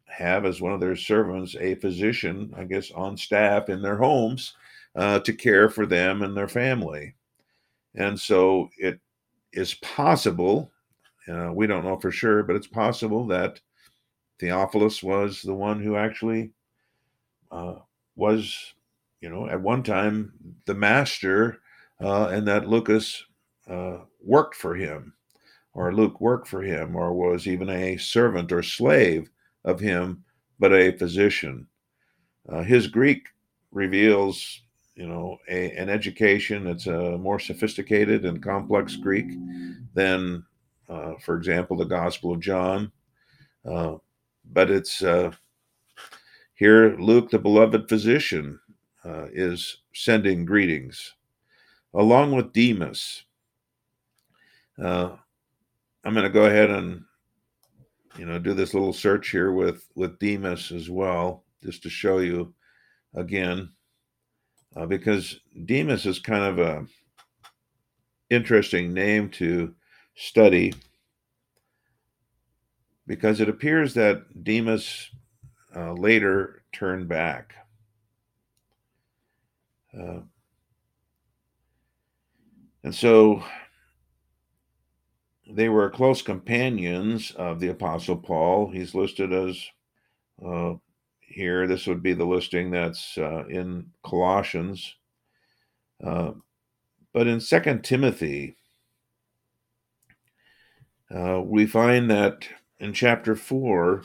have 0.07 0.45
as 0.45 0.62
one 0.62 0.71
of 0.71 0.79
their 0.79 0.95
servants 0.95 1.55
a 1.59 1.75
physician 1.75 2.53
i 2.57 2.63
guess 2.63 2.91
on 2.91 3.17
staff 3.17 3.69
in 3.69 3.81
their 3.81 3.97
homes 3.97 4.53
uh, 4.95 5.19
to 5.19 5.33
care 5.33 5.69
for 5.69 5.85
them 5.85 6.21
and 6.21 6.35
their 6.35 6.47
family. 6.47 7.15
And 7.95 8.19
so 8.19 8.69
it 8.77 8.99
is 9.53 9.75
possible 9.75 10.71
uh, 11.27 11.51
we 11.53 11.67
don't 11.67 11.83
know 11.83 11.99
for 11.99 12.12
sure 12.12 12.43
but 12.43 12.55
it's 12.55 12.67
possible 12.67 13.25
that 13.25 13.59
theophilus 14.39 15.01
was 15.01 15.41
the 15.41 15.53
one 15.53 15.81
who 15.81 15.95
actually 15.95 16.51
uh, 17.51 17.75
was 18.19 18.73
you 19.21 19.29
know 19.29 19.47
at 19.47 19.62
one 19.62 19.82
time 19.82 20.34
the 20.65 20.75
master 20.75 21.60
uh, 22.01 22.27
and 22.27 22.47
that 22.47 22.67
lucas 22.67 23.25
uh, 23.69 23.97
worked 24.21 24.55
for 24.55 24.75
him 24.75 25.13
or 25.73 25.93
Luke 25.93 26.19
worked 26.19 26.47
for 26.47 26.62
him, 26.62 26.95
or 26.95 27.13
was 27.13 27.47
even 27.47 27.69
a 27.69 27.97
servant 27.97 28.51
or 28.51 28.63
slave 28.63 29.29
of 29.63 29.79
him, 29.79 30.23
but 30.60 30.73
a 30.73 30.91
physician. 30.97 31.67
Uh, 32.47 32.63
his 32.63 32.88
Greek 32.88 33.27
reveals, 33.71 34.62
you 34.95 35.08
know, 35.08 35.38
a, 35.47 35.71
an 35.77 35.89
education 35.89 36.65
that's 36.65 36.88
a 36.88 37.17
more 37.17 37.39
sophisticated 37.39 38.25
and 38.25 38.43
complex 38.43 38.95
Greek 38.95 39.27
than, 39.93 40.43
uh, 40.89 41.13
for 41.23 41.38
example, 41.38 41.77
the 41.77 41.86
Gospel 41.86 42.34
of 42.34 42.39
John. 42.39 42.91
Uh, 43.63 43.95
but 44.51 44.71
it's 44.71 45.03
uh, 45.03 45.32
here, 46.60 46.98
Luke, 46.98 47.32
the 47.32 47.39
beloved 47.39 47.88
physician, 47.88 48.60
uh, 49.06 49.28
is 49.32 49.78
sending 49.93 50.43
greetings, 50.43 51.15
along 51.93 52.34
with 52.34 52.52
Demas. 52.52 53.24
Uh, 54.78 55.15
I'm 56.04 56.13
going 56.13 56.26
to 56.26 56.30
go 56.30 56.48
ahead 56.48 56.69
and 56.69 57.06
you 58.17 58.26
know 58.26 58.39
do 58.39 58.54
this 58.54 58.74
little 58.74 58.91
search 58.91 59.30
here 59.30 59.54
with 59.54 59.88
with 59.95 60.19
Demas 60.19 60.74
as 60.74 60.89
well, 60.89 61.45
just 61.63 61.82
to 61.84 61.89
show 61.89 62.17
you 62.17 62.54
again, 63.15 63.72
uh, 64.76 64.86
because 64.86 65.39
Demas 65.63 66.06
is 66.06 66.19
kind 66.19 66.43
of 66.43 66.60
a 66.60 66.86
interesting 68.30 68.93
name 68.93 69.30
to 69.30 69.74
study 70.15 70.74
because 73.08 73.39
it 73.39 73.48
appears 73.48 73.93
that 73.93 74.43
Demas 74.43 75.10
uh, 75.75 75.93
later 75.93 76.63
turned 76.71 77.08
back. 77.08 77.53
Uh, 79.97 80.21
and 82.84 82.93
so 82.93 83.43
they 85.51 85.69
were 85.69 85.89
close 85.89 86.21
companions 86.21 87.32
of 87.32 87.60
the 87.60 87.69
Apostle 87.69 88.17
Paul. 88.17 88.69
He's 88.69 88.93
listed 88.93 89.34
as 89.34 89.63
uh, 90.45 90.73
here. 91.19 91.67
This 91.67 91.88
would 91.88 92.03
be 92.03 92.13
the 92.13 92.25
listing 92.25 92.71
that's 92.71 93.17
uh, 93.17 93.45
in 93.49 93.88
Colossians. 94.03 94.95
Uh, 96.03 96.32
but 97.13 97.27
in 97.27 97.39
Second 97.39 97.84
Timothy, 97.84 98.55
uh, 101.13 101.41
we 101.43 101.65
find 101.65 102.10
that 102.12 102.47
in 102.79 102.93
chapter 102.93 103.36
4 103.36 104.03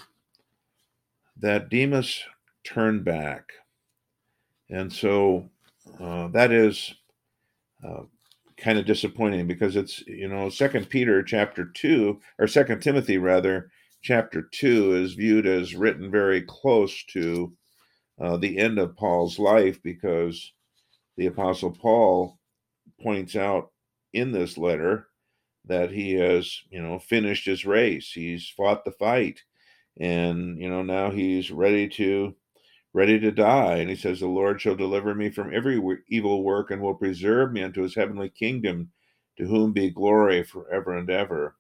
that 1.40 1.68
Demas 1.68 2.23
turned 2.64 3.05
back. 3.05 3.44
And 4.70 4.92
so 4.92 5.51
uh, 6.01 6.29
that 6.29 6.53
is 6.53 6.94
uh, 7.87 8.03
kind 8.57 8.79
of 8.79 8.87
disappointing 8.87 9.47
because 9.47 9.77
it's 9.77 10.03
you 10.07 10.29
know 10.29 10.49
second 10.49 10.88
peter 10.88 11.23
chapter 11.23 11.66
2 11.75 12.18
or 12.38 12.47
second 12.47 12.81
timothy 12.81 13.18
rather 13.18 13.70
chapter 14.03 14.49
2 14.53 14.94
is 14.94 15.14
viewed 15.14 15.47
as 15.47 15.75
written 15.75 16.11
very 16.11 16.42
close 16.42 17.05
to 17.05 17.53
uh, 18.20 18.37
the 18.37 18.57
end 18.59 18.79
of 18.79 18.97
paul's 18.97 19.38
life 19.38 19.83
because 19.83 20.53
the 21.16 21.27
apostle 21.27 21.73
paul 21.73 22.38
points 23.03 23.35
out 23.35 23.70
in 24.12 24.31
this 24.31 24.57
letter 24.57 25.09
that 25.64 25.90
he 25.90 26.12
has 26.14 26.62
you 26.70 26.81
know 26.81 26.99
finished 26.99 27.47
his 27.47 27.64
race 27.64 28.12
he's 28.12 28.49
fought 28.49 28.85
the 28.85 28.92
fight 28.92 29.42
and 29.98 30.61
you 30.61 30.68
know 30.68 30.83
now 30.83 31.11
he's 31.11 31.50
ready 31.50 31.88
to 31.88 32.35
ready 32.94 33.18
to 33.20 33.30
die. 33.30 33.76
And 33.76 33.90
he 33.90 33.96
says, 33.96 34.20
The 34.20 34.26
Lord 34.26 34.61
shall 34.62 34.76
deliver 34.76 35.14
me 35.14 35.28
from 35.28 35.52
every 35.52 35.83
evil 36.09 36.42
work 36.42 36.70
and 36.70 36.80
will 36.80 36.94
preserve 36.94 37.52
me 37.52 37.62
unto 37.62 37.83
his 37.83 37.94
heavenly 37.94 38.30
kingdom, 38.30 38.92
to 39.37 39.46
whom 39.46 39.72
be 39.72 39.90
glory 39.90 40.42
forever 40.44 40.96
and 40.96 41.11
ever. 41.11 41.57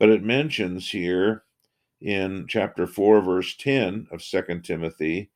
But 0.00 0.08
it 0.08 0.24
mentions 0.24 0.90
here 0.90 1.44
in 2.00 2.46
chapter 2.48 2.86
4, 2.86 3.20
verse 3.22 3.54
10 3.56 4.08
of 4.10 4.22
Second 4.22 4.62
Timothy, 4.62 5.30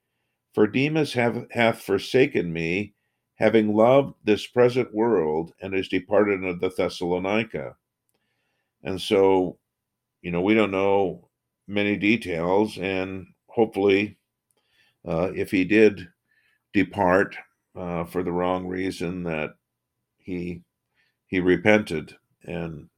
For 0.53 0.67
Demas 0.67 1.13
have, 1.13 1.47
hath 1.53 1.83
forsaken 1.83 2.53
me, 2.53 2.95
having 3.37 3.75
loved 3.75 4.15
this 4.25 4.47
present 4.47 4.93
world, 4.95 5.53
and 5.63 5.75
is 5.75 5.89
departed 5.89 6.45
unto 6.45 6.69
Thessalonica. 6.69 7.77
And 8.83 9.01
so, 9.01 9.59
you 10.21 10.31
know, 10.31 10.43
we 10.43 10.55
don't 10.55 10.71
know 10.71 11.30
many 11.71 11.97
details, 11.97 12.77
and 12.79 13.27
hopefully 13.47 14.19
uh, 15.07 15.31
if 15.35 15.51
he 15.51 15.65
did 15.65 16.09
depart 16.73 17.37
uh, 17.77 18.05
for 18.05 18.23
the 18.23 18.33
wrong 18.33 18.67
reason, 18.67 19.23
that 19.23 19.55
he 20.19 20.63
he 21.27 21.41
repented 21.41 22.17
and 22.45 22.89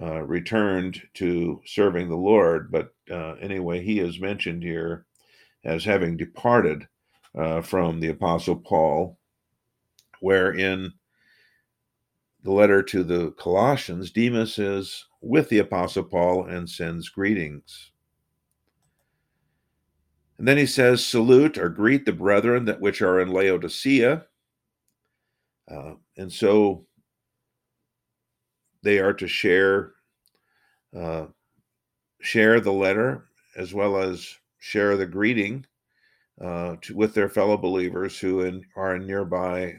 uh, 0.00 0.22
returned 0.22 1.02
to 1.14 1.60
serving 1.66 2.08
the 2.08 2.16
Lord. 2.16 2.70
But 2.70 2.94
uh, 3.10 3.32
anyway, 3.40 3.82
he 3.82 3.98
is 3.98 4.20
mentioned 4.20 4.62
here 4.62 5.04
as 5.64 5.84
having 5.84 6.16
departed 6.16 6.86
uh, 7.36 7.62
from 7.62 7.98
the 7.98 8.08
Apostle 8.08 8.56
Paul, 8.56 9.18
where 10.20 10.52
in 10.52 10.92
the 12.44 12.52
letter 12.52 12.82
to 12.84 13.02
the 13.02 13.32
Colossians, 13.32 14.12
Demas 14.12 14.58
is 14.58 15.04
with 15.20 15.48
the 15.48 15.58
Apostle 15.58 16.04
Paul 16.04 16.44
and 16.46 16.68
sends 16.68 17.08
greetings. 17.08 17.90
And 20.38 20.46
then 20.46 20.56
he 20.56 20.66
says, 20.66 21.04
Salute 21.04 21.58
or 21.58 21.68
greet 21.68 22.04
the 22.04 22.12
brethren 22.12 22.64
that 22.66 22.80
which 22.80 23.02
are 23.02 23.20
in 23.20 23.32
Laodicea. 23.32 24.24
Uh, 25.70 25.94
and 26.16 26.32
so 26.32 26.86
they 28.82 29.00
are 29.00 29.12
to 29.12 29.28
share 29.28 29.94
uh, 30.96 31.26
share 32.20 32.60
the 32.60 32.72
letter 32.72 33.28
as 33.56 33.74
well 33.74 33.98
as 33.98 34.34
share 34.58 34.96
the 34.96 35.06
greeting 35.06 35.64
uh, 36.40 36.76
to, 36.80 36.96
with 36.96 37.14
their 37.14 37.28
fellow 37.28 37.56
believers 37.56 38.18
who 38.18 38.42
in, 38.42 38.64
are 38.76 38.96
in 38.96 39.06
nearby 39.06 39.74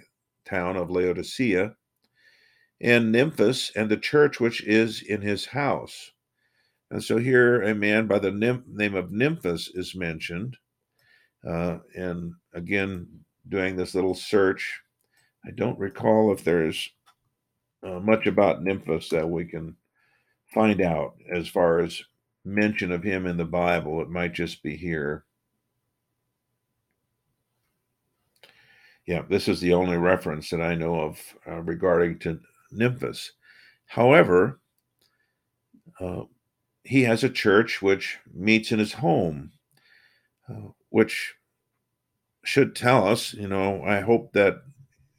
town 0.45 0.75
of 0.75 0.89
Laodicea, 0.89 1.73
and 2.81 3.13
Nymphas 3.13 3.71
and 3.75 3.89
the 3.89 3.97
church 3.97 4.39
which 4.39 4.63
is 4.63 5.01
in 5.01 5.21
his 5.21 5.45
house. 5.45 6.11
And 6.91 7.03
so 7.03 7.17
here 7.17 7.61
a 7.61 7.75
man 7.75 8.07
by 8.07 8.19
the 8.19 8.31
name 8.31 8.95
of 8.95 9.11
Nymphas 9.11 9.69
is 9.75 9.95
mentioned. 9.95 10.57
Uh, 11.47 11.77
and 11.95 12.33
again, 12.53 13.07
doing 13.47 13.75
this 13.75 13.95
little 13.95 14.15
search, 14.15 14.81
I 15.45 15.51
don't 15.51 15.79
recall 15.79 16.31
if 16.31 16.43
there's 16.43 16.89
uh, 17.83 17.99
much 17.99 18.27
about 18.27 18.63
Nymphas 18.63 19.09
that 19.09 19.29
we 19.29 19.45
can 19.45 19.75
find 20.53 20.81
out 20.81 21.15
as 21.31 21.47
far 21.47 21.79
as 21.79 22.01
mention 22.43 22.91
of 22.91 23.03
him 23.03 23.25
in 23.25 23.37
the 23.37 23.45
Bible. 23.45 24.01
It 24.01 24.09
might 24.09 24.33
just 24.33 24.63
be 24.63 24.75
here. 24.75 25.25
Yeah, 29.05 29.23
this 29.27 29.47
is 29.47 29.59
the 29.59 29.73
only 29.73 29.97
reference 29.97 30.49
that 30.49 30.61
I 30.61 30.75
know 30.75 30.99
of 30.99 31.19
uh, 31.47 31.61
regarding 31.61 32.19
to 32.19 32.39
Nymphas. 32.73 33.31
However, 33.85 34.59
uh, 35.99 36.23
he 36.83 37.03
has 37.03 37.23
a 37.23 37.29
church 37.29 37.81
which 37.81 38.17
meets 38.33 38.71
in 38.71 38.79
his 38.79 38.93
home, 38.93 39.51
uh, 40.49 40.69
which 40.89 41.35
should 42.43 42.75
tell 42.75 43.07
us, 43.07 43.33
you 43.33 43.47
know, 43.47 43.83
I 43.83 43.99
hope 43.99 44.33
that 44.33 44.63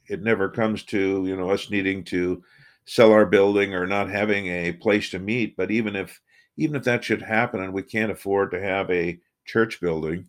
it 0.07 0.21
never 0.21 0.49
comes 0.49 0.83
to, 0.83 1.25
you 1.25 1.35
know, 1.35 1.51
us 1.51 1.69
needing 1.69 2.03
to 2.05 2.43
sell 2.85 3.11
our 3.11 3.25
building 3.25 3.73
or 3.73 3.87
not 3.87 4.09
having 4.09 4.47
a 4.47 4.73
place 4.73 5.09
to 5.11 5.19
meet. 5.19 5.55
But 5.55 5.71
even 5.71 5.95
if 5.95 6.19
even 6.57 6.75
if 6.75 6.83
that 6.83 7.03
should 7.03 7.21
happen 7.21 7.61
and 7.61 7.73
we 7.73 7.83
can't 7.83 8.11
afford 8.11 8.51
to 8.51 8.61
have 8.61 8.89
a 8.91 9.19
church 9.45 9.79
building, 9.79 10.27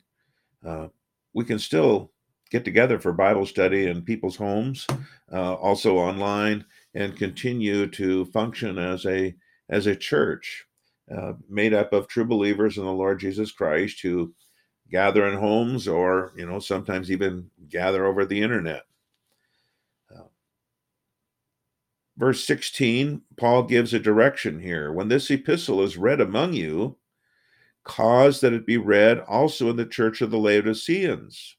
uh, 0.64 0.88
we 1.32 1.44
can 1.44 1.58
still 1.58 2.12
get 2.50 2.64
together 2.64 2.98
for 2.98 3.12
Bible 3.12 3.46
study 3.46 3.86
in 3.86 4.02
people's 4.02 4.36
homes, 4.36 4.86
uh, 5.32 5.54
also 5.54 5.96
online, 5.96 6.64
and 6.94 7.16
continue 7.16 7.86
to 7.88 8.26
function 8.26 8.78
as 8.78 9.06
a 9.06 9.34
as 9.68 9.86
a 9.86 9.96
church 9.96 10.66
uh, 11.14 11.32
made 11.48 11.72
up 11.72 11.92
of 11.92 12.08
true 12.08 12.24
believers 12.24 12.76
in 12.76 12.84
the 12.84 12.92
Lord 12.92 13.20
Jesus 13.20 13.52
Christ 13.52 14.00
who 14.02 14.34
gather 14.90 15.26
in 15.26 15.38
homes 15.38 15.88
or 15.88 16.32
you 16.36 16.46
know 16.46 16.58
sometimes 16.58 17.10
even 17.10 17.50
gather 17.68 18.04
over 18.04 18.24
the 18.24 18.42
internet. 18.42 18.82
Uh, 20.14 20.24
verse 22.16 22.44
16, 22.44 23.22
Paul 23.36 23.64
gives 23.64 23.94
a 23.94 23.98
direction 23.98 24.60
here. 24.60 24.92
When 24.92 25.08
this 25.08 25.30
epistle 25.30 25.82
is 25.82 25.96
read 25.96 26.20
among 26.20 26.52
you, 26.52 26.96
cause 27.84 28.40
that 28.40 28.52
it 28.52 28.66
be 28.66 28.76
read 28.76 29.20
also 29.20 29.70
in 29.70 29.76
the 29.76 29.86
church 29.86 30.20
of 30.20 30.30
the 30.30 30.38
Laodiceans 30.38 31.56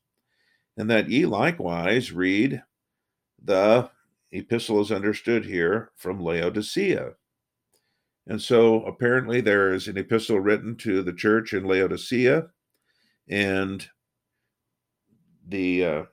and 0.77 0.89
that 0.89 1.09
ye 1.09 1.25
likewise 1.25 2.11
read 2.11 2.63
the 3.43 3.89
epistle 4.33 4.81
is 4.81 4.91
understood 4.91 5.45
here 5.45 5.91
from 5.95 6.19
Laodicea. 6.19 7.11
And 8.27 8.41
so 8.41 8.83
apparently 8.85 9.41
there 9.41 9.73
is 9.73 9.87
an 9.87 9.97
epistle 9.97 10.39
written 10.39 10.75
to 10.77 11.03
the 11.03 11.13
church 11.13 11.53
in 11.53 11.65
Laodicea, 11.65 12.47
and 13.29 13.87
the 15.47 15.85
uh, 15.85 16.03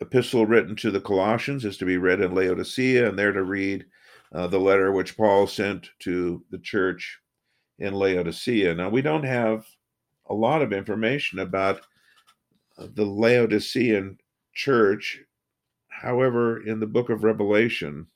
epistle 0.00 0.46
written 0.46 0.76
to 0.76 0.90
the 0.90 1.00
Colossians 1.00 1.64
is 1.64 1.76
to 1.78 1.84
be 1.84 1.96
read 1.96 2.20
in 2.20 2.34
Laodicea, 2.34 3.08
and 3.08 3.18
they're 3.18 3.32
to 3.32 3.42
read 3.42 3.84
uh, 4.32 4.46
the 4.46 4.60
letter 4.60 4.92
which 4.92 5.16
Paul 5.16 5.46
sent 5.46 5.90
to 6.00 6.44
the 6.50 6.58
church 6.58 7.18
in 7.78 7.94
Laodicea. 7.94 8.74
Now, 8.74 8.88
we 8.88 9.02
don't 9.02 9.24
have 9.24 9.66
a 10.28 10.34
lot 10.34 10.62
of 10.62 10.72
information 10.72 11.40
about 11.40 11.80
the 12.78 13.04
Laodicean 13.04 14.18
church. 14.54 15.20
However, 16.00 16.66
in 16.66 16.80
the 16.80 16.86
book 16.86 17.10
of 17.10 17.24
Revelation, 17.24 18.06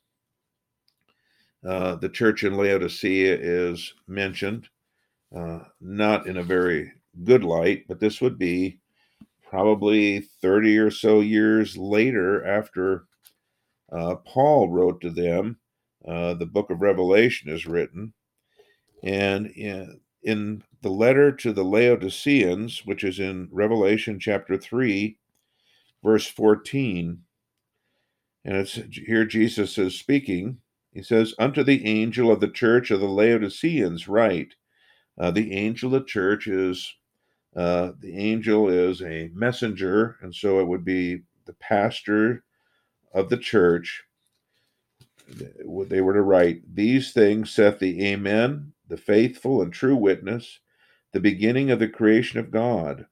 uh, 1.63 1.97
the 1.97 2.09
church 2.09 2.43
in 2.43 2.57
Laodicea 2.57 3.37
is 3.39 3.93
mentioned, 4.09 4.71
uh, 5.37 5.65
not 5.83 6.27
in 6.27 6.39
a 6.39 6.43
very 6.43 6.93
good 7.25 7.45
light, 7.45 7.85
but 7.87 8.01
this 8.01 8.23
would 8.23 8.39
be 8.39 8.81
probably 9.43 10.21
30 10.21 10.79
or 10.79 10.91
so 10.91 11.21
years 11.21 11.77
later 11.77 12.43
after 12.47 13.05
uh, 13.93 14.15
Paul 14.15 14.71
wrote 14.71 15.03
to 15.03 15.11
them. 15.11 15.59
Uh, 16.09 16.33
the 16.33 16.47
book 16.47 16.71
of 16.71 16.81
Revelation 16.81 17.51
is 17.51 17.67
written. 17.67 18.15
And 19.03 19.49
in, 19.49 20.01
in 20.23 20.63
the 20.81 20.89
letter 20.89 21.33
to 21.33 21.53
the 21.53 21.65
Laodiceans, 21.65 22.87
which 22.87 23.05
is 23.05 23.21
in 23.21 23.51
Revelation 23.53 24.19
chapter 24.19 24.57
3, 24.57 25.19
verse 26.03 26.27
14. 26.27 27.25
And 28.45 28.57
it's 28.57 28.75
here 28.75 29.25
Jesus 29.25 29.79
is 29.79 29.99
speaking. 29.99 30.59
He 30.93 31.03
says, 31.03 31.35
Unto 31.39 31.65
the 31.65 31.87
angel 31.87 32.31
of 32.31 32.41
the 32.41 32.49
church 32.49 32.91
of 32.91 33.01
the 33.01 33.09
Laodiceans, 33.09 34.07
write. 34.07 34.55
Uh, 35.19 35.31
the 35.31 35.53
angel 35.53 35.95
of 35.95 36.03
the 36.03 36.07
church 36.07 36.47
is 36.47 36.95
uh, 37.57 37.93
the 38.01 38.17
angel 38.17 38.69
is 38.69 39.01
a 39.01 39.31
messenger, 39.33 40.17
and 40.21 40.35
so 40.35 40.59
it 40.59 40.67
would 40.67 40.85
be 40.85 41.23
the 41.47 41.53
pastor 41.55 42.43
of 43.13 43.29
the 43.29 43.37
church. 43.37 44.03
They 45.29 46.01
were 46.01 46.15
to 46.15 46.23
write, 46.23 46.75
These 46.75 47.13
things 47.13 47.51
saith 47.51 47.79
the 47.79 48.05
Amen, 48.07 48.73
the 48.89 48.97
faithful 48.97 49.63
and 49.63 49.73
true 49.73 49.97
witness, 49.97 50.59
the 51.13 51.21
beginning 51.21 51.71
of 51.71 51.79
the 51.79 51.89
creation 51.89 52.41
of 52.41 52.51
God. 52.51 53.07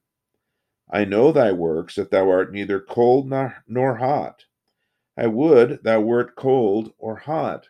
I 0.91 1.05
know 1.05 1.33
thy 1.33 1.53
works, 1.53 1.95
that 1.95 2.11
thou 2.11 2.29
art 2.29 2.53
neither 2.53 2.81
cold 2.81 3.29
nor, 3.31 3.63
nor 3.67 3.97
hot. 3.97 4.45
I 5.15 5.27
would 5.27 5.83
thou 5.83 6.01
wert 6.01 6.37
cold 6.37 6.95
or 6.97 7.17
hot. 7.17 7.69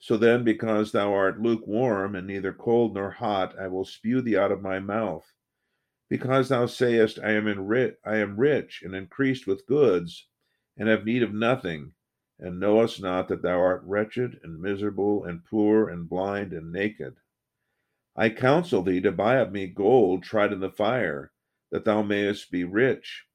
So 0.00 0.16
then, 0.16 0.42
because 0.42 0.90
thou 0.90 1.14
art 1.14 1.40
lukewarm 1.40 2.16
and 2.16 2.26
neither 2.26 2.52
cold 2.52 2.94
nor 2.94 3.10
hot, 3.10 3.56
I 3.56 3.68
will 3.68 3.84
spew 3.84 4.20
thee 4.20 4.36
out 4.36 4.50
of 4.50 4.60
my 4.60 4.80
mouth. 4.80 5.32
Because 6.08 6.48
thou 6.48 6.66
sayest, 6.66 7.20
I 7.20 7.30
am, 7.30 7.46
ri- 7.46 7.94
I 8.04 8.16
am 8.16 8.36
rich 8.36 8.82
and 8.82 8.96
increased 8.96 9.46
with 9.46 9.66
goods, 9.68 10.26
and 10.76 10.88
have 10.88 11.04
need 11.04 11.22
of 11.22 11.32
nothing, 11.32 11.94
and 12.40 12.58
knowest 12.58 13.00
not 13.00 13.28
that 13.28 13.42
thou 13.42 13.60
art 13.60 13.84
wretched 13.84 14.40
and 14.42 14.60
miserable 14.60 15.24
and 15.24 15.44
poor 15.44 15.88
and 15.88 16.08
blind 16.08 16.52
and 16.52 16.72
naked. 16.72 17.14
I 18.16 18.28
counsel 18.30 18.82
thee 18.82 19.00
to 19.02 19.12
buy 19.12 19.36
of 19.36 19.52
me 19.52 19.68
gold 19.68 20.24
tried 20.24 20.52
in 20.52 20.58
the 20.58 20.68
fire, 20.68 21.30
that 21.70 21.84
thou 21.84 22.02
mayest 22.02 22.50
be 22.50 22.64
rich, 22.64 23.28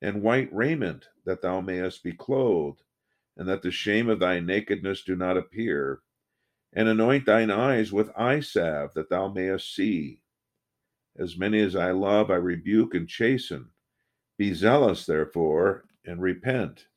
and 0.00 0.22
white 0.22 0.48
raiment, 0.54 1.08
that 1.26 1.42
thou 1.42 1.60
mayest 1.60 2.02
be 2.02 2.14
clothed, 2.14 2.82
and 3.36 3.48
that 3.48 3.62
the 3.62 3.70
shame 3.70 4.08
of 4.08 4.20
thy 4.20 4.40
nakedness 4.40 5.02
do 5.02 5.16
not 5.16 5.36
appear. 5.36 6.00
And 6.72 6.88
anoint 6.88 7.26
thine 7.26 7.50
eyes 7.50 7.92
with 7.92 8.10
eye 8.16 8.40
salve, 8.40 8.94
that 8.94 9.08
thou 9.08 9.28
mayest 9.28 9.74
see. 9.74 10.22
As 11.16 11.36
many 11.36 11.60
as 11.60 11.76
I 11.76 11.92
love, 11.92 12.30
I 12.30 12.36
rebuke 12.36 12.94
and 12.94 13.08
chasten. 13.08 13.70
Be 14.36 14.52
zealous, 14.52 15.06
therefore, 15.06 15.84
and 16.04 16.20
repent. 16.20 16.88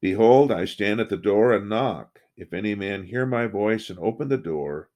Behold, 0.00 0.50
I 0.50 0.64
stand 0.64 1.00
at 1.00 1.10
the 1.10 1.16
door 1.16 1.52
and 1.52 1.68
knock. 1.68 2.20
If 2.36 2.54
any 2.54 2.74
man 2.74 3.04
hear 3.04 3.26
my 3.26 3.46
voice 3.46 3.90
and 3.90 3.98
open 3.98 4.28
the 4.28 4.38
door, 4.38 4.88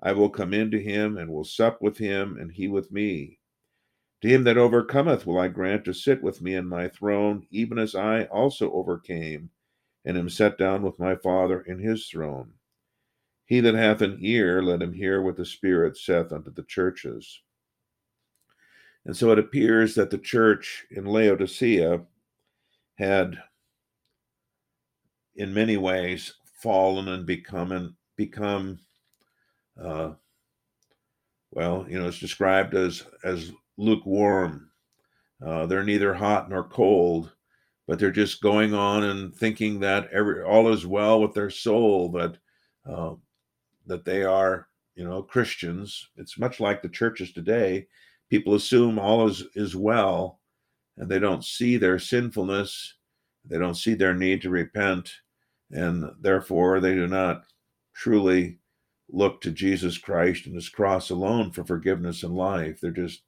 I 0.00 0.12
will 0.12 0.30
come 0.30 0.54
in 0.54 0.70
to 0.70 0.82
him 0.82 1.18
and 1.18 1.30
will 1.30 1.44
sup 1.44 1.82
with 1.82 1.98
him, 1.98 2.38
and 2.38 2.52
he 2.52 2.68
with 2.68 2.90
me. 2.90 3.40
To 4.22 4.28
him 4.28 4.44
that 4.44 4.56
overcometh 4.56 5.26
will 5.26 5.38
I 5.38 5.48
grant 5.48 5.84
to 5.84 5.92
sit 5.92 6.22
with 6.22 6.40
me 6.40 6.54
in 6.54 6.66
my 6.66 6.88
throne, 6.88 7.46
even 7.50 7.78
as 7.78 7.94
I 7.94 8.24
also 8.24 8.72
overcame, 8.72 9.50
and 10.08 10.16
am 10.16 10.30
set 10.30 10.56
down 10.56 10.80
with 10.80 10.98
my 10.98 11.14
Father 11.14 11.60
in 11.60 11.78
his 11.78 12.06
throne. 12.06 12.50
He 13.44 13.60
that 13.60 13.74
hath 13.74 14.00
an 14.00 14.16
ear, 14.22 14.62
let 14.62 14.80
him 14.80 14.94
hear 14.94 15.20
what 15.20 15.36
the 15.36 15.44
Spirit 15.44 15.98
saith 15.98 16.32
unto 16.32 16.50
the 16.50 16.62
churches. 16.62 17.42
And 19.04 19.14
so 19.14 19.30
it 19.32 19.38
appears 19.38 19.94
that 19.94 20.08
the 20.08 20.16
church 20.16 20.86
in 20.90 21.04
Laodicea 21.04 22.00
had, 22.94 23.38
in 25.36 25.52
many 25.52 25.76
ways, 25.76 26.34
fallen 26.54 27.08
and 27.08 27.26
become, 27.26 27.94
become 28.16 28.80
uh, 29.78 30.12
well, 31.50 31.84
you 31.86 31.98
know, 31.98 32.08
it's 32.08 32.18
described 32.18 32.74
as 32.74 33.04
as 33.24 33.52
lukewarm. 33.76 34.70
Uh, 35.44 35.66
they're 35.66 35.84
neither 35.84 36.14
hot 36.14 36.48
nor 36.48 36.64
cold, 36.64 37.32
but 37.88 37.98
they're 37.98 38.10
just 38.10 38.42
going 38.42 38.74
on 38.74 39.04
and 39.04 39.34
thinking 39.34 39.80
that 39.80 40.08
every 40.12 40.42
all 40.42 40.70
is 40.70 40.86
well 40.86 41.20
with 41.22 41.32
their 41.32 41.50
soul, 41.50 42.10
that 42.12 42.36
uh, 42.86 43.14
that 43.86 44.04
they 44.04 44.22
are, 44.22 44.68
you 44.94 45.04
know, 45.04 45.22
Christians. 45.22 46.10
It's 46.16 46.38
much 46.38 46.60
like 46.60 46.82
the 46.82 46.90
churches 46.90 47.32
today. 47.32 47.88
People 48.28 48.54
assume 48.54 48.98
all 48.98 49.26
is 49.26 49.42
is 49.54 49.74
well, 49.74 50.38
and 50.98 51.08
they 51.08 51.18
don't 51.18 51.42
see 51.42 51.78
their 51.78 51.98
sinfulness. 51.98 52.94
They 53.46 53.58
don't 53.58 53.74
see 53.74 53.94
their 53.94 54.14
need 54.14 54.42
to 54.42 54.50
repent, 54.50 55.10
and 55.70 56.04
therefore 56.20 56.80
they 56.80 56.94
do 56.94 57.08
not 57.08 57.44
truly 57.94 58.58
look 59.10 59.40
to 59.40 59.50
Jesus 59.50 59.96
Christ 59.96 60.44
and 60.44 60.54
his 60.54 60.68
cross 60.68 61.08
alone 61.08 61.50
for 61.52 61.64
forgiveness 61.64 62.22
and 62.22 62.34
life. 62.34 62.80
They're 62.82 62.90
just 62.90 63.22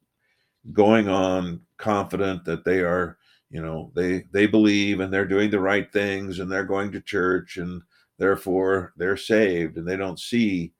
going 0.71 1.07
on 1.07 1.61
confident 1.77 2.45
that 2.45 2.63
they 2.63 2.81
are, 2.81 3.17
you 3.51 3.61
know, 3.61 3.91
they 3.95 4.25
they 4.33 4.47
believe 4.47 5.01
and 5.01 5.13
they're 5.13 5.27
doing 5.27 5.51
the 5.51 5.61
right 5.61 5.91
things 5.93 6.39
and 6.39 6.51
they're 6.51 6.65
going 6.65 6.91
to 6.93 7.01
church 7.01 7.57
and 7.57 7.83
therefore 8.19 8.93
they're 8.97 9.17
saved 9.17 9.77
and 9.77 9.87
they 9.87 9.97
don't 9.97 10.19
see 10.19 10.73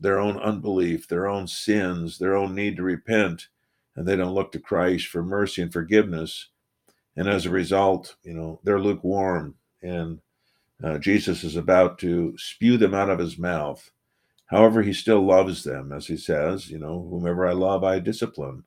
their 0.00 0.20
own 0.20 0.38
unbelief, 0.38 1.08
their 1.08 1.28
own 1.28 1.48
sins, 1.48 2.18
their 2.18 2.36
own 2.36 2.54
need 2.54 2.76
to 2.76 2.84
repent 2.84 3.48
and 3.96 4.08
they 4.08 4.16
don't 4.16 4.34
look 4.34 4.52
to 4.52 4.60
Christ 4.60 5.08
for 5.08 5.22
mercy 5.24 5.62
and 5.62 5.72
forgiveness. 5.72 6.50
And 7.16 7.28
as 7.28 7.46
a 7.46 7.50
result, 7.50 8.16
you 8.24 8.34
know, 8.34 8.60
they're 8.64 8.80
lukewarm 8.80 9.56
and 9.82 10.20
uh, 10.84 10.98
Jesus 10.98 11.44
is 11.44 11.56
about 11.56 11.98
to 12.00 12.34
spew 12.38 12.78
them 12.78 12.94
out 12.94 13.10
of 13.10 13.18
his 13.20 13.38
mouth 13.38 13.90
However, 14.48 14.82
he 14.82 14.92
still 14.94 15.26
loves 15.26 15.64
them, 15.64 15.92
as 15.92 16.06
he 16.08 16.16
says, 16.18 16.70
you 16.70 16.78
know, 16.78 17.08
whomever 17.10 17.48
I 17.48 17.52
love, 17.52 17.84
I 17.84 17.98
discipline. 18.00 18.64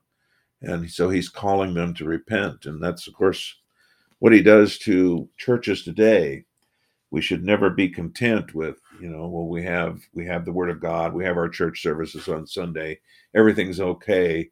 And 0.62 0.88
so 0.90 1.10
he's 1.10 1.28
calling 1.28 1.74
them 1.74 1.94
to 1.94 2.04
repent. 2.04 2.66
And 2.66 2.82
that's, 2.82 3.06
of 3.08 3.14
course, 3.14 3.56
what 4.20 4.32
he 4.32 4.42
does 4.42 4.78
to 4.80 5.28
churches 5.38 5.82
today. 5.84 6.44
we 7.10 7.20
should 7.22 7.44
never 7.44 7.70
be 7.70 7.88
content 7.88 8.54
with 8.54 8.78
you 9.00 9.08
know 9.08 9.28
well 9.28 9.46
we 9.48 9.62
have 9.62 10.00
we 10.14 10.26
have 10.26 10.44
the 10.44 10.52
word 10.52 10.70
of 10.70 10.80
god 10.80 11.12
we 11.14 11.24
have 11.24 11.36
our 11.36 11.48
church 11.48 11.82
services 11.82 12.28
on 12.28 12.46
sunday 12.46 12.98
everything's 13.34 13.80
okay 13.80 14.50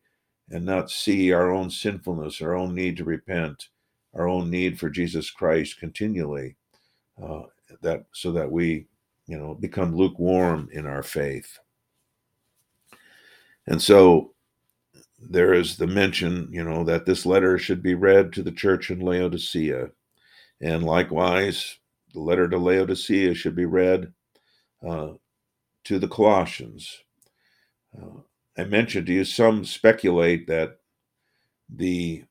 and 0.50 0.64
not 0.64 0.90
see 0.90 1.32
our 1.32 1.50
own 1.52 1.70
sinfulness 1.70 2.42
our 2.42 2.54
own 2.54 2.74
need 2.74 2.96
to 2.96 3.04
repent 3.04 3.68
our 4.14 4.28
own 4.28 4.50
need 4.50 4.78
for 4.78 4.90
jesus 4.90 5.30
christ 5.30 5.78
continually 5.80 6.56
uh, 7.22 7.42
that 7.82 8.04
so 8.12 8.32
that 8.32 8.50
we 8.50 8.86
you 9.26 9.38
know 9.38 9.54
become 9.54 9.96
lukewarm 9.96 10.68
in 10.72 10.86
our 10.86 11.02
faith 11.02 11.58
and 13.66 13.80
so 13.80 14.32
there 15.21 15.53
is 15.53 15.77
the 15.77 15.87
mention 15.87 16.49
you 16.51 16.64
know 16.64 16.85
that 16.85 17.05
this 17.07 17.27
letter 17.27 17.59
should 17.59 17.83
be 17.83 17.95
read 17.95 18.33
to 18.33 18.43
the 18.43 18.53
church 18.53 18.91
in 18.91 19.01
laodicea 19.01 19.91
and 20.61 20.85
likewise 20.85 21.79
the 22.12 22.21
letter 22.21 22.49
to 22.49 22.59
Laodicea 22.59 23.35
should 23.35 23.55
be 23.55 23.66
read 23.66 24.12
uh, 24.87 25.11
to 25.85 25.99
the 25.99 26.09
Colossians. 26.09 27.05
Uh, 27.97 28.21
I 28.59 28.64
mentioned 28.64 29.07
to 29.07 29.12
you, 29.12 29.25
some 29.25 29.64
speculate 29.64 30.47
that 30.49 30.79
the 31.68 32.25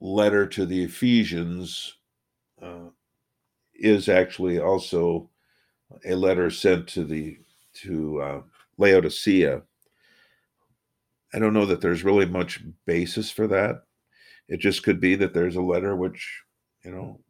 letter 0.00 0.46
to 0.46 0.66
the 0.66 0.82
Ephesians 0.84 1.96
uh, 2.60 2.90
is 3.74 4.08
actually 4.08 4.58
also 4.58 5.30
a 6.04 6.14
letter 6.14 6.50
sent 6.50 6.88
to 6.88 7.04
the 7.04 7.38
to 7.74 8.20
uh, 8.20 8.42
Laodicea. 8.76 9.62
I 11.34 11.38
don't 11.38 11.52
know 11.52 11.66
that 11.66 11.80
there's 11.80 12.04
really 12.04 12.26
much 12.26 12.62
basis 12.86 13.30
for 13.30 13.46
that. 13.48 13.82
It 14.48 14.58
just 14.60 14.82
could 14.82 15.00
be 15.00 15.14
that 15.16 15.34
there's 15.34 15.56
a 15.56 15.62
letter 15.62 15.94
which, 15.94 16.42
you 16.84 16.90
know, 16.90 17.20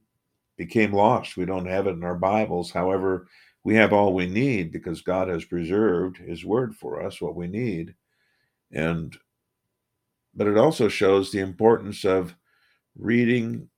became 0.56 0.92
lost. 0.92 1.36
We 1.36 1.44
don't 1.44 1.66
have 1.66 1.86
it 1.86 1.92
in 1.92 2.04
our 2.04 2.14
Bibles. 2.14 2.70
However, 2.70 3.26
we 3.64 3.74
have 3.74 3.92
all 3.92 4.14
we 4.14 4.26
need 4.26 4.72
because 4.72 5.00
God 5.00 5.28
has 5.28 5.44
preserved 5.44 6.18
his 6.18 6.44
word 6.44 6.74
for 6.74 7.02
us, 7.02 7.20
what 7.20 7.34
we 7.34 7.48
need. 7.48 7.94
And 8.72 9.16
but 10.34 10.46
it 10.46 10.56
also 10.56 10.88
shows 10.88 11.32
the 11.32 11.40
importance 11.40 12.04
of 12.04 12.34
reading 12.96 13.68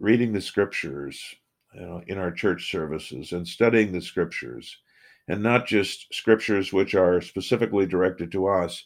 reading 0.00 0.32
the 0.32 0.40
scriptures 0.40 1.34
you 1.74 1.80
know, 1.80 2.02
in 2.06 2.18
our 2.18 2.30
church 2.30 2.70
services 2.70 3.32
and 3.32 3.46
studying 3.46 3.92
the 3.92 4.00
scriptures 4.00 4.76
and 5.28 5.42
not 5.42 5.66
just 5.66 6.12
scriptures 6.12 6.72
which 6.72 6.94
are 6.94 7.20
specifically 7.20 7.86
directed 7.86 8.30
to 8.32 8.46
us 8.46 8.84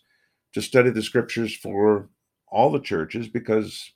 to 0.52 0.62
study 0.62 0.90
the 0.90 1.02
scriptures 1.02 1.54
for 1.54 2.08
all 2.48 2.70
the 2.70 2.80
churches 2.80 3.28
because 3.28 3.92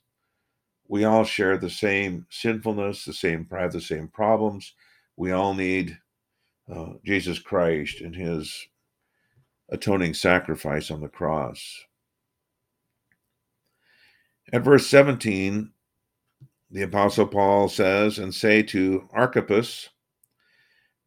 we 0.87 1.03
all 1.03 1.23
share 1.23 1.57
the 1.57 1.69
same 1.69 2.25
sinfulness, 2.29 3.05
the 3.05 3.13
same 3.13 3.47
have 3.51 3.73
the 3.73 3.81
same 3.81 4.07
problems. 4.07 4.73
We 5.17 5.31
all 5.31 5.53
need 5.53 5.97
uh, 6.71 6.93
Jesus 7.03 7.39
Christ 7.39 8.01
and 8.01 8.15
His 8.15 8.67
atoning 9.69 10.13
sacrifice 10.13 10.91
on 10.91 11.01
the 11.01 11.07
cross. 11.07 11.85
At 14.53 14.63
verse 14.63 14.85
17, 14.87 15.71
the 16.69 16.83
Apostle 16.83 17.27
Paul 17.27 17.67
says, 17.67 18.19
And 18.19 18.33
say 18.33 18.61
to 18.63 19.09
Archippus, 19.11 19.89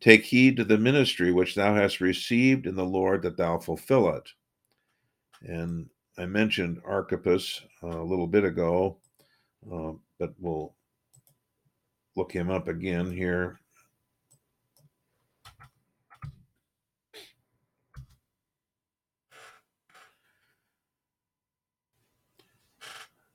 Take 0.01 0.25
heed 0.25 0.57
to 0.57 0.65
the 0.65 0.79
ministry 0.79 1.33
which 1.33 1.55
thou 1.55 1.75
hast 1.75 2.01
received 2.01 2.67
in 2.67 2.75
the 2.75 2.85
Lord, 2.85 3.23
that 3.23 3.37
thou 3.37 3.59
fulfill 3.59 4.09
it. 4.15 4.31
And 5.43 5.89
I 6.17 6.27
mentioned 6.27 6.81
Archippus 6.85 7.63
a 7.83 7.87
little 7.87 8.27
bit 8.27 8.45
ago. 8.45 8.99
Uh, 9.71 9.93
but 10.19 10.35
we'll 10.39 10.75
look 12.17 12.33
him 12.33 12.51
up 12.51 12.69
again 12.69 13.13
here. 13.13 13.59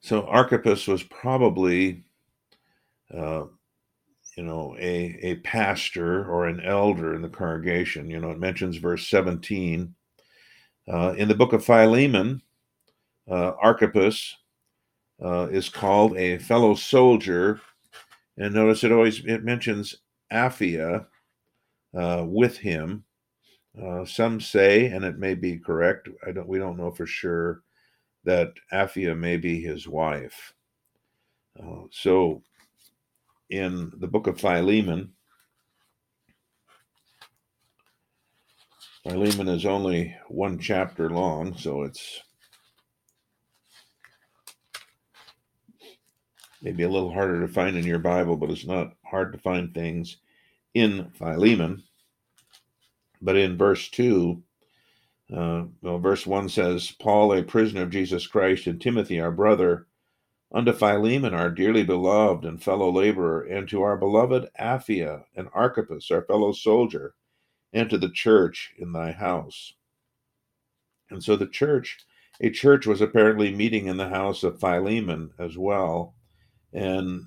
So 0.02 0.24
Archippus 0.24 0.86
was 0.86 1.02
probably, 1.04 2.04
uh, 3.14 3.46
you 4.36 4.44
know, 4.44 4.76
a, 4.78 5.18
a 5.22 5.36
pastor 5.36 6.30
or 6.30 6.48
an 6.48 6.60
elder 6.60 7.16
in 7.16 7.22
the 7.22 7.30
congregation. 7.30 8.10
You 8.10 8.20
know, 8.20 8.32
it 8.32 8.40
mentions 8.40 8.76
verse 8.76 9.08
17. 9.08 9.96
Uh, 10.92 11.14
in 11.18 11.28
the 11.28 11.36
book 11.36 11.54
of 11.54 11.64
Philemon, 11.64 12.42
uh, 13.30 13.54
Archippus 13.62 14.36
uh, 15.24 15.48
is 15.52 15.70
called 15.70 16.18
a 16.18 16.38
fellow 16.40 16.76
soldier. 16.76 17.62
And 18.38 18.54
notice 18.54 18.84
it 18.84 18.92
always 18.92 19.24
it 19.26 19.44
mentions 19.44 19.96
Apphia 20.32 21.06
uh, 21.96 22.26
with 22.28 22.58
him. 22.58 23.04
Uh, 23.82 24.06
some 24.06 24.40
say, 24.40 24.88
and 24.88 25.04
it 25.04 25.18
may 25.18 25.34
be 25.34 25.58
correct, 25.58 26.10
I 26.28 26.32
don't 26.32 26.48
we 26.48 26.60
don't 26.60 26.78
know 26.78 26.92
for 26.92 27.06
sure, 27.06 27.64
that 28.24 28.54
Apphia 28.72 29.18
may 29.18 29.38
be 29.38 29.62
his 29.62 29.88
wife. 29.88 30.54
Uh, 31.60 31.84
so 31.92 32.42
in 33.50 33.92
the 33.98 34.08
book 34.08 34.28
of 34.28 34.40
Philemon, 34.40 35.12
Philemon 39.04 39.50
is 39.50 39.66
only 39.66 40.16
one 40.30 40.58
chapter 40.58 41.10
long, 41.10 41.58
so 41.58 41.84
it's 41.84 42.22
maybe 46.62 46.84
a 46.84 46.90
little 46.90 47.12
harder 47.12 47.42
to 47.42 47.50
find 47.50 47.76
in 47.76 47.86
your 47.86 48.00
Bible, 48.00 48.38
but 48.38 48.50
it's 48.50 48.66
not 48.66 48.94
hard 49.06 49.34
to 49.34 49.40
find 49.40 49.74
things 49.74 50.18
in 50.74 51.12
Philemon. 51.16 51.84
But 53.22 53.36
in 53.36 53.58
verse 53.58 53.90
2, 53.90 54.42
uh, 55.36 55.64
well, 55.82 56.00
verse 56.00 56.26
1 56.26 56.48
says, 56.48 56.92
Paul, 56.92 57.34
a 57.34 57.44
prisoner 57.44 57.82
of 57.82 57.90
Jesus 57.90 58.26
Christ, 58.26 58.68
and 58.68 58.80
Timothy, 58.80 59.20
our 59.20 59.32
brother, 59.32 59.88
unto 60.54 60.72
Philemon, 60.72 61.34
our 61.34 61.50
dearly 61.50 61.84
beloved 61.84 62.46
and 62.46 62.64
fellow 62.64 62.90
laborer, 62.90 63.42
and 63.42 63.68
to 63.68 63.82
our 63.82 63.98
beloved 63.98 64.48
Apphia 64.58 65.26
and 65.36 65.50
Archippus, 65.54 66.10
our 66.10 66.22
fellow 66.22 66.54
soldier, 66.54 67.16
and 67.74 67.90
to 67.90 67.98
the 67.98 68.10
church 68.10 68.74
in 68.78 68.92
thy 68.94 69.12
house. 69.12 69.74
And 71.10 71.24
so 71.24 71.36
the 71.36 71.48
church, 71.48 71.98
a 72.42 72.50
church 72.50 72.86
was 72.86 73.02
apparently 73.02 73.54
meeting 73.54 73.88
in 73.88 73.98
the 73.98 74.10
house 74.10 74.44
of 74.44 74.60
Philemon 74.60 75.32
as 75.40 75.58
well. 75.58 76.16
And 76.74 77.24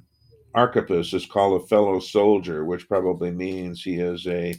Archippus 0.54 1.12
is 1.12 1.26
called 1.26 1.60
a 1.60 1.66
fellow 1.66 2.00
soldier, 2.00 2.64
which 2.64 2.88
probably 2.88 3.30
means 3.30 3.82
he 3.82 3.96
is 3.96 4.26
a 4.26 4.54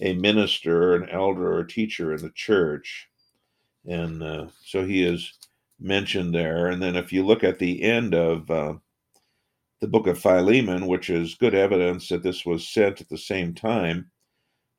a 0.00 0.12
minister, 0.12 0.94
an 0.94 1.08
elder, 1.08 1.52
or 1.52 1.60
a 1.60 1.66
teacher 1.66 2.12
in 2.12 2.20
the 2.20 2.30
church. 2.34 3.08
And 3.86 4.22
uh, 4.22 4.48
so 4.62 4.84
he 4.84 5.02
is 5.02 5.32
mentioned 5.80 6.34
there. 6.34 6.66
And 6.66 6.82
then 6.82 6.96
if 6.96 7.12
you 7.12 7.24
look 7.24 7.44
at 7.44 7.58
the 7.58 7.82
end 7.82 8.14
of 8.14 8.50
uh, 8.50 8.74
the 9.80 9.88
book 9.88 10.06
of 10.06 10.18
Philemon, 10.18 10.86
which 10.86 11.08
is 11.08 11.34
good 11.34 11.54
evidence 11.54 12.08
that 12.08 12.22
this 12.22 12.44
was 12.44 12.68
sent 12.68 13.00
at 13.00 13.08
the 13.08 13.16
same 13.16 13.54
time, 13.54 14.10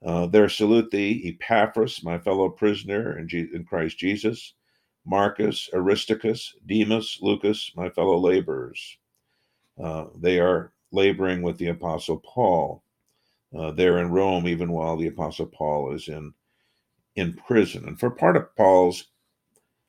uh, 0.05 0.27
there 0.27 0.47
salute 0.49 0.91
thee, 0.91 1.35
Epaphras, 1.41 2.03
my 2.03 2.17
fellow 2.17 2.49
prisoner 2.49 3.17
in, 3.17 3.27
in 3.53 3.63
Christ 3.63 3.97
Jesus, 3.97 4.53
Marcus, 5.05 5.69
Aristarchus, 5.73 6.53
Demas, 6.65 7.19
Lucas, 7.21 7.71
my 7.75 7.89
fellow 7.89 8.17
laborers. 8.17 8.97
Uh, 9.81 10.05
they 10.17 10.39
are 10.39 10.73
laboring 10.91 11.41
with 11.41 11.57
the 11.57 11.67
Apostle 11.67 12.17
Paul 12.19 12.83
uh, 13.57 13.71
there 13.71 13.99
in 13.99 14.11
Rome, 14.11 14.47
even 14.47 14.71
while 14.71 14.97
the 14.97 15.07
Apostle 15.07 15.47
Paul 15.47 15.93
is 15.93 16.07
in 16.07 16.33
in 17.15 17.33
prison. 17.33 17.87
And 17.87 17.99
for 17.99 18.11
part 18.11 18.37
of 18.37 18.55
Paul's 18.55 19.05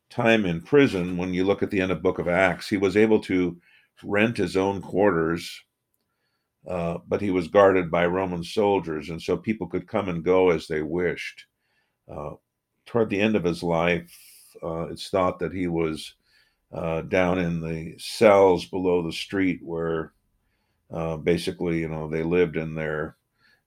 time 0.09 0.47
in 0.47 0.63
prison, 0.63 1.17
when 1.19 1.35
you 1.35 1.45
look 1.45 1.63
at 1.63 1.71
the 1.71 1.81
end 1.81 1.93
of 1.93 2.03
Book 2.03 2.19
of 2.19 2.27
Acts, 2.29 2.69
he 2.69 2.79
was 2.79 2.97
able 2.97 3.21
to 3.21 3.61
rent 4.03 4.37
his 4.37 4.57
own 4.57 4.81
quarters, 4.81 5.63
uh, 6.69 6.99
but 7.09 7.23
he 7.23 7.31
was 7.31 7.49
guarded 7.49 7.91
by 7.91 8.05
Roman 8.05 8.45
soldiers, 8.45 9.09
and 9.09 9.21
so 9.21 9.39
people 9.39 9.67
could 9.67 9.89
come 9.89 10.11
and 10.11 10.23
go 10.23 10.51
as 10.51 10.67
they 10.67 10.83
wished. 10.83 11.47
Uh, 12.11 12.33
toward 12.85 13.09
the 13.09 13.21
end 13.21 13.37
of 13.37 13.45
his 13.45 13.63
life, 13.63 14.15
uh, 14.63 14.83
it's 14.89 15.09
thought 15.09 15.39
that 15.39 15.53
he 15.53 15.67
was 15.67 16.15
uh, 16.73 17.01
down 17.03 17.39
in 17.39 17.61
the 17.61 17.95
cells 17.99 18.67
below 18.67 19.03
the 19.03 19.13
street 19.13 19.61
where 19.63 20.13
uh, 20.93 21.17
basically, 21.17 21.79
you 21.79 21.89
know, 21.89 22.07
they 22.07 22.23
lived 22.23 22.57
in 22.57 22.75
their 22.75 23.17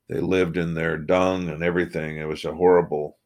they 0.08 0.20
lived 0.20 0.58
in 0.58 0.74
their 0.74 0.98
dung 0.98 1.50
and 1.50 1.64
everything. 1.64 2.18
It 2.18 2.28
was 2.28 2.46
a 2.46 2.54
horrible 2.54 3.18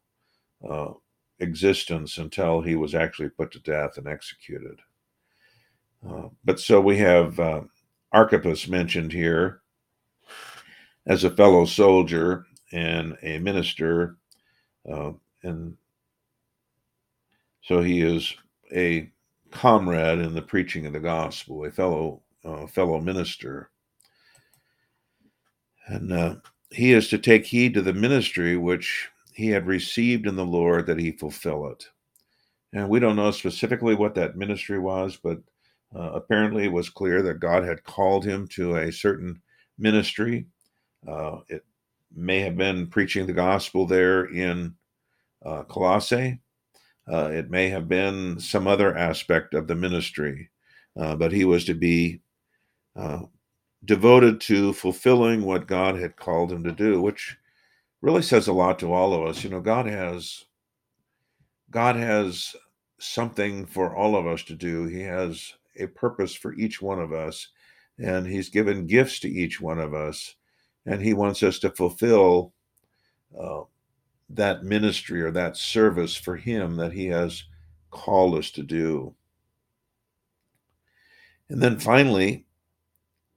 existence 1.40 2.16
until 2.16 2.62
he 2.62 2.76
was 2.76 2.94
actually 2.94 3.28
put 3.28 3.50
to 3.50 3.58
death 3.60 3.98
and 3.98 4.06
executed. 4.06 4.80
But 6.44 6.60
so 6.60 6.80
we 6.80 6.96
have 6.98 7.40
Archippus 8.12 8.68
mentioned 8.68 9.12
here 9.12 9.62
as 11.06 11.24
a 11.24 11.30
fellow 11.30 11.64
soldier 11.64 12.46
and 12.72 13.16
a 13.22 13.38
minister, 13.38 14.16
uh, 14.90 15.12
and 15.42 15.76
so 17.62 17.80
he 17.80 18.00
is 18.00 18.34
a 18.74 19.10
comrade 19.50 20.18
in 20.18 20.34
the 20.34 20.42
preaching 20.42 20.86
of 20.86 20.92
the 20.92 21.00
gospel, 21.00 21.64
a 21.64 21.70
fellow 21.70 22.22
uh, 22.44 22.66
fellow 22.66 23.00
minister. 23.00 23.70
And 25.88 26.12
uh, 26.12 26.36
he 26.70 26.92
is 26.92 27.08
to 27.08 27.18
take 27.18 27.46
heed 27.46 27.74
to 27.74 27.82
the 27.82 27.92
ministry 27.92 28.56
which 28.56 29.08
he 29.32 29.48
had 29.48 29.66
received 29.66 30.26
in 30.26 30.36
the 30.36 30.44
Lord 30.44 30.86
that 30.86 30.98
he 30.98 31.12
fulfill 31.12 31.68
it. 31.68 31.88
And 32.72 32.88
we 32.88 33.00
don't 33.00 33.16
know 33.16 33.30
specifically 33.30 33.94
what 33.94 34.14
that 34.14 34.36
ministry 34.36 34.78
was, 34.78 35.16
but 35.16 35.38
uh, 35.94 36.10
apparently 36.12 36.64
it 36.64 36.72
was 36.72 36.90
clear 36.90 37.22
that 37.22 37.40
God 37.40 37.64
had 37.64 37.84
called 37.84 38.24
him 38.24 38.48
to 38.48 38.76
a 38.76 38.92
certain 38.92 39.40
ministry. 39.78 40.46
Uh, 41.06 41.38
it 41.48 41.64
may 42.14 42.40
have 42.40 42.56
been 42.56 42.86
preaching 42.86 43.26
the 43.26 43.32
gospel 43.32 43.86
there 43.86 44.26
in 44.26 44.74
uh, 45.44 45.62
Colossae. 45.64 46.40
Uh, 47.10 47.30
it 47.32 47.50
may 47.50 47.68
have 47.68 47.88
been 47.88 48.38
some 48.40 48.66
other 48.66 48.96
aspect 48.96 49.54
of 49.54 49.66
the 49.66 49.74
ministry, 49.74 50.50
uh, 50.96 51.14
but 51.14 51.32
he 51.32 51.44
was 51.44 51.64
to 51.64 51.74
be 51.74 52.20
uh, 52.96 53.22
devoted 53.84 54.40
to 54.40 54.72
fulfilling 54.72 55.42
what 55.42 55.68
God 55.68 55.96
had 55.96 56.16
called 56.16 56.50
him 56.50 56.64
to 56.64 56.72
do, 56.72 57.00
which 57.00 57.36
really 58.02 58.22
says 58.22 58.48
a 58.48 58.52
lot 58.52 58.78
to 58.80 58.92
all 58.92 59.12
of 59.14 59.28
us. 59.28 59.44
You 59.44 59.50
know, 59.50 59.60
God 59.60 59.86
has 59.86 60.44
God 61.70 61.96
has 61.96 62.54
something 62.98 63.66
for 63.66 63.94
all 63.94 64.16
of 64.16 64.26
us 64.26 64.42
to 64.44 64.54
do. 64.54 64.86
He 64.86 65.00
has 65.02 65.52
a 65.78 65.86
purpose 65.86 66.34
for 66.34 66.54
each 66.54 66.80
one 66.80 67.00
of 67.00 67.12
us, 67.12 67.48
and 67.98 68.26
He's 68.26 68.48
given 68.48 68.86
gifts 68.86 69.20
to 69.20 69.28
each 69.28 69.60
one 69.60 69.78
of 69.78 69.94
us, 69.94 70.34
and 70.86 71.02
He 71.02 71.12
wants 71.12 71.42
us 71.42 71.58
to 71.60 71.70
fulfill 71.70 72.52
uh, 73.38 73.62
that 74.30 74.64
ministry 74.64 75.22
or 75.22 75.30
that 75.32 75.56
service 75.56 76.16
for 76.16 76.36
Him 76.36 76.76
that 76.76 76.92
He 76.92 77.06
has 77.06 77.44
called 77.90 78.38
us 78.38 78.50
to 78.52 78.62
do. 78.62 79.14
And 81.48 81.62
then 81.62 81.78
finally, 81.78 82.46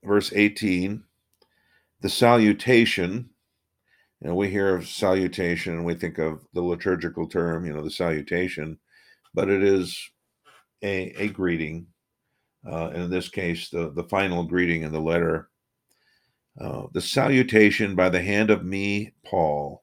verse 0.02 0.32
18, 0.34 1.02
the 2.00 2.08
salutation. 2.08 3.30
Know, 4.22 4.34
we 4.34 4.50
hear 4.50 4.76
of 4.76 4.86
salutation 4.86 5.74
and 5.74 5.84
we 5.84 5.94
think 5.94 6.18
of 6.18 6.44
the 6.52 6.60
liturgical 6.60 7.26
term, 7.26 7.64
you 7.64 7.72
know, 7.72 7.82
the 7.82 7.90
salutation, 7.90 8.78
but 9.32 9.48
it 9.48 9.62
is 9.62 10.10
a, 10.82 11.12
a 11.16 11.28
greeting. 11.28 11.86
Uh, 12.66 12.88
and 12.88 13.04
in 13.04 13.10
this 13.10 13.30
case, 13.30 13.70
the, 13.70 13.90
the 13.92 14.04
final 14.04 14.44
greeting 14.44 14.82
in 14.82 14.92
the 14.92 15.00
letter. 15.00 15.48
Uh, 16.60 16.86
the 16.92 17.00
salutation 17.00 17.94
by 17.94 18.10
the 18.10 18.20
hand 18.20 18.50
of 18.50 18.64
me, 18.64 19.12
Paul. 19.24 19.82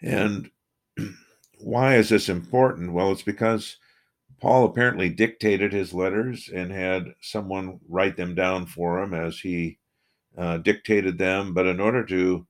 And 0.00 0.48
why 1.58 1.96
is 1.96 2.08
this 2.08 2.28
important? 2.28 2.92
Well, 2.92 3.10
it's 3.10 3.22
because 3.22 3.78
Paul 4.40 4.66
apparently 4.66 5.08
dictated 5.08 5.72
his 5.72 5.92
letters 5.92 6.48
and 6.54 6.70
had 6.70 7.14
someone 7.20 7.80
write 7.88 8.16
them 8.16 8.36
down 8.36 8.66
for 8.66 9.02
him 9.02 9.12
as 9.12 9.40
he 9.40 9.78
uh, 10.36 10.58
dictated 10.58 11.18
them. 11.18 11.52
But 11.52 11.66
in 11.66 11.80
order 11.80 12.04
to 12.04 12.46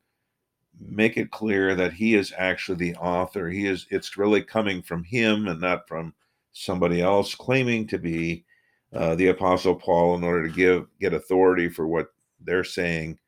make 0.79 1.17
it 1.17 1.31
clear 1.31 1.75
that 1.75 1.95
he 1.95 2.15
is 2.15 2.35
actually 2.37 2.77
the 2.77 2.97
author, 2.97 3.49
he 3.49 3.67
is 3.67 3.87
it's 3.91 4.19
really 4.19 4.43
coming 4.43 4.83
from 4.83 5.05
him 5.05 5.49
and 5.49 5.61
not 5.61 5.89
from 5.89 6.13
somebody 6.53 7.01
else 7.01 7.35
claiming 7.35 7.87
to 7.87 7.99
be 7.99 8.45
uh, 8.93 9.15
the 9.15 9.29
apostle 9.29 9.75
Paul 9.75 10.17
in 10.17 10.25
order 10.25 10.47
to 10.47 10.55
give 10.55 10.87
get 11.01 11.15
authority 11.15 11.71
for 11.71 11.87
what 11.87 12.13
they're 12.49 12.65
saying. 12.65 13.19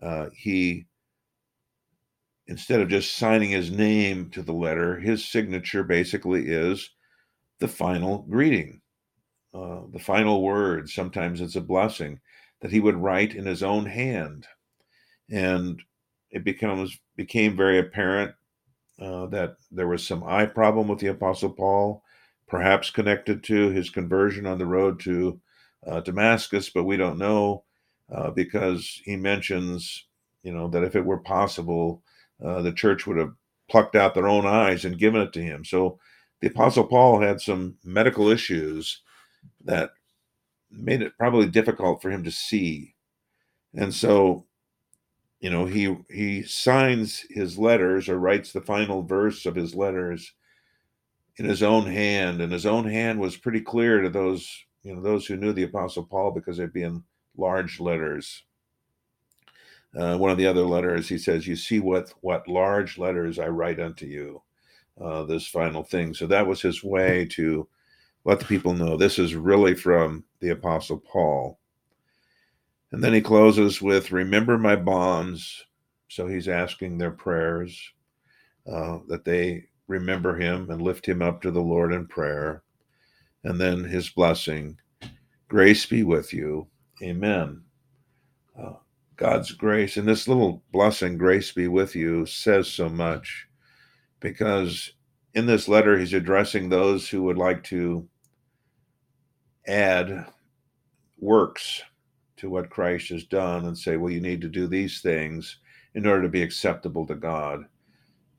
Uh, 0.00 0.28
he 0.34 0.86
instead 2.46 2.80
of 2.80 2.88
just 2.88 3.16
signing 3.16 3.50
his 3.50 3.70
name 3.70 4.28
to 4.30 4.42
the 4.42 4.52
letter, 4.52 4.98
his 4.98 5.24
signature 5.24 5.84
basically 5.84 6.48
is 6.48 6.90
the 7.60 7.68
final 7.68 8.26
greeting, 8.28 8.80
uh, 9.54 9.80
the 9.92 9.98
final 9.98 10.42
word. 10.42 10.88
Sometimes 10.88 11.40
it's 11.40 11.56
a 11.56 11.60
blessing 11.60 12.20
that 12.60 12.72
he 12.72 12.80
would 12.80 12.96
write 12.96 13.34
in 13.34 13.46
his 13.46 13.62
own 13.62 13.86
hand, 13.86 14.46
and 15.30 15.80
it 16.30 16.44
becomes 16.44 16.98
became 17.16 17.56
very 17.56 17.78
apparent 17.78 18.34
uh, 19.00 19.26
that 19.26 19.56
there 19.70 19.88
was 19.88 20.06
some 20.06 20.24
eye 20.24 20.46
problem 20.46 20.88
with 20.88 20.98
the 20.98 21.08
Apostle 21.08 21.50
Paul, 21.50 22.02
perhaps 22.48 22.90
connected 22.90 23.42
to 23.44 23.70
his 23.70 23.90
conversion 23.90 24.46
on 24.46 24.58
the 24.58 24.66
road 24.66 25.00
to 25.00 25.40
uh, 25.86 26.00
Damascus, 26.00 26.70
but 26.70 26.84
we 26.84 26.96
don't 26.96 27.18
know 27.18 27.64
uh, 28.14 28.30
because 28.30 29.00
he 29.04 29.16
mentions, 29.16 30.06
you 30.42 30.52
know, 30.52 30.68
that 30.68 30.84
if 30.84 30.94
it 30.94 31.04
were 31.04 31.18
possible, 31.18 32.02
uh, 32.44 32.60
the 32.62 32.72
church 32.72 33.06
would 33.06 33.16
have 33.16 33.32
plucked 33.68 33.96
out 33.96 34.14
their 34.14 34.28
own 34.28 34.46
eyes 34.46 34.84
and 34.84 34.98
given 34.98 35.22
it 35.22 35.32
to 35.32 35.42
him. 35.42 35.64
So 35.64 35.98
the 36.40 36.48
Apostle 36.48 36.84
Paul 36.84 37.20
had 37.20 37.40
some 37.40 37.76
medical 37.84 38.28
issues 38.28 39.00
that 39.64 39.92
made 40.70 41.02
it 41.02 41.16
probably 41.16 41.46
difficult 41.46 42.02
for 42.02 42.10
him 42.10 42.24
to 42.24 42.30
see. 42.30 42.94
And 43.74 43.94
so, 43.94 44.46
you 45.40 45.50
know, 45.50 45.64
he 45.64 45.96
he 46.10 46.42
signs 46.42 47.24
his 47.30 47.58
letters 47.58 48.08
or 48.08 48.18
writes 48.18 48.52
the 48.52 48.60
final 48.60 49.02
verse 49.02 49.46
of 49.46 49.54
his 49.54 49.74
letters 49.74 50.34
in 51.36 51.46
his 51.46 51.62
own 51.62 51.86
hand, 51.86 52.42
and 52.42 52.52
his 52.52 52.66
own 52.66 52.86
hand 52.86 53.18
was 53.18 53.36
pretty 53.36 53.60
clear 53.60 54.02
to 54.02 54.10
those, 54.10 54.64
you 54.82 54.94
know, 54.94 55.00
those 55.00 55.26
who 55.26 55.36
knew 55.36 55.52
the 55.52 55.62
Apostle 55.62 56.04
Paul 56.04 56.32
because 56.32 56.58
they'd 56.58 56.72
be 56.72 56.82
in 56.82 57.02
large 57.36 57.80
letters. 57.80 58.42
Uh, 59.96 60.16
one 60.16 60.30
of 60.30 60.38
the 60.38 60.46
other 60.46 60.62
letters, 60.62 61.08
he 61.08 61.18
says, 61.18 61.46
"You 61.46 61.56
see 61.56 61.80
what 61.80 62.12
what 62.22 62.48
large 62.48 62.98
letters 62.98 63.38
I 63.38 63.48
write 63.48 63.80
unto 63.80 64.06
you." 64.06 64.42
uh, 65.00 65.24
this 65.24 65.46
final 65.46 65.82
thing. 65.82 66.14
So 66.14 66.26
that 66.26 66.46
was 66.46 66.60
his 66.60 66.82
way 66.84 67.26
to 67.32 67.68
let 68.24 68.38
the 68.38 68.46
people 68.46 68.72
know 68.72 68.96
this 68.96 69.18
is 69.18 69.34
really 69.34 69.74
from 69.74 70.24
the 70.40 70.50
Apostle 70.50 70.98
Paul. 70.98 71.58
And 72.92 73.02
then 73.02 73.14
he 73.14 73.20
closes 73.20 73.80
with, 73.80 74.12
Remember 74.12 74.58
my 74.58 74.76
bonds. 74.76 75.64
So 76.08 76.26
he's 76.26 76.48
asking 76.48 76.98
their 76.98 77.10
prayers 77.10 77.80
uh, 78.70 78.98
that 79.08 79.24
they 79.24 79.64
remember 79.88 80.36
him 80.36 80.70
and 80.70 80.82
lift 80.82 81.06
him 81.06 81.22
up 81.22 81.40
to 81.42 81.50
the 81.50 81.60
Lord 81.60 81.92
in 81.92 82.06
prayer. 82.06 82.62
And 83.44 83.60
then 83.60 83.82
his 83.82 84.10
blessing 84.10 84.78
Grace 85.48 85.84
be 85.84 86.02
with 86.02 86.32
you. 86.32 86.66
Amen. 87.02 87.62
Uh, 88.58 88.74
God's 89.16 89.52
grace 89.52 89.96
and 89.96 90.06
this 90.06 90.28
little 90.28 90.62
blessing, 90.72 91.18
Grace 91.18 91.50
be 91.52 91.68
with 91.68 91.96
you, 91.96 92.26
says 92.26 92.68
so 92.68 92.88
much 92.88 93.48
because 94.20 94.92
in 95.34 95.46
this 95.46 95.68
letter 95.68 95.98
he's 95.98 96.12
addressing 96.12 96.68
those 96.68 97.08
who 97.08 97.22
would 97.24 97.38
like 97.38 97.64
to 97.64 98.08
add 99.66 100.26
works 101.18 101.82
to 102.36 102.50
what 102.50 102.70
Christ 102.70 103.10
has 103.10 103.24
done 103.24 103.66
and 103.66 103.76
say, 103.76 103.96
well, 103.96 104.12
you 104.12 104.20
need 104.20 104.40
to 104.40 104.48
do 104.48 104.66
these 104.66 105.00
things 105.00 105.58
in 105.94 106.06
order 106.06 106.22
to 106.22 106.28
be 106.28 106.42
acceptable 106.42 107.06
to 107.06 107.14
God. 107.14 107.64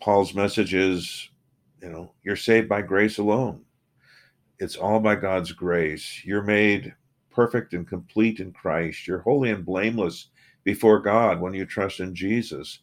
Paul's 0.01 0.33
message 0.33 0.73
is, 0.73 1.29
you 1.81 1.89
know, 1.89 2.13
you're 2.23 2.35
saved 2.35 2.67
by 2.67 2.81
grace 2.81 3.17
alone. 3.17 3.63
It's 4.59 4.75
all 4.75 4.99
by 4.99 5.15
God's 5.15 5.51
grace. 5.51 6.23
You're 6.25 6.43
made 6.43 6.93
perfect 7.33 7.73
and 7.73 7.87
complete 7.87 8.39
in 8.39 8.51
Christ. 8.51 9.07
You're 9.07 9.19
holy 9.19 9.49
and 9.49 9.65
blameless 9.65 10.27
before 10.63 10.99
God 10.99 11.41
when 11.41 11.53
you 11.53 11.65
trust 11.65 11.99
in 11.99 12.15
Jesus. 12.15 12.79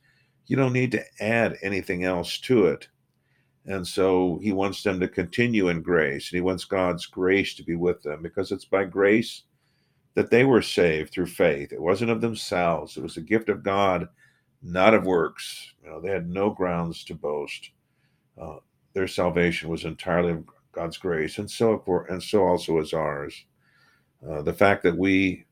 You 0.47 0.57
don't 0.57 0.73
need 0.73 0.93
to 0.93 1.05
add 1.21 1.57
anything 1.63 2.05
else 2.05 2.39
to 2.41 2.67
it. 2.67 2.89
And 3.67 3.87
so 3.87 4.39
he 4.43 4.53
wants 4.53 4.83
them 4.83 4.99
to 5.01 5.09
continue 5.09 5.69
in 5.69 5.83
grace. 5.83 6.31
And 6.31 6.37
he 6.37 6.41
wants 6.41 6.65
God's 6.65 7.07
grace 7.07 7.55
to 7.55 7.63
be 7.63 7.77
with 7.77 8.03
them 8.03 8.23
because 8.23 8.53
it's 8.53 8.65
by 8.65 8.85
grace 8.85 9.43
that 10.15 10.31
they 10.31 10.45
were 10.45 10.63
saved 10.63 11.13
through 11.13 11.27
faith. 11.27 11.73
It 11.73 11.81
wasn't 11.81 12.11
of 12.11 12.21
themselves, 12.21 12.97
it 12.97 13.03
was 13.03 13.17
a 13.17 13.23
gift 13.23 13.49
of 13.49 13.63
God, 13.63 14.09
not 14.63 14.95
of 14.95 15.05
works. 15.05 15.73
You 15.83 15.91
know, 15.91 16.01
they 16.01 16.11
had 16.11 16.29
no 16.29 16.51
grounds 16.51 17.05
to 17.05 17.15
boast. 17.15 17.71
Uh, 18.41 18.57
their 18.93 19.07
salvation 19.07 19.69
was 19.69 19.85
entirely 19.85 20.33
of 20.33 20.45
God's 20.73 20.99
grace, 20.99 21.39
and 21.39 21.51
so 21.51 21.83
for 21.85 22.07
and 22.07 22.23
so 22.23 22.45
also 22.45 22.79
is 22.81 22.93
ours. 22.93 23.45
Uh, 24.29 24.43
the 24.43 24.53
fact 24.53 24.83
that 24.83 24.97
we 24.97 25.45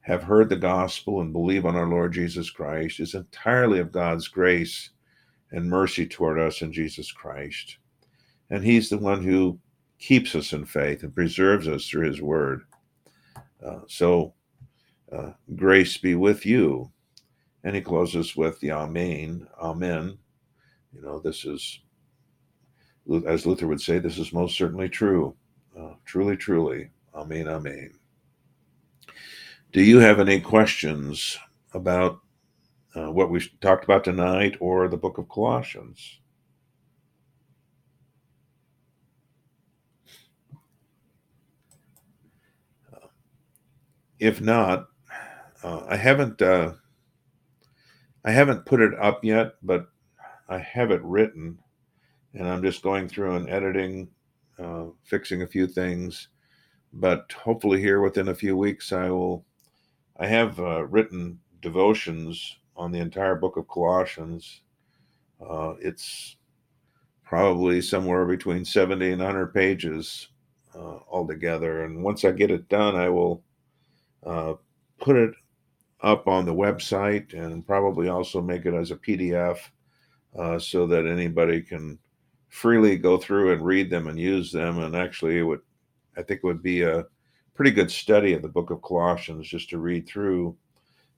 have 0.00 0.22
heard 0.22 0.48
the 0.48 0.56
gospel 0.56 1.20
and 1.20 1.32
believe 1.32 1.64
on 1.64 1.76
our 1.76 1.88
Lord 1.88 2.12
Jesus 2.12 2.50
Christ 2.50 3.00
is 3.00 3.14
entirely 3.14 3.78
of 3.78 3.92
God's 3.92 4.28
grace 4.28 4.90
and 5.50 5.68
mercy 5.68 6.06
toward 6.06 6.38
us 6.38 6.60
in 6.60 6.72
Jesus 6.72 7.10
Christ. 7.10 7.78
And 8.50 8.62
He's 8.62 8.90
the 8.90 8.98
one 8.98 9.22
who 9.22 9.58
keeps 9.98 10.34
us 10.34 10.52
in 10.52 10.66
faith 10.66 11.02
and 11.02 11.14
preserves 11.14 11.66
us 11.66 11.86
through 11.86 12.08
His 12.08 12.20
word. 12.20 12.62
Uh, 13.64 13.80
so, 13.88 14.34
uh, 15.10 15.30
grace 15.54 15.96
be 15.96 16.14
with 16.14 16.44
you. 16.44 16.90
And 17.62 17.74
he 17.74 17.80
closes 17.80 18.36
with 18.36 18.60
the 18.60 18.72
Amen. 18.72 19.46
Amen. 19.58 20.18
You 20.92 21.00
know, 21.00 21.18
this 21.18 21.44
is, 21.44 21.80
as 23.26 23.46
Luther 23.46 23.66
would 23.66 23.80
say, 23.80 23.98
this 23.98 24.18
is 24.18 24.32
most 24.34 24.56
certainly 24.56 24.88
true. 24.88 25.34
Uh, 25.78 25.94
truly, 26.04 26.36
truly. 26.36 26.90
Amen. 27.14 27.48
Amen. 27.48 27.92
Do 29.72 29.82
you 29.82 29.98
have 30.00 30.18
any 30.20 30.40
questions 30.40 31.38
about 31.72 32.20
uh, 32.96 33.10
what 33.10 33.30
we 33.30 33.40
talked 33.60 33.84
about 33.84 34.04
tonight 34.04 34.56
or 34.60 34.88
the 34.88 34.96
book 34.96 35.18
of 35.18 35.28
Colossians? 35.28 36.20
Uh, 42.92 43.08
if 44.18 44.40
not, 44.40 44.86
uh, 45.62 45.84
I 45.88 45.96
haven't 45.96 46.42
uh, 46.42 46.72
I 48.24 48.32
haven't 48.32 48.66
put 48.66 48.80
it 48.80 48.94
up 48.98 49.24
yet, 49.24 49.54
but 49.62 49.88
I 50.48 50.58
have 50.58 50.90
it 50.90 51.02
written, 51.02 51.58
and 52.34 52.48
I'm 52.48 52.62
just 52.62 52.82
going 52.82 53.08
through 53.08 53.36
and 53.36 53.50
editing, 53.50 54.08
uh, 54.58 54.86
fixing 55.04 55.42
a 55.42 55.46
few 55.46 55.66
things. 55.66 56.28
But 56.94 57.32
hopefully, 57.32 57.80
here 57.80 58.00
within 58.00 58.28
a 58.28 58.34
few 58.34 58.56
weeks, 58.56 58.92
I 58.92 59.10
will. 59.10 59.44
I 60.16 60.28
have 60.28 60.60
uh, 60.60 60.84
written 60.84 61.40
devotions 61.60 62.56
on 62.76 62.92
the 62.92 63.00
entire 63.00 63.34
book 63.34 63.56
of 63.56 63.66
Colossians. 63.66 64.60
Uh, 65.40 65.74
it's 65.80 66.36
probably 67.24 67.80
somewhere 67.80 68.24
between 68.26 68.64
70 68.64 69.10
and 69.10 69.20
100 69.20 69.52
pages 69.52 70.28
uh, 70.74 70.98
altogether. 71.10 71.84
And 71.84 72.04
once 72.04 72.24
I 72.24 72.30
get 72.30 72.52
it 72.52 72.68
done, 72.68 72.94
I 72.94 73.08
will 73.08 73.42
uh, 74.24 74.54
put 75.00 75.16
it 75.16 75.34
up 76.00 76.28
on 76.28 76.44
the 76.44 76.54
website 76.54 77.34
and 77.34 77.66
probably 77.66 78.08
also 78.08 78.40
make 78.40 78.66
it 78.66 78.74
as 78.74 78.92
a 78.92 78.96
PDF 78.96 79.58
uh, 80.38 80.58
so 80.58 80.86
that 80.86 81.06
anybody 81.06 81.60
can 81.60 81.98
freely 82.50 82.96
go 82.96 83.16
through 83.16 83.52
and 83.52 83.62
read 83.62 83.90
them 83.90 84.06
and 84.06 84.18
use 84.18 84.52
them. 84.52 84.78
And 84.78 84.94
actually, 84.94 85.38
it 85.38 85.42
would, 85.42 85.60
I 86.16 86.22
think, 86.22 86.40
it 86.42 86.46
would 86.46 86.62
be 86.62 86.82
a 86.82 87.04
pretty 87.54 87.70
good 87.70 87.90
study 87.90 88.32
of 88.34 88.42
the 88.42 88.48
book 88.48 88.70
of 88.70 88.82
Colossians 88.82 89.48
just 89.48 89.70
to 89.70 89.78
read 89.78 90.06
through, 90.06 90.56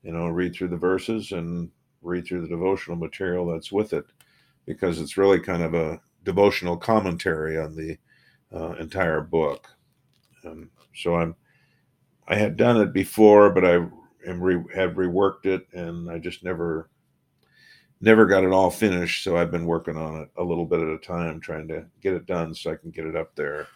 you 0.03 0.13
know, 0.13 0.29
read 0.29 0.55
through 0.55 0.69
the 0.69 0.77
verses 0.77 1.33
and 1.33 1.71
read 2.03 2.27
through 2.27 2.43
the 2.43 2.49
devotional 2.49 2.97
material 2.97 3.47
that's 3.47 3.73
with 3.73 3.93
it 3.93 4.05
because 4.67 5.01
it's 5.01 5.17
really 5.17 5.41
kind 5.41 5.63
of 5.63 5.75
a 5.75 6.01
devotional 6.25 6.77
commentary 6.77 7.59
on 7.59 7.75
the 7.75 7.97
uh, 8.55 8.75
entire 8.75 9.21
book. 9.21 9.69
Um, 10.45 10.71
so 10.95 11.17
I'm 11.17 11.35
I 12.29 12.37
had 12.37 12.57
done 12.57 12.81
it 12.81 12.93
before, 12.93 13.51
but 13.51 13.65
I 13.65 13.75
am 14.27 14.41
re, 14.41 14.63
have 14.75 14.95
reworked 14.95 15.47
it, 15.47 15.67
and 15.73 16.11
I 16.11 16.19
just 16.19 16.43
never 16.43 16.91
never 18.01 18.27
got 18.27 18.45
it 18.45 18.53
all 18.53 18.71
finished. 18.71 19.25
So 19.25 19.37
I've 19.37 19.51
been 19.51 19.67
working 19.67 19.97
on 19.97 20.23
it 20.23 20.29
a 20.37 20.45
little 20.45 20.67
bit 20.67 20.81
at 20.81 20.89
a 20.89 20.99
time, 20.99 21.41
trying 21.41 21.69
to 21.69 21.87
get 22.01 22.15
it 22.15 22.27
done 22.27 22.55
so 22.55 22.73
I 22.73 22.77
can 22.77 22.91
get 22.91 23.07
it 23.07 23.17
up 23.17 23.35
there. 23.37 23.69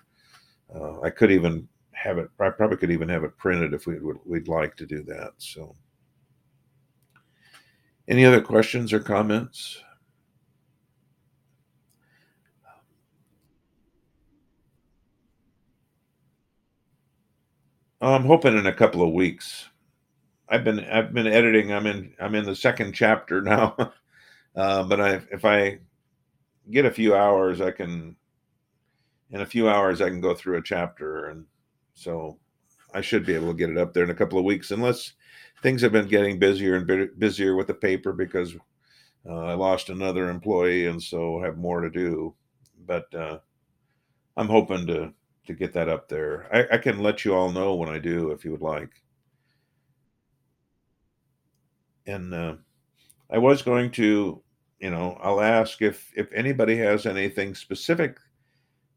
Uh, 0.75 1.01
I 1.01 1.11
could 1.11 1.33
even 1.33 1.69
have 1.93 2.19
it. 2.19 2.31
I 2.39 2.51
probably 2.51 2.77
could 2.77 2.91
even 2.91 3.09
have 3.09 3.25
it 3.25 3.37
printed 3.37 3.75
if 3.75 3.87
we 3.87 3.99
would 3.99 4.19
we'd 4.25 4.49
like 4.49 4.77
to 4.77 4.87
do 4.87 5.03
that. 5.05 5.33
So, 5.39 5.77
any 8.09 8.25
other 8.25 8.41
questions 8.41 8.93
or 8.93 9.01
comments? 9.01 9.83
I'm 18.01 18.25
hoping 18.25 18.57
in 18.57 18.67
a 18.67 18.73
couple 18.73 19.03
of 19.03 19.13
weeks. 19.13 19.69
I've 20.49 20.65
been 20.65 20.81
I've 20.81 21.15
been 21.15 21.27
editing. 21.27 21.73
I'm 21.73 21.87
in 21.87 22.15
I'm 22.21 22.35
in 22.35 22.45
the 22.45 22.57
second 22.57 22.93
chapter 22.95 23.43
now, 23.43 23.77
uh, 24.57 24.83
but 24.85 25.01
I 25.01 25.23
if 25.33 25.45
I 25.45 25.79
get 26.71 26.87
a 26.87 26.91
few 26.91 27.15
hours, 27.17 27.61
I 27.61 27.73
can 27.73 28.17
in 29.31 29.41
a 29.41 29.47
few 29.47 29.69
hours 29.69 30.01
I 30.01 30.09
can 30.09 30.21
go 30.21 30.35
through 30.35 30.59
a 30.59 30.63
chapter, 30.63 31.27
and 31.27 31.45
so 31.95 32.39
I 32.93 33.01
should 33.01 33.25
be 33.25 33.35
able 33.35 33.49
to 33.49 33.59
get 33.59 33.71
it 33.71 33.79
up 33.79 33.95
there 33.95 34.05
in 34.05 34.11
a 34.11 34.15
couple 34.15 34.39
of 34.39 34.45
weeks, 34.45 34.71
unless 34.71 35.13
things 35.63 35.83
have 35.83 35.93
been 35.93 36.09
getting 36.09 36.39
busier 36.39 36.77
and 36.77 37.19
busier 37.19 37.57
with 37.57 37.67
the 37.69 37.75
paper 37.75 38.13
because 38.13 38.57
uh, 39.29 39.45
I 39.45 39.55
lost 39.55 39.91
another 39.91 40.31
employee, 40.31 40.87
and 40.87 41.03
so 41.03 41.41
have 41.43 41.59
more 41.59 41.81
to 41.81 41.91
do. 41.91 42.35
But 42.87 43.15
uh, 43.15 43.39
I'm 44.37 44.49
hoping 44.49 44.87
to 44.89 45.13
to 45.47 45.55
get 45.55 45.73
that 45.73 45.89
up 45.89 46.09
there. 46.09 46.49
I, 46.55 46.75
I 46.75 46.79
can 46.79 47.03
let 47.03 47.25
you 47.25 47.35
all 47.35 47.51
know 47.51 47.75
when 47.75 47.89
I 47.89 47.99
do 47.99 48.31
if 48.31 48.45
you 48.45 48.51
would 48.53 48.63
like. 48.63 48.91
And 52.07 52.35
uh, 52.35 52.57
I 53.31 53.39
was 53.39 53.63
going 53.63 53.91
to, 53.93 54.43
you 54.81 54.91
know, 54.91 55.19
I'll 55.23 55.41
ask 55.41 55.83
if 55.83 56.11
if 56.17 56.33
anybody 56.33 56.77
has 56.79 57.07
anything 57.07 57.55
specific 57.55 58.19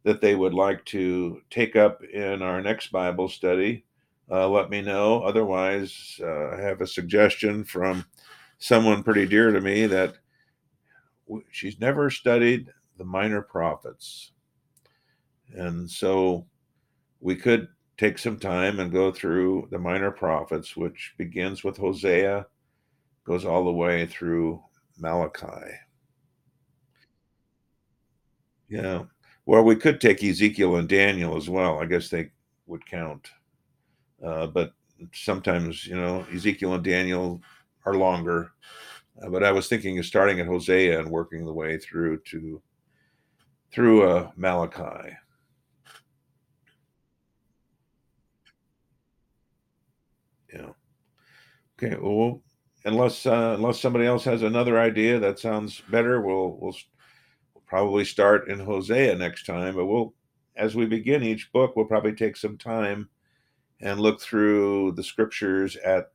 that 0.03 0.21
they 0.21 0.35
would 0.35 0.53
like 0.53 0.83
to 0.85 1.41
take 1.49 1.75
up 1.75 2.03
in 2.03 2.41
our 2.41 2.61
next 2.61 2.91
Bible 2.91 3.29
study. 3.29 3.85
Uh, 4.29 4.47
let 4.49 4.69
me 4.69 4.81
know. 4.81 5.21
Otherwise, 5.21 6.19
uh, 6.21 6.51
I 6.51 6.61
have 6.61 6.81
a 6.81 6.87
suggestion 6.87 7.63
from 7.63 8.05
someone 8.57 9.03
pretty 9.03 9.25
dear 9.25 9.51
to 9.51 9.61
me 9.61 9.87
that 9.87 10.15
she's 11.51 11.79
never 11.79 12.09
studied 12.09 12.69
the 12.97 13.05
minor 13.05 13.41
prophets. 13.41 14.31
And 15.53 15.89
so 15.89 16.45
we 17.19 17.35
could 17.35 17.67
take 17.97 18.17
some 18.17 18.39
time 18.39 18.79
and 18.79 18.91
go 18.91 19.11
through 19.11 19.67
the 19.71 19.79
minor 19.79 20.11
prophets, 20.11 20.75
which 20.75 21.13
begins 21.17 21.63
with 21.63 21.77
Hosea, 21.77 22.45
goes 23.23 23.45
all 23.45 23.63
the 23.63 23.71
way 23.71 24.05
through 24.05 24.61
Malachi. 24.97 25.71
Yeah. 28.69 29.03
Well, 29.45 29.63
we 29.63 29.75
could 29.75 29.99
take 29.99 30.23
Ezekiel 30.23 30.77
and 30.77 30.87
Daniel 30.87 31.35
as 31.35 31.49
well. 31.49 31.79
I 31.79 31.85
guess 31.85 32.09
they 32.09 32.31
would 32.65 32.85
count. 32.85 33.29
Uh, 34.23 34.47
but 34.47 34.73
sometimes, 35.13 35.85
you 35.85 35.95
know, 35.95 36.25
Ezekiel 36.33 36.75
and 36.75 36.83
Daniel 36.83 37.41
are 37.85 37.95
longer. 37.95 38.51
Uh, 39.21 39.29
but 39.29 39.43
I 39.43 39.51
was 39.51 39.67
thinking 39.67 39.99
of 39.99 40.05
starting 40.05 40.39
at 40.39 40.47
Hosea 40.47 40.99
and 40.99 41.09
working 41.09 41.45
the 41.45 41.53
way 41.53 41.77
through 41.77 42.19
to 42.29 42.61
through 43.71 44.03
uh, 44.09 44.31
Malachi. 44.35 45.17
Yeah. 50.53 50.69
Okay. 51.81 51.97
Well, 51.99 52.41
unless 52.85 53.25
uh, 53.25 53.55
unless 53.57 53.79
somebody 53.79 54.05
else 54.05 54.23
has 54.25 54.41
another 54.41 54.79
idea 54.79 55.19
that 55.19 55.39
sounds 55.39 55.81
better, 55.89 56.21
we'll 56.21 56.57
we'll, 56.59 56.59
we'll 56.61 56.75
probably 57.74 58.05
start 58.05 58.49
in 58.49 58.59
Hosea 58.59 59.15
next 59.15 59.47
time. 59.47 59.74
But 59.74 59.88
we'll 59.88 60.13
as 60.55 60.76
we 60.76 60.86
begin 60.86 61.24
each 61.24 61.51
book, 61.51 61.76
we'll 61.76 61.88
probably 61.88 62.13
take 62.13 62.38
some 62.38 62.55
time 62.55 63.09
and 63.82 63.99
look 63.99 64.21
through 64.21 64.91
the 64.91 65.03
scriptures 65.03 65.76
at 65.78 66.11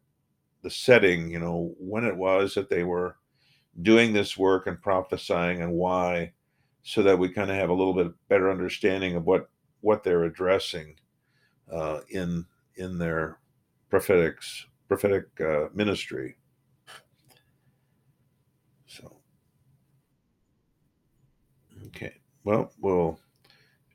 the 0.63 0.71
setting. 0.71 1.33
You 1.33 1.41
know 1.41 1.75
when 1.81 2.05
it 2.05 2.17
was 2.17 2.55
that 2.55 2.71
they 2.71 2.85
were 2.85 3.17
doing 3.83 4.13
this 4.13 4.39
work 4.39 4.69
and 4.69 4.81
prophesying 4.81 5.61
and 5.61 5.73
why, 5.73 6.33
so 6.85 7.03
that 7.03 7.19
we 7.19 7.29
kind 7.29 7.51
of 7.51 7.57
have 7.57 7.71
a 7.71 7.75
little 7.75 7.95
bit 7.95 8.13
better 8.29 8.53
understanding 8.53 9.17
of 9.17 9.25
what 9.25 9.51
what 9.81 10.05
they're 10.05 10.27
addressing 10.27 10.95
uh, 11.73 12.03
in 12.11 12.47
in 12.77 12.99
their 12.99 13.41
prophetics 13.91 14.65
prophetic 14.87 15.25
uh, 15.41 15.67
ministry. 15.75 16.37
So, 18.87 19.19
okay, 21.89 22.15
well, 22.45 22.73
we'll 22.81 23.19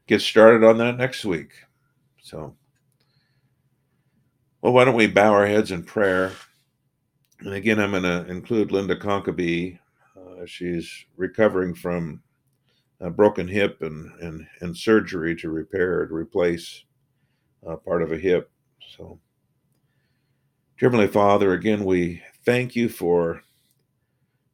get 0.08 0.22
started 0.22 0.64
on 0.64 0.78
that 0.78 0.98
next 0.98 1.26
week. 1.26 1.52
So, 2.22 2.56
well, 4.62 4.74
why 4.74 4.86
don't 4.86 4.96
we 4.96 5.08
bow 5.08 5.34
our 5.34 5.48
heads 5.48 5.72
in 5.72 5.84
prayer? 5.84 6.32
And 7.40 7.54
again, 7.54 7.80
I'm 7.80 7.92
going 7.92 8.04
to 8.04 8.26
include 8.30 8.72
Linda 8.72 8.96
Conkaby. 8.96 9.80
Uh, 10.16 10.46
she's 10.46 11.06
recovering 11.18 11.74
from 11.74 12.22
a 13.00 13.10
broken 13.10 13.48
hip 13.48 13.82
and, 13.82 14.12
and, 14.22 14.48
and 14.62 14.76
surgery 14.76 15.36
to 15.36 15.50
repair 15.50 16.06
to 16.06 16.14
replace 16.14 16.84
uh, 17.68 17.76
part 17.76 18.02
of 18.02 18.12
a 18.12 18.18
hip. 18.18 18.50
So, 18.96 19.20
Heavenly 20.78 21.08
Father, 21.08 21.54
again, 21.54 21.84
we 21.84 22.22
thank 22.46 22.76
you 22.76 22.88
for 22.90 23.44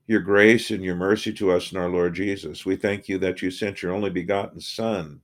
your 0.09 0.19
grace 0.19 0.71
and 0.71 0.83
your 0.83 0.95
mercy 0.95 1.31
to 1.31 1.51
us 1.51 1.71
in 1.71 1.77
our 1.77 1.87
Lord 1.87 2.15
Jesus. 2.15 2.65
We 2.65 2.75
thank 2.75 3.07
you 3.07 3.19
that 3.19 3.43
you 3.43 3.51
sent 3.51 3.83
your 3.83 3.93
only 3.93 4.09
begotten 4.09 4.59
Son, 4.59 5.21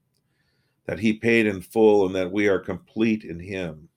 that 0.85 0.99
he 0.99 1.13
paid 1.13 1.47
in 1.47 1.59
full, 1.59 2.05
and 2.05 2.13
that 2.13 2.31
we 2.31 2.47
are 2.47 2.59
complete 2.59 3.23
in 3.23 3.39
him, 3.39 3.89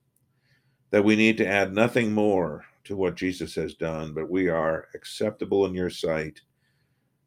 that 0.91 1.05
we 1.05 1.15
need 1.15 1.37
to 1.37 1.47
add 1.47 1.75
nothing 1.75 2.15
more 2.15 2.65
to 2.85 2.97
what 2.97 3.17
Jesus 3.17 3.55
has 3.55 3.75
done, 3.75 4.15
but 4.15 4.31
we 4.31 4.49
are 4.49 4.89
acceptable 4.95 5.67
in 5.67 5.75
your 5.75 5.91
sight, 5.91 6.41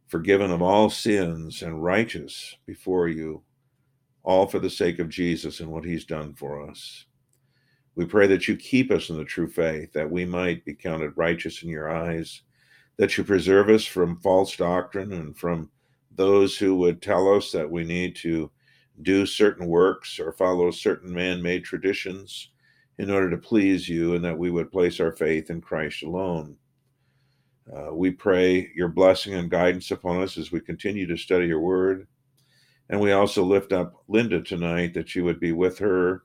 forgiven 0.07 0.49
of 0.49 0.64
all 0.64 0.89
sins, 0.89 1.62
and 1.62 1.84
righteous 1.84 2.55
before 2.66 3.09
you, 3.09 3.43
all 4.24 4.47
for 4.47 4.57
the 4.57 4.72
sake 4.72 4.97
of 4.97 5.07
Jesus 5.07 5.59
and 5.59 5.70
what 5.70 5.86
he's 5.86 6.05
done 6.05 6.34
for 6.34 6.68
us. 6.68 7.05
We 7.93 8.05
pray 8.05 8.26
that 8.26 8.47
you 8.47 8.55
keep 8.55 8.89
us 8.89 9.12
in 9.12 9.18
the 9.18 9.24
true 9.24 9.47
faith, 9.47 9.93
that 9.93 10.09
we 10.09 10.26
might 10.26 10.66
be 10.66 10.74
counted 10.74 11.14
righteous 11.16 11.62
in 11.62 11.70
your 11.70 11.91
eyes, 11.91 12.41
that 13.02 13.18
you 13.18 13.24
preserve 13.24 13.68
us 13.68 13.84
from 13.84 14.16
false 14.18 14.56
doctrine 14.56 15.12
and 15.12 15.36
from 15.36 15.72
those 16.12 16.56
who 16.56 16.76
would 16.76 17.02
tell 17.02 17.36
us 17.36 17.52
that 17.52 17.68
we 17.68 17.84
need 17.84 18.16
to 18.16 18.52
do 19.02 19.26
certain 19.26 19.66
works 19.66 20.20
or 20.20 20.32
follow 20.32 20.70
certain 20.70 21.12
man 21.12 21.41
made 21.41 21.64
traditions 21.64 22.52
in 22.99 23.10
order 23.10 23.32
to 23.32 23.39
please 23.39 23.89
you, 23.89 24.14
and 24.14 24.24
that 24.24 24.38
we 24.38 24.52
would 24.52 24.72
place 24.72 24.99
our 24.99 25.12
faith 25.12 25.49
in 25.49 25.60
Christ 25.60 26.04
alone. 26.04 26.56
Uh, 27.76 27.91
we 27.91 28.12
pray 28.12 28.70
your 28.76 28.89
blessing 28.89 29.34
and 29.34 29.49
guidance 29.49 29.89
upon 29.89 30.22
us 30.22 30.38
as 30.38 30.52
we 30.52 30.60
continue 30.60 31.08
to 31.08 31.18
study 31.18 31.47
your 31.47 31.60
word. 31.60 32.06
And 32.91 33.02
we 33.02 33.14
also 33.14 33.43
lift 33.43 33.74
up 33.74 33.95
Linda 34.10 34.43
tonight 34.43 34.93
that 34.93 35.16
you 35.16 35.24
would 35.24 35.39
be 35.39 35.54
with 35.54 35.80
her 35.80 36.22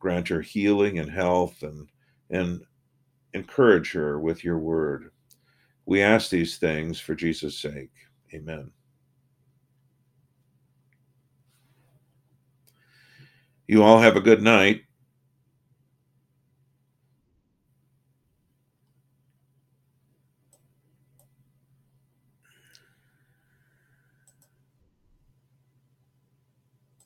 grant 0.00 0.26
her 0.26 0.40
healing 0.40 0.98
and 0.98 1.08
health 1.08 1.62
and 1.62 1.86
and 2.30 2.62
encourage 3.32 3.92
her 3.92 4.18
with 4.18 4.42
your 4.42 4.58
word. 4.58 5.12
We 5.90 6.02
ask 6.02 6.30
these 6.30 6.56
things 6.56 7.00
for 7.00 7.16
Jesus' 7.16 7.58
sake. 7.58 7.90
Amen. 8.32 8.70
You 13.66 13.82
all 13.82 13.98
have 13.98 14.14
a 14.14 14.20
good 14.20 14.40
night. 14.40 14.82